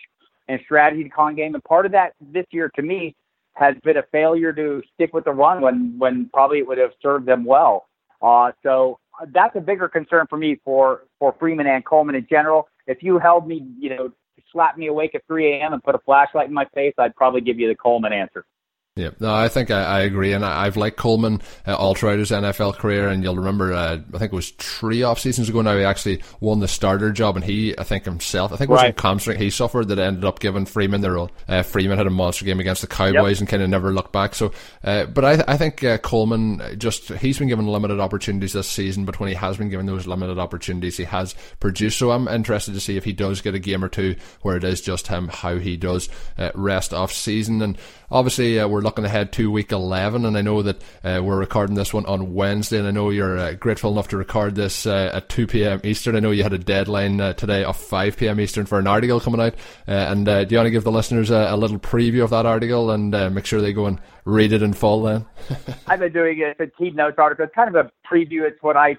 and 0.49 0.61
strategy 0.65 1.05
to 1.05 1.09
calling 1.09 1.37
game. 1.37 1.55
And 1.55 1.65
part 1.65 1.87
of 1.87 1.93
that 1.93 2.15
this 2.21 2.47
year, 2.51 2.71
to 2.77 2.83
me, 2.83 3.15
has 3.55 3.75
been 3.83 3.97
a 3.97 4.03
failure 4.13 4.53
to 4.53 4.83
stick 4.95 5.13
with 5.13 5.25
the 5.25 5.33
run 5.33 5.61
when 5.61 5.95
when 5.99 6.31
probably 6.33 6.59
it 6.59 6.67
would 6.67 6.79
have 6.79 6.93
served 7.03 7.27
them 7.27 7.45
well. 7.45 7.87
Uh, 8.23 8.53
so 8.63 8.99
that's 9.33 9.55
a 9.57 9.61
bigger 9.61 9.89
concern 9.89 10.27
for 10.29 10.37
me 10.37 10.61
for 10.65 11.03
for 11.19 11.35
Freeman 11.39 11.67
and 11.67 11.85
Coleman 11.85 12.15
in 12.15 12.27
general. 12.29 12.69
If 12.87 13.03
you 13.03 13.19
held 13.19 13.47
me, 13.47 13.67
you 13.79 13.91
know, 13.91 14.13
slapped 14.53 14.79
me 14.79 14.89
awake 14.89 15.15
at 15.15 15.27
3 15.27 15.53
a.m. 15.53 15.73
and 15.73 15.83
put 15.83 15.95
a 15.95 15.99
flashlight 15.99 16.49
in 16.49 16.55
my 16.55 16.67
face, 16.75 16.95
I'd 16.99 17.15
probably 17.15 17.41
give 17.41 17.59
you 17.59 17.69
the 17.69 17.75
Coleman 17.75 18.13
answer. 18.13 18.45
Yeah, 18.97 19.11
no, 19.21 19.33
I 19.33 19.49
think 19.49 19.71
I, 19.71 19.85
I 19.85 20.01
agree, 20.01 20.33
and 20.33 20.45
I, 20.45 20.65
have 20.65 20.77
liked 20.77 20.97
Coleman 20.97 21.41
uh, 21.65 21.77
all 21.77 21.95
throughout 21.95 22.19
his 22.19 22.33
NFL 22.33 22.75
career. 22.75 23.09
And 23.09 23.23
you'll 23.23 23.37
remember, 23.37 23.73
uh, 23.73 24.01
I 24.13 24.19
think 24.19 24.33
it 24.33 24.37
was 24.37 24.51
three 24.51 25.05
off 25.05 25.21
seasons 25.21 25.49
ago 25.49 25.63
now, 25.63 25.77
he 25.77 25.85
actually 25.85 26.25
won 26.41 26.59
the 26.59 26.67
starter 26.67 27.13
job, 27.13 27.37
and 27.37 27.45
he, 27.45 27.79
I 27.79 27.85
think 27.85 28.05
himself, 28.05 28.53
I 28.53 28.57
think 28.57 28.69
it 28.69 28.73
was 28.73 28.83
right. 28.83 28.99
a 28.99 29.01
hamstring 29.01 29.39
he 29.39 29.49
suffered 29.49 29.87
that 29.89 30.01
ended 30.01 30.25
up 30.25 30.41
giving 30.41 30.67
Freeman 30.67 31.03
the 31.03 31.13
role. 31.13 31.31
Uh, 31.47 31.63
Freeman 31.63 31.99
had 31.99 32.09
a 32.09 32.11
monster 32.11 32.45
game 32.45 32.59
against 32.59 32.81
the 32.81 32.89
Cowboys 32.89 33.37
yep. 33.37 33.41
and 33.41 33.49
kind 33.49 33.63
of 33.63 33.71
never 33.71 33.93
looked 33.93 34.13
back. 34.13 34.35
So, 34.35 34.51
uh, 34.83 35.07
but 35.07 35.25
I, 35.25 35.45
I 35.47 35.57
think 35.57 35.85
uh, 35.85 35.99
Coleman 35.99 36.61
just 36.77 37.11
he's 37.11 37.39
been 37.39 37.49
given 37.49 37.69
limited 37.69 38.01
opportunities 38.01 38.55
this 38.55 38.69
season, 38.69 39.05
but 39.05 39.21
when 39.21 39.29
he 39.29 39.37
has 39.37 39.57
been 39.57 39.71
given 39.71 39.87
those 39.87 40.09
limited 40.09 40.41
opportunities, 40.41 40.97
he 40.97 41.05
has 41.05 41.37
produced. 41.61 41.97
So 41.97 42.11
I'm 42.11 42.27
interested 42.27 42.75
to 42.75 42.81
see 42.81 42.97
if 42.97 43.05
he 43.05 43.13
does 43.13 43.41
get 43.41 43.55
a 43.55 43.61
game 43.61 43.85
or 43.85 43.89
two 43.89 44.17
where 44.43 44.57
it 44.57 44.65
is 44.65 44.81
just 44.81 45.07
him, 45.07 45.29
how 45.29 45.59
he 45.59 45.77
does 45.77 46.09
uh, 46.37 46.51
rest 46.57 46.93
off 46.93 47.13
season, 47.13 47.63
and 47.63 47.79
obviously 48.11 48.63
we're 48.65 48.81
looking 48.81 49.05
ahead 49.05 49.33
to 49.33 49.51
week 49.51 49.73
11, 49.73 50.25
and 50.25 50.37
I 50.37 50.43
know 50.43 50.63
that 50.63 50.83
uh, 51.05 51.21
we're 51.23 51.39
recording 51.39 51.77
this 51.77 51.95
one 51.95 52.07
on 52.07 52.35
Wednesday, 52.35 52.79
and 52.79 52.87
I 52.87 52.91
know 52.91 53.11
you're 53.11 53.39
uh, 53.39 53.53
grateful 53.55 53.93
enough 53.93 54.09
to 54.09 54.17
record 54.17 54.55
this 54.55 54.87
uh, 54.87 55.11
at 55.15 55.29
2 55.29 55.47
p.m. 55.47 55.81
Eastern. 55.85 56.17
I 56.17 56.21
know 56.21 56.31
you 56.31 56.43
had 56.43 56.53
a 56.53 56.59
deadline 56.59 57.21
uh, 57.21 57.33
today 57.35 57.65
of 57.65 57.77
5 57.77 58.17
p.m. 58.17 58.41
Eastern 58.41 58.67
for 58.67 58.79
an 58.79 58.87
article 58.87 59.21
coming 59.21 59.41
out, 59.41 59.55
uh, 59.87 59.93
and 59.93 60.29
uh, 60.29 60.45
do 60.45 60.55
you 60.55 60.59
want 60.59 60.67
to 60.67 60.71
give 60.71 60.85
the 60.85 60.93
listeners 60.93 61.31
a, 61.31 61.49
a, 61.51 61.57
little 61.57 61.79
preview 61.79 62.25
of 62.25 62.31
that 62.31 62.47
article 62.47 62.91
and 62.91 63.11
make 63.35 63.47
sure 63.47 63.61
they 63.61 63.73
go 63.73 63.87
and 63.87 64.01
read 64.25 64.53
it 64.53 64.63
in 64.63 64.73
full 64.73 65.03
then? 65.03 65.27
I've 65.87 66.01
been 66.01 66.13
doing 66.13 66.43
a 66.59 66.67
Team 66.67 66.97
Notes 66.97 67.17
article. 67.19 67.45
It's 67.45 67.55
kind 67.55 67.75
of 67.75 67.87
a 67.87 67.91
preview. 68.09 68.43
It's 68.43 68.63
what 68.63 68.77
I 68.77 68.97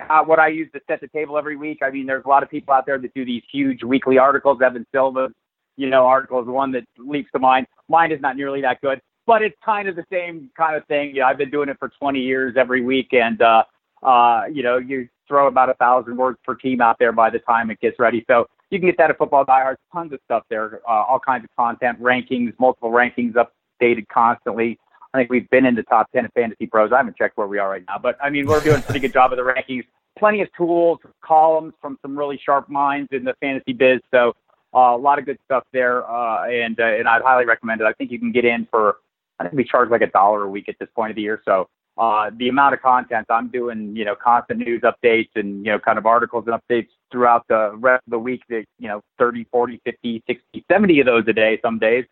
uh, 0.00 0.24
what 0.24 0.38
I 0.38 0.48
use 0.48 0.70
to 0.72 0.80
set 0.86 1.00
the 1.00 1.08
table 1.08 1.38
every 1.38 1.56
week. 1.56 1.80
I 1.82 1.90
mean, 1.90 2.06
there's 2.06 2.24
a 2.24 2.28
lot 2.28 2.42
of 2.42 2.50
people 2.50 2.74
out 2.74 2.86
there 2.86 2.98
that 2.98 3.14
do 3.14 3.24
these 3.24 3.42
huge 3.50 3.82
weekly 3.82 4.18
articles. 4.18 4.60
Evan 4.64 4.86
Silva, 4.92 5.28
you 5.76 5.88
know, 5.88 6.06
article 6.06 6.40
is 6.40 6.46
one 6.46 6.72
that 6.72 6.84
leaps 6.98 7.30
to 7.32 7.38
mind. 7.38 7.66
Mine 7.92 8.10
is 8.10 8.20
not 8.20 8.36
nearly 8.36 8.60
that 8.62 8.80
good 8.80 9.00
but 9.26 9.42
it's 9.42 9.56
kind 9.64 9.88
of 9.88 9.96
the 9.96 10.04
same 10.10 10.50
kind 10.56 10.76
of 10.76 10.86
thing. 10.86 11.14
You 11.14 11.20
know, 11.20 11.26
I've 11.26 11.38
been 11.38 11.50
doing 11.50 11.68
it 11.68 11.78
for 11.78 11.88
20 11.88 12.20
years 12.20 12.54
every 12.56 12.80
week, 12.80 13.12
and 13.12 13.40
uh, 13.40 13.64
uh, 14.02 14.42
you 14.52 14.62
know, 14.62 14.78
you 14.78 15.08
throw 15.28 15.46
about 15.46 15.70
a 15.70 15.74
thousand 15.74 16.16
words 16.16 16.38
per 16.44 16.54
team 16.54 16.80
out 16.80 16.96
there 16.98 17.12
by 17.12 17.30
the 17.30 17.38
time 17.40 17.70
it 17.70 17.80
gets 17.80 17.98
ready. 17.98 18.24
So 18.28 18.46
you 18.70 18.78
can 18.78 18.88
get 18.88 18.98
that 18.98 19.10
at 19.10 19.18
Football 19.18 19.44
Die 19.44 19.74
Tons 19.92 20.12
of 20.12 20.18
stuff 20.24 20.44
there, 20.50 20.80
uh, 20.88 21.04
all 21.04 21.20
kinds 21.20 21.44
of 21.44 21.50
content, 21.56 22.00
rankings, 22.00 22.52
multiple 22.58 22.90
rankings 22.90 23.34
updated 23.34 24.08
constantly. 24.08 24.78
I 25.14 25.18
think 25.18 25.30
we've 25.30 25.48
been 25.50 25.66
in 25.66 25.74
the 25.74 25.82
top 25.84 26.10
10 26.12 26.24
of 26.24 26.32
Fantasy 26.32 26.66
Pros. 26.66 26.90
I 26.90 26.96
haven't 26.96 27.16
checked 27.16 27.36
where 27.36 27.46
we 27.46 27.58
are 27.58 27.68
right 27.68 27.84
now, 27.86 27.98
but 28.02 28.16
I 28.22 28.30
mean, 28.30 28.46
we're 28.46 28.62
doing 28.62 28.78
a 28.78 28.82
pretty 28.82 29.00
good 29.00 29.12
job 29.12 29.32
of 29.32 29.36
the 29.36 29.44
rankings. 29.44 29.84
Plenty 30.18 30.40
of 30.40 30.48
tools, 30.56 30.98
columns 31.22 31.74
from 31.80 31.98
some 32.02 32.18
really 32.18 32.40
sharp 32.44 32.68
minds 32.68 33.08
in 33.12 33.24
the 33.24 33.34
fantasy 33.40 33.72
biz. 33.72 34.00
So 34.10 34.34
uh, 34.74 34.94
a 34.94 34.96
lot 34.96 35.18
of 35.18 35.26
good 35.26 35.38
stuff 35.44 35.64
there, 35.72 36.08
uh, 36.10 36.48
and 36.48 36.78
uh, 36.80 36.84
and 36.84 37.08
I'd 37.08 37.22
highly 37.22 37.44
recommend 37.44 37.80
it. 37.80 37.84
I 37.84 37.92
think 37.92 38.10
you 38.10 38.18
can 38.18 38.32
get 38.32 38.44
in 38.44 38.66
for 38.70 38.96
I 39.38 39.44
think 39.44 39.54
we 39.54 39.64
charge 39.64 39.90
like 39.90 40.02
a 40.02 40.06
dollar 40.06 40.44
a 40.44 40.48
week 40.48 40.68
at 40.68 40.76
this 40.78 40.88
point 40.94 41.10
of 41.10 41.16
the 41.16 41.22
year. 41.22 41.42
So 41.44 41.68
uh, 41.98 42.30
the 42.36 42.48
amount 42.48 42.74
of 42.74 42.80
content 42.80 43.26
I'm 43.28 43.48
doing, 43.48 43.94
you 43.94 44.04
know, 44.04 44.14
constant 44.14 44.60
news 44.60 44.82
updates 44.82 45.30
and, 45.34 45.64
you 45.64 45.72
know, 45.72 45.78
kind 45.78 45.98
of 45.98 46.06
articles 46.06 46.44
and 46.46 46.58
updates 46.58 46.88
throughout 47.10 47.46
the 47.48 47.72
rest 47.76 48.02
of 48.06 48.12
the 48.12 48.18
week 48.18 48.42
that, 48.48 48.64
you 48.78 48.88
know, 48.88 49.02
30, 49.18 49.44
40, 49.50 49.80
50, 49.84 50.22
60, 50.26 50.64
70 50.70 51.00
of 51.00 51.06
those 51.06 51.24
a 51.28 51.32
day 51.32 51.58
some 51.62 51.78
days. 51.78 52.04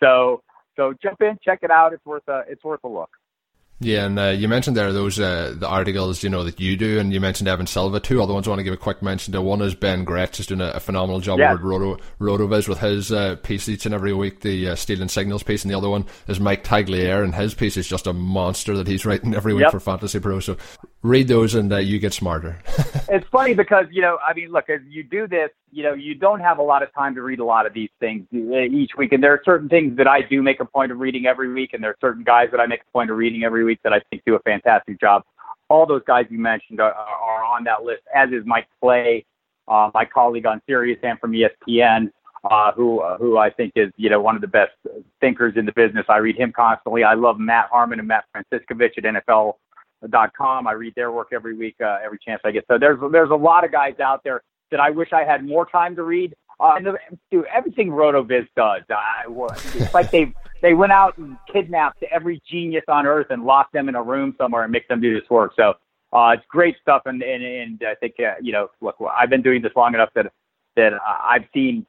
So, 0.00 0.42
so 0.76 0.94
jump 1.02 1.22
in, 1.22 1.38
check 1.42 1.60
it 1.62 1.70
out. 1.70 1.92
It's 1.92 2.04
worth 2.04 2.28
a, 2.28 2.44
it's 2.48 2.62
worth 2.62 2.84
a 2.84 2.88
look. 2.88 3.10
Yeah, 3.78 4.06
and 4.06 4.18
uh, 4.18 4.28
you 4.28 4.48
mentioned 4.48 4.74
there 4.74 4.90
those 4.90 5.20
uh, 5.20 5.54
the 5.54 5.68
articles 5.68 6.22
you 6.22 6.30
know 6.30 6.44
that 6.44 6.58
you 6.58 6.78
do, 6.78 6.98
and 6.98 7.12
you 7.12 7.20
mentioned 7.20 7.46
Evan 7.46 7.66
Silva 7.66 8.00
too. 8.00 8.22
Other 8.22 8.32
ones 8.32 8.46
I 8.46 8.50
want 8.50 8.60
to 8.60 8.64
give 8.64 8.72
a 8.72 8.78
quick 8.78 9.02
mention 9.02 9.34
to. 9.34 9.42
One 9.42 9.60
is 9.60 9.74
Ben 9.74 10.02
Gretz 10.02 10.40
is 10.40 10.46
doing 10.46 10.62
a, 10.62 10.68
a 10.70 10.80
phenomenal 10.80 11.20
job 11.20 11.38
yeah. 11.38 11.52
over 11.52 11.62
Roto 11.62 12.02
Rotoviz 12.18 12.68
with 12.68 12.78
his 12.78 13.12
uh, 13.12 13.36
piece 13.36 13.68
each 13.68 13.84
and 13.84 13.94
every 13.94 14.14
week, 14.14 14.40
the 14.40 14.70
uh, 14.70 14.74
Stealing 14.76 15.08
Signals 15.08 15.42
piece, 15.42 15.62
and 15.62 15.70
the 15.70 15.76
other 15.76 15.90
one 15.90 16.06
is 16.26 16.40
Mike 16.40 16.64
Tagliere, 16.64 17.22
and 17.22 17.34
his 17.34 17.52
piece 17.52 17.76
is 17.76 17.86
just 17.86 18.06
a 18.06 18.14
monster 18.14 18.74
that 18.78 18.86
he's 18.86 19.04
writing 19.04 19.34
every 19.34 19.52
week 19.52 19.64
yep. 19.64 19.72
for 19.72 19.80
Fantasy 19.80 20.20
Pro. 20.20 20.40
So 20.40 20.56
read 21.06 21.28
those, 21.28 21.54
and 21.54 21.72
uh, 21.72 21.76
you 21.76 21.98
get 21.98 22.12
smarter. 22.12 22.58
it's 23.08 23.26
funny 23.28 23.54
because 23.54 23.86
you 23.90 24.02
know, 24.02 24.18
I 24.26 24.34
mean, 24.34 24.50
look, 24.50 24.68
as 24.68 24.80
you 24.88 25.02
do 25.02 25.26
this, 25.26 25.50
you 25.70 25.82
know, 25.82 25.94
you 25.94 26.14
don't 26.14 26.40
have 26.40 26.58
a 26.58 26.62
lot 26.62 26.82
of 26.82 26.92
time 26.92 27.14
to 27.14 27.22
read 27.22 27.38
a 27.38 27.44
lot 27.44 27.66
of 27.66 27.72
these 27.72 27.90
things 28.00 28.26
uh, 28.34 28.58
each 28.60 28.92
week. 28.96 29.12
And 29.12 29.22
there 29.22 29.32
are 29.32 29.42
certain 29.44 29.68
things 29.68 29.96
that 29.96 30.06
I 30.06 30.22
do 30.22 30.42
make 30.42 30.60
a 30.60 30.64
point 30.64 30.92
of 30.92 30.98
reading 30.98 31.26
every 31.26 31.52
week, 31.52 31.70
and 31.72 31.82
there 31.82 31.90
are 31.90 31.98
certain 32.00 32.24
guys 32.24 32.48
that 32.50 32.60
I 32.60 32.66
make 32.66 32.80
a 32.82 32.92
point 32.92 33.10
of 33.10 33.16
reading 33.16 33.44
every 33.44 33.64
week 33.64 33.80
that 33.84 33.92
I 33.92 34.00
think 34.10 34.22
do 34.26 34.34
a 34.34 34.40
fantastic 34.40 35.00
job. 35.00 35.22
All 35.68 35.86
those 35.86 36.02
guys 36.06 36.26
you 36.30 36.38
mentioned 36.38 36.80
are, 36.80 36.92
are 36.92 37.44
on 37.44 37.64
that 37.64 37.82
list, 37.82 38.02
as 38.14 38.30
is 38.30 38.44
Mike 38.44 38.68
Clay, 38.80 39.24
uh, 39.68 39.90
my 39.94 40.04
colleague 40.04 40.46
on 40.46 40.60
Sirius 40.66 40.98
and 41.02 41.18
from 41.18 41.32
ESPN, 41.32 42.10
uh, 42.48 42.72
who 42.72 43.00
uh, 43.00 43.18
who 43.18 43.38
I 43.38 43.50
think 43.50 43.72
is 43.74 43.90
you 43.96 44.08
know 44.10 44.20
one 44.20 44.36
of 44.36 44.40
the 44.40 44.48
best 44.48 44.72
thinkers 45.20 45.54
in 45.56 45.66
the 45.66 45.72
business. 45.72 46.06
I 46.08 46.18
read 46.18 46.36
him 46.36 46.52
constantly. 46.52 47.02
I 47.02 47.14
love 47.14 47.38
Matt 47.38 47.68
Harmon 47.70 47.98
and 47.98 48.06
Matt 48.06 48.24
Franciscovich 48.34 48.96
at 48.98 49.04
NFL.com. 50.04 50.66
I 50.66 50.72
read 50.72 50.94
their 50.94 51.12
work 51.12 51.28
every 51.32 51.54
week, 51.54 51.76
uh, 51.82 51.98
every 52.04 52.18
chance 52.18 52.40
I 52.44 52.50
get. 52.50 52.64
So 52.70 52.78
there's 52.78 52.98
there's 53.12 53.30
a 53.30 53.36
lot 53.36 53.64
of 53.64 53.72
guys 53.72 53.98
out 54.00 54.22
there 54.24 54.42
that 54.70 54.80
I 54.80 54.90
wish 54.90 55.12
I 55.12 55.24
had 55.24 55.44
more 55.44 55.66
time 55.66 55.96
to 55.96 56.02
read. 56.02 56.34
Uh, 56.58 56.74
and 56.76 56.86
the, 56.86 56.98
dude, 57.30 57.44
everything 57.54 57.90
RotoViz 57.90 58.48
does, 58.56 58.82
I, 58.88 59.24
it's 59.28 59.92
like 59.92 60.10
they 60.10 60.32
they 60.62 60.72
went 60.72 60.92
out 60.92 61.18
and 61.18 61.36
kidnapped 61.52 62.02
every 62.10 62.40
genius 62.48 62.84
on 62.88 63.06
earth 63.06 63.26
and 63.30 63.44
locked 63.44 63.72
them 63.72 63.88
in 63.88 63.94
a 63.94 64.02
room 64.02 64.34
somewhere 64.38 64.62
and 64.62 64.72
make 64.72 64.88
them 64.88 65.00
do 65.00 65.18
this 65.18 65.28
work. 65.28 65.52
So 65.54 65.74
uh, 66.12 66.34
it's 66.34 66.46
great 66.48 66.76
stuff, 66.80 67.02
and 67.04 67.22
and, 67.22 67.42
and 67.42 67.82
I 67.86 67.94
think 67.96 68.14
uh, 68.18 68.34
you 68.40 68.52
know, 68.52 68.68
look, 68.80 68.96
I've 69.14 69.30
been 69.30 69.42
doing 69.42 69.60
this 69.62 69.72
long 69.76 69.94
enough 69.94 70.10
that 70.14 70.32
that 70.76 70.94
I've 71.04 71.44
seen 71.52 71.86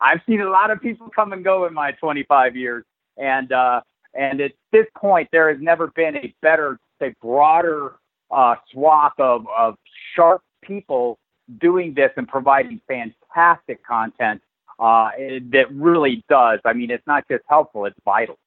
I've 0.00 0.20
seen 0.26 0.40
a 0.40 0.48
lot 0.48 0.70
of 0.70 0.80
people 0.80 1.08
come 1.14 1.32
and 1.32 1.44
go 1.44 1.66
in 1.66 1.74
my 1.74 1.92
25 1.92 2.56
years, 2.56 2.84
and 3.16 3.52
uh, 3.52 3.80
and 4.14 4.40
at 4.40 4.52
this 4.72 4.86
point, 4.96 5.28
there 5.32 5.52
has 5.52 5.60
never 5.60 5.88
been 5.88 6.16
a 6.16 6.34
better, 6.40 6.78
say, 7.00 7.14
broader 7.20 7.96
uh, 8.30 8.56
swath 8.72 9.18
of 9.18 9.46
of 9.56 9.76
sharp 10.14 10.42
people 10.62 11.18
doing 11.60 11.94
this 11.94 12.10
and 12.16 12.28
providing 12.28 12.80
fantastic 12.86 13.84
content 13.84 14.40
uh, 14.78 15.10
that 15.50 15.66
really 15.72 16.22
does. 16.28 16.60
I 16.64 16.72
mean, 16.72 16.90
it's 16.90 17.06
not 17.06 17.24
just 17.30 17.42
helpful; 17.48 17.86
it's 17.86 17.98
vital. 18.04 18.38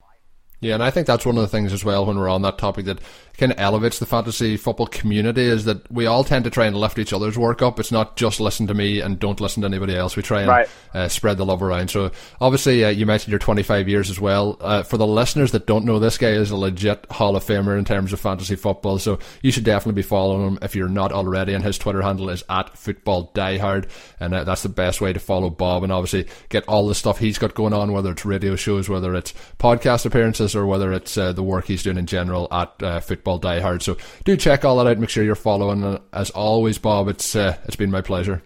Yeah, 0.62 0.76
and 0.76 0.84
I 0.84 0.92
think 0.92 1.08
that's 1.08 1.26
one 1.26 1.38
of 1.38 1.42
the 1.42 1.48
things 1.48 1.74
as 1.74 1.84
well 1.84 2.06
when 2.06 2.18
we're 2.18 2.30
on 2.30 2.44
that 2.44 2.60
topic 2.60 2.86
that 2.86 3.00
kind 3.42 3.52
of 3.52 3.60
elevates 3.60 3.98
the 3.98 4.06
fantasy 4.06 4.56
football 4.56 4.86
community 4.86 5.42
is 5.42 5.66
that 5.66 5.92
we 5.92 6.06
all 6.06 6.24
tend 6.24 6.44
to 6.44 6.52
try 6.52 6.68
and 6.68 6.76
lift 6.76 7.00
each 7.00 7.12
other's 7.12 7.36
work 7.36 7.64
up. 7.64 7.80
It's 7.80 7.92
not 7.92 8.16
just 8.16 8.40
listen 8.40 8.68
to 8.68 8.76
me 8.76 9.00
and 9.00 9.18
don't 9.18 9.42
listen 9.42 9.62
to 9.62 9.68
anybody 9.68 9.96
else. 9.96 10.16
We 10.16 10.22
try 10.22 10.42
and 10.42 10.50
right. 10.50 10.70
uh, 10.94 11.08
spread 11.08 11.38
the 11.38 11.46
love 11.46 11.64
around. 11.64 11.90
So 11.90 12.12
obviously, 12.40 12.86
uh, 12.86 12.90
you 12.90 13.08
mentioned 13.08 13.32
your 13.32 13.40
25 13.40 13.90
years 13.90 14.12
as 14.12 14.20
well. 14.20 14.58
Uh, 14.62 14.84
for 14.84 14.98
the 14.98 15.08
listeners 15.08 15.52
that 15.54 15.66
don't 15.66 15.86
know, 15.86 15.98
this 15.98 16.20
guy 16.20 16.30
is 16.30 16.52
a 16.52 16.56
legit 16.56 17.08
Hall 17.10 17.36
of 17.36 17.44
Famer 17.44 17.80
in 17.80 17.84
terms 17.84 18.14
of 18.14 18.20
fantasy 18.20 18.56
football. 18.56 19.00
So 19.00 19.18
you 19.42 19.52
should 19.52 19.64
definitely 19.64 20.00
be 20.00 20.08
following 20.08 20.48
him 20.48 20.60
if 20.62 20.76
you're 20.76 20.88
not 20.88 21.12
already. 21.12 21.56
And 21.56 21.64
his 21.64 21.80
Twitter 21.80 22.04
handle 22.04 22.30
is 22.30 22.44
at 22.48 22.78
Football 22.78 23.32
Diehard, 23.34 23.90
and 24.20 24.36
uh, 24.36 24.44
that's 24.44 24.62
the 24.62 24.70
best 24.70 25.02
way 25.02 25.14
to 25.14 25.20
follow 25.20 25.50
Bob 25.50 25.82
and 25.82 25.92
obviously 25.92 26.28
get 26.50 26.68
all 26.68 26.88
the 26.88 26.94
stuff 26.94 27.18
he's 27.18 27.40
got 27.40 27.56
going 27.56 27.74
on, 27.74 27.92
whether 27.92 28.12
it's 28.12 28.24
radio 28.24 28.56
shows, 28.56 28.88
whether 28.88 29.16
it's 29.16 29.34
podcast 29.58 30.06
appearances, 30.06 30.51
or 30.56 30.66
whether 30.66 30.92
it's 30.94 31.18
uh, 31.18 31.34
the 31.34 31.44
work 31.44 31.66
he's 31.66 31.84
doing 31.84 31.98
in 31.98 32.06
general 32.06 32.48
at 32.52 32.84
uh, 32.84 33.00
Football 33.00 33.40
Die 33.40 33.60
Hard. 33.60 33.82
So 33.82 33.98
do 34.24 34.36
check 34.38 34.66
all 34.66 34.78
that 34.78 34.88
out. 34.88 34.98
Make 35.00 35.10
sure 35.10 35.24
you're 35.24 35.36
following. 35.36 36.00
As 36.14 36.30
always, 36.32 36.78
Bob, 36.78 37.08
it's 37.08 37.36
uh, 37.36 37.58
it's 37.66 37.76
been 37.76 37.92
my 37.92 38.02
pleasure. 38.02 38.42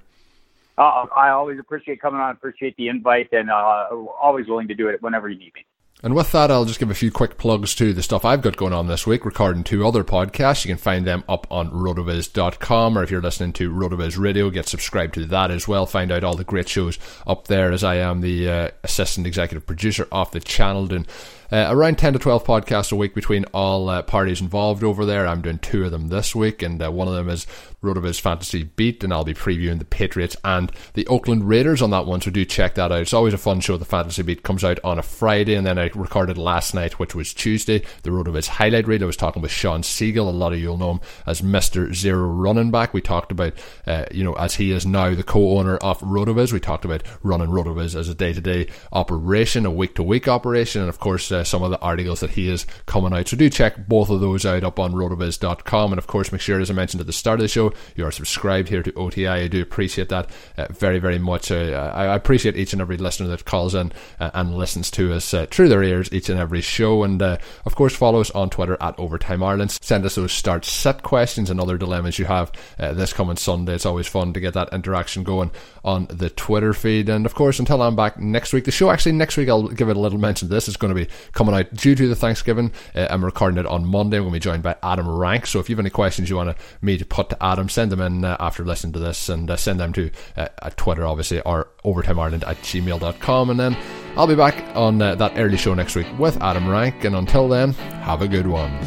Uh, 0.78 1.06
I 1.16 1.30
always 1.30 1.60
appreciate 1.60 2.02
coming 2.02 2.20
on. 2.20 2.32
Appreciate 2.32 2.76
the 2.78 2.90
invite, 2.90 3.30
and 3.32 3.50
uh, 3.50 3.88
always 4.22 4.48
willing 4.48 4.68
to 4.68 4.76
do 4.76 4.90
it 4.90 5.02
whenever 5.02 5.30
you 5.30 5.40
need 5.40 5.54
me. 5.56 5.66
And 6.04 6.14
with 6.14 6.34
that, 6.34 6.52
I'll 6.52 6.66
just 6.66 6.80
give 6.80 6.92
a 6.92 6.94
few 6.94 7.10
quick 7.10 7.38
plugs 7.38 7.74
to 7.76 7.94
the 7.94 8.04
stuff 8.04 8.26
I've 8.26 8.42
got 8.42 8.58
going 8.58 8.74
on 8.74 8.88
this 8.88 9.08
week, 9.08 9.26
recording 9.26 9.64
two 9.64 9.88
other 9.88 10.04
podcasts. 10.04 10.66
You 10.66 10.70
can 10.70 10.78
find 10.78 11.08
them 11.08 11.24
up 11.30 11.48
on 11.50 11.72
rotoviz.com, 11.72 12.98
or 12.98 13.04
if 13.04 13.10
you're 13.10 13.22
listening 13.22 13.54
to 13.54 13.72
Rotoviz 13.72 14.20
Radio, 14.20 14.50
get 14.50 14.68
subscribed 14.68 15.14
to 15.16 15.26
that 15.26 15.50
as 15.50 15.68
well. 15.68 15.86
Find 15.86 16.12
out 16.12 16.24
all 16.26 16.36
the 16.36 16.44
great 16.44 16.68
shows 16.68 17.00
up 17.26 17.48
there, 17.48 17.72
as 17.72 17.84
I 17.84 17.96
am 17.96 18.22
the 18.22 18.50
uh, 18.50 18.70
assistant 18.84 19.26
executive 19.26 19.66
producer 19.66 20.08
of 20.12 20.30
the 20.32 20.42
channel, 20.42 20.86
doing 20.86 21.08
uh, 21.52 21.68
around 21.70 21.98
10 21.98 22.14
to 22.14 22.20
12 22.20 22.44
podcasts 22.44 22.92
a 22.92 22.96
week 22.96 23.14
between 23.14 23.46
all 23.54 23.90
uh, 23.90 24.02
parties 24.02 24.42
involved 24.42 24.84
over 24.84 25.06
there. 25.06 25.28
I'm 25.28 25.42
doing 25.42 25.60
two 25.60 25.86
of 25.86 25.92
them 25.92 26.08
this 26.08 26.36
week, 26.36 26.62
and 26.62 26.82
uh, 26.82 26.92
one 26.92 27.08
of 27.08 27.14
them 27.14 27.30
is 27.30 27.46
Rotoviz 27.86 28.20
Fantasy 28.20 28.64
Beat, 28.64 29.04
and 29.04 29.14
I'll 29.14 29.24
be 29.24 29.34
previewing 29.34 29.80
the 29.80 29.86
Patriots 29.86 30.36
and 30.44 30.72
the 30.94 31.08
Oakland 31.08 31.48
Raiders 31.48 31.82
on 31.82 31.92
that 31.92 32.06
one, 32.06 32.22
so 32.22 32.32
do 32.32 32.44
check 32.44 32.76
that 32.76 32.92
out. 32.92 33.02
It's 33.02 33.14
always 33.14 33.34
a 33.34 33.38
fun 33.38 33.60
show. 33.60 33.78
The 33.78 33.86
Fantasy 33.86 34.24
Beat 34.24 34.44
comes 34.44 34.64
out 34.64 34.80
on 34.84 35.00
a 35.00 35.04
Friday, 35.04 35.56
and 35.56 35.66
then 35.66 35.78
I 35.78 35.90
recorded 35.94 36.38
last 36.38 36.74
night, 36.74 37.00
which 37.00 37.16
was 37.16 37.34
Tuesday, 37.34 37.84
the 38.04 38.10
Rotoviz 38.10 38.48
Highlight 38.48 38.88
Reel. 38.88 39.04
I 39.04 39.06
was 39.06 39.18
talking 39.18 39.42
with 39.42 39.52
Shawn 39.52 39.84
Siegele. 39.84 40.28
A 40.28 40.32
lot 40.32 40.54
of 40.54 40.60
you'll 40.60 40.78
know 40.78 40.92
him 40.92 41.02
as 41.26 41.42
Mr. 41.42 41.94
Zero 41.94 42.28
Running 42.28 42.72
Back. 42.72 42.94
We 42.94 43.02
talked 43.02 43.32
about, 43.32 43.54
uh, 43.86 44.06
you 44.12 44.24
know, 44.24 44.34
as 44.34 44.56
he 44.56 44.72
is 44.72 44.86
now 44.86 45.14
the 45.14 45.24
co-owner 45.24 45.78
of 45.78 46.00
Rotoviz, 46.00 46.52
we 46.52 46.60
talked 46.60 46.86
about 46.86 47.04
running 47.24 47.50
Rotoviz 47.50 47.96
as 47.96 48.10
a 48.10 48.16
day-to-day 48.16 48.68
operation, 48.92 49.66
a 49.66 49.72
week-to-week 49.72 50.28
operation, 50.28 50.82
and 50.82 50.90
of 50.90 51.00
course, 51.00 51.32
uh, 51.36 51.44
some 51.44 51.64
of 51.64 51.72
the 51.72 51.80
articles 51.80 52.22
that 52.22 52.32
he 52.32 52.50
is 52.50 52.66
coming 52.86 53.14
out. 53.14 53.28
So 53.28 53.38
do 53.38 53.50
check 53.50 53.88
both 53.88 54.10
of 54.10 54.22
those 54.22 54.46
out 54.46 54.64
up 54.64 54.80
on 54.80 54.94
rotoviz.com. 54.94 55.92
And 55.92 56.00
of 56.00 56.08
course, 56.08 56.32
make 56.32 56.42
sure, 56.42 56.60
as 56.60 56.72
I 56.72 56.74
mentioned 56.74 57.02
at 57.02 57.08
the 57.08 57.14
start 57.14 57.40
of 57.40 57.44
the 57.44 57.48
show, 57.48 57.74
you 57.96 58.06
are 58.06 58.12
subscribed 58.12 58.70
here 58.70 58.84
to 58.84 58.94
OTI. 58.94 59.28
I 59.28 59.48
do 59.48 59.62
appreciate 59.62 60.10
that 60.10 60.30
uh, 60.58 60.68
very, 60.72 61.00
very 61.00 61.20
much. 61.20 61.52
Uh, 61.52 61.92
I 61.94 62.16
appreciate 62.16 62.56
each 62.56 62.74
and 62.74 62.82
every 62.82 62.98
listener 62.98 63.28
that 63.28 63.46
calls 63.46 63.76
in 63.76 63.92
uh, 64.20 64.32
and 64.34 64.56
listens 64.56 64.90
to 64.92 65.14
us 65.14 65.34
uh, 65.34 65.46
through 65.48 65.70
their 65.70 65.84
ears 65.84 66.10
each 66.12 66.30
and 66.30 66.40
every 66.40 66.62
show. 66.62 67.04
And 67.04 67.22
uh, 67.22 67.38
of 67.66 67.76
course, 67.76 67.96
follow 67.96 68.22
us 68.22 68.32
on 68.32 68.50
Twitter 68.50 68.78
at 68.82 68.98
Overtime 68.98 69.44
Ireland. 69.44 69.72
Send 69.82 70.06
us 70.06 70.16
those 70.16 70.32
start 70.32 70.66
set 70.66 71.04
questions 71.04 71.50
and 71.50 71.60
other 71.60 71.78
dilemmas 71.78 72.18
you 72.18 72.26
have 72.26 72.52
this 72.78 73.14
coming 73.14 73.38
Sunday. 73.38 73.76
It's 73.76 73.86
always 73.86 74.08
fun 74.08 74.34
to 74.34 74.40
get 74.40 74.54
that 74.54 74.74
interaction 74.74 75.24
going 75.24 75.52
on 75.84 76.08
the 76.10 76.30
Twitter 76.30 76.74
feed. 76.74 77.10
And 77.10 77.26
of 77.26 77.36
course, 77.36 77.60
until 77.60 77.82
I'm 77.82 77.96
back 77.96 78.20
next 78.20 78.54
week, 78.54 78.66
the 78.66 78.72
show 78.72 78.90
actually 78.90 79.14
next 79.14 79.38
week, 79.38 79.50
I'll 79.50 79.68
give 79.68 79.90
it 79.90 79.98
a 79.98 80.00
little 80.00 80.20
mention. 80.20 80.50
This 80.50 80.68
is 80.68 80.78
going 80.78 80.94
to 80.94 81.06
be 81.06 81.12
coming 81.34 81.56
out 81.56 81.74
due 81.74 81.96
to 81.96 82.08
the 82.08 82.16
Thanksgiving. 82.16 82.72
Uh, 82.94 83.08
I'm 83.10 83.24
recording 83.24 83.58
it 83.58 83.66
on 83.66 83.86
Monday. 83.86 84.18
I'm 84.18 84.24
going 84.24 84.34
to 84.34 84.40
be 84.40 84.44
joined 84.44 84.64
by 84.64 84.76
Adam 84.84 85.08
Rank. 85.08 85.48
So 85.48 85.60
if 85.60 85.70
you 85.70 85.76
have 85.76 85.80
any 85.80 85.90
questions 85.90 86.30
you 86.30 86.36
want 86.36 86.58
me 86.82 86.98
to 86.98 87.06
put 87.06 87.30
to 87.30 87.44
Adam, 87.44 87.70
send 87.70 87.92
them 87.92 88.02
in 88.02 88.26
uh, 88.26 88.38
after 88.40 88.64
listening 88.66 88.94
to 88.94 89.00
this 89.00 89.30
and 89.30 89.50
uh, 89.50 89.56
send 89.56 89.80
them 89.80 89.94
to 89.94 90.12
uh, 90.38 90.48
at 90.62 90.78
Twitter, 90.78 91.06
obviously, 91.06 91.42
or 91.42 91.70
overtimeireland 91.84 92.48
at 92.48 92.58
gmail.com. 92.58 93.50
And 93.50 93.60
then 93.60 93.78
I'll 94.16 94.28
be 94.28 94.36
back 94.36 94.64
on 94.76 95.02
uh, 95.02 95.16
that 95.16 95.34
early 95.38 95.58
show 95.58 95.74
next 95.74 95.96
week 95.96 96.08
with 96.18 96.42
Adam 96.42 96.68
Rank. 96.68 97.04
And 97.04 97.16
until 97.16 97.48
then, 97.48 97.74
have 97.74 98.22
a 98.22 98.28
good 98.28 98.48
one. 98.48 98.78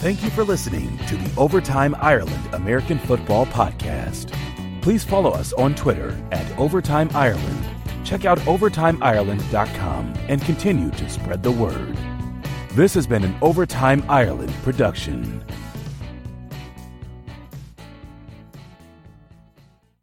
Thank 0.00 0.22
you 0.22 0.30
for 0.30 0.44
listening 0.44 0.96
to 1.08 1.16
the 1.16 1.38
Overtime 1.38 1.94
Ireland 2.00 2.54
American 2.54 2.98
Football 2.98 3.44
Podcast. 3.46 4.34
Please 4.80 5.04
follow 5.04 5.30
us 5.30 5.52
on 5.52 5.74
Twitter 5.74 6.18
at 6.32 6.58
Overtime 6.58 7.10
Ireland. 7.12 7.79
Check 8.10 8.24
out 8.24 8.38
OvertimeIreland.com 8.40 10.14
and 10.28 10.42
continue 10.42 10.90
to 10.90 11.08
spread 11.08 11.44
the 11.44 11.52
word. 11.52 11.96
This 12.72 12.92
has 12.94 13.06
been 13.06 13.22
an 13.22 13.36
Overtime 13.40 14.04
Ireland 14.08 14.52
production. 14.64 15.44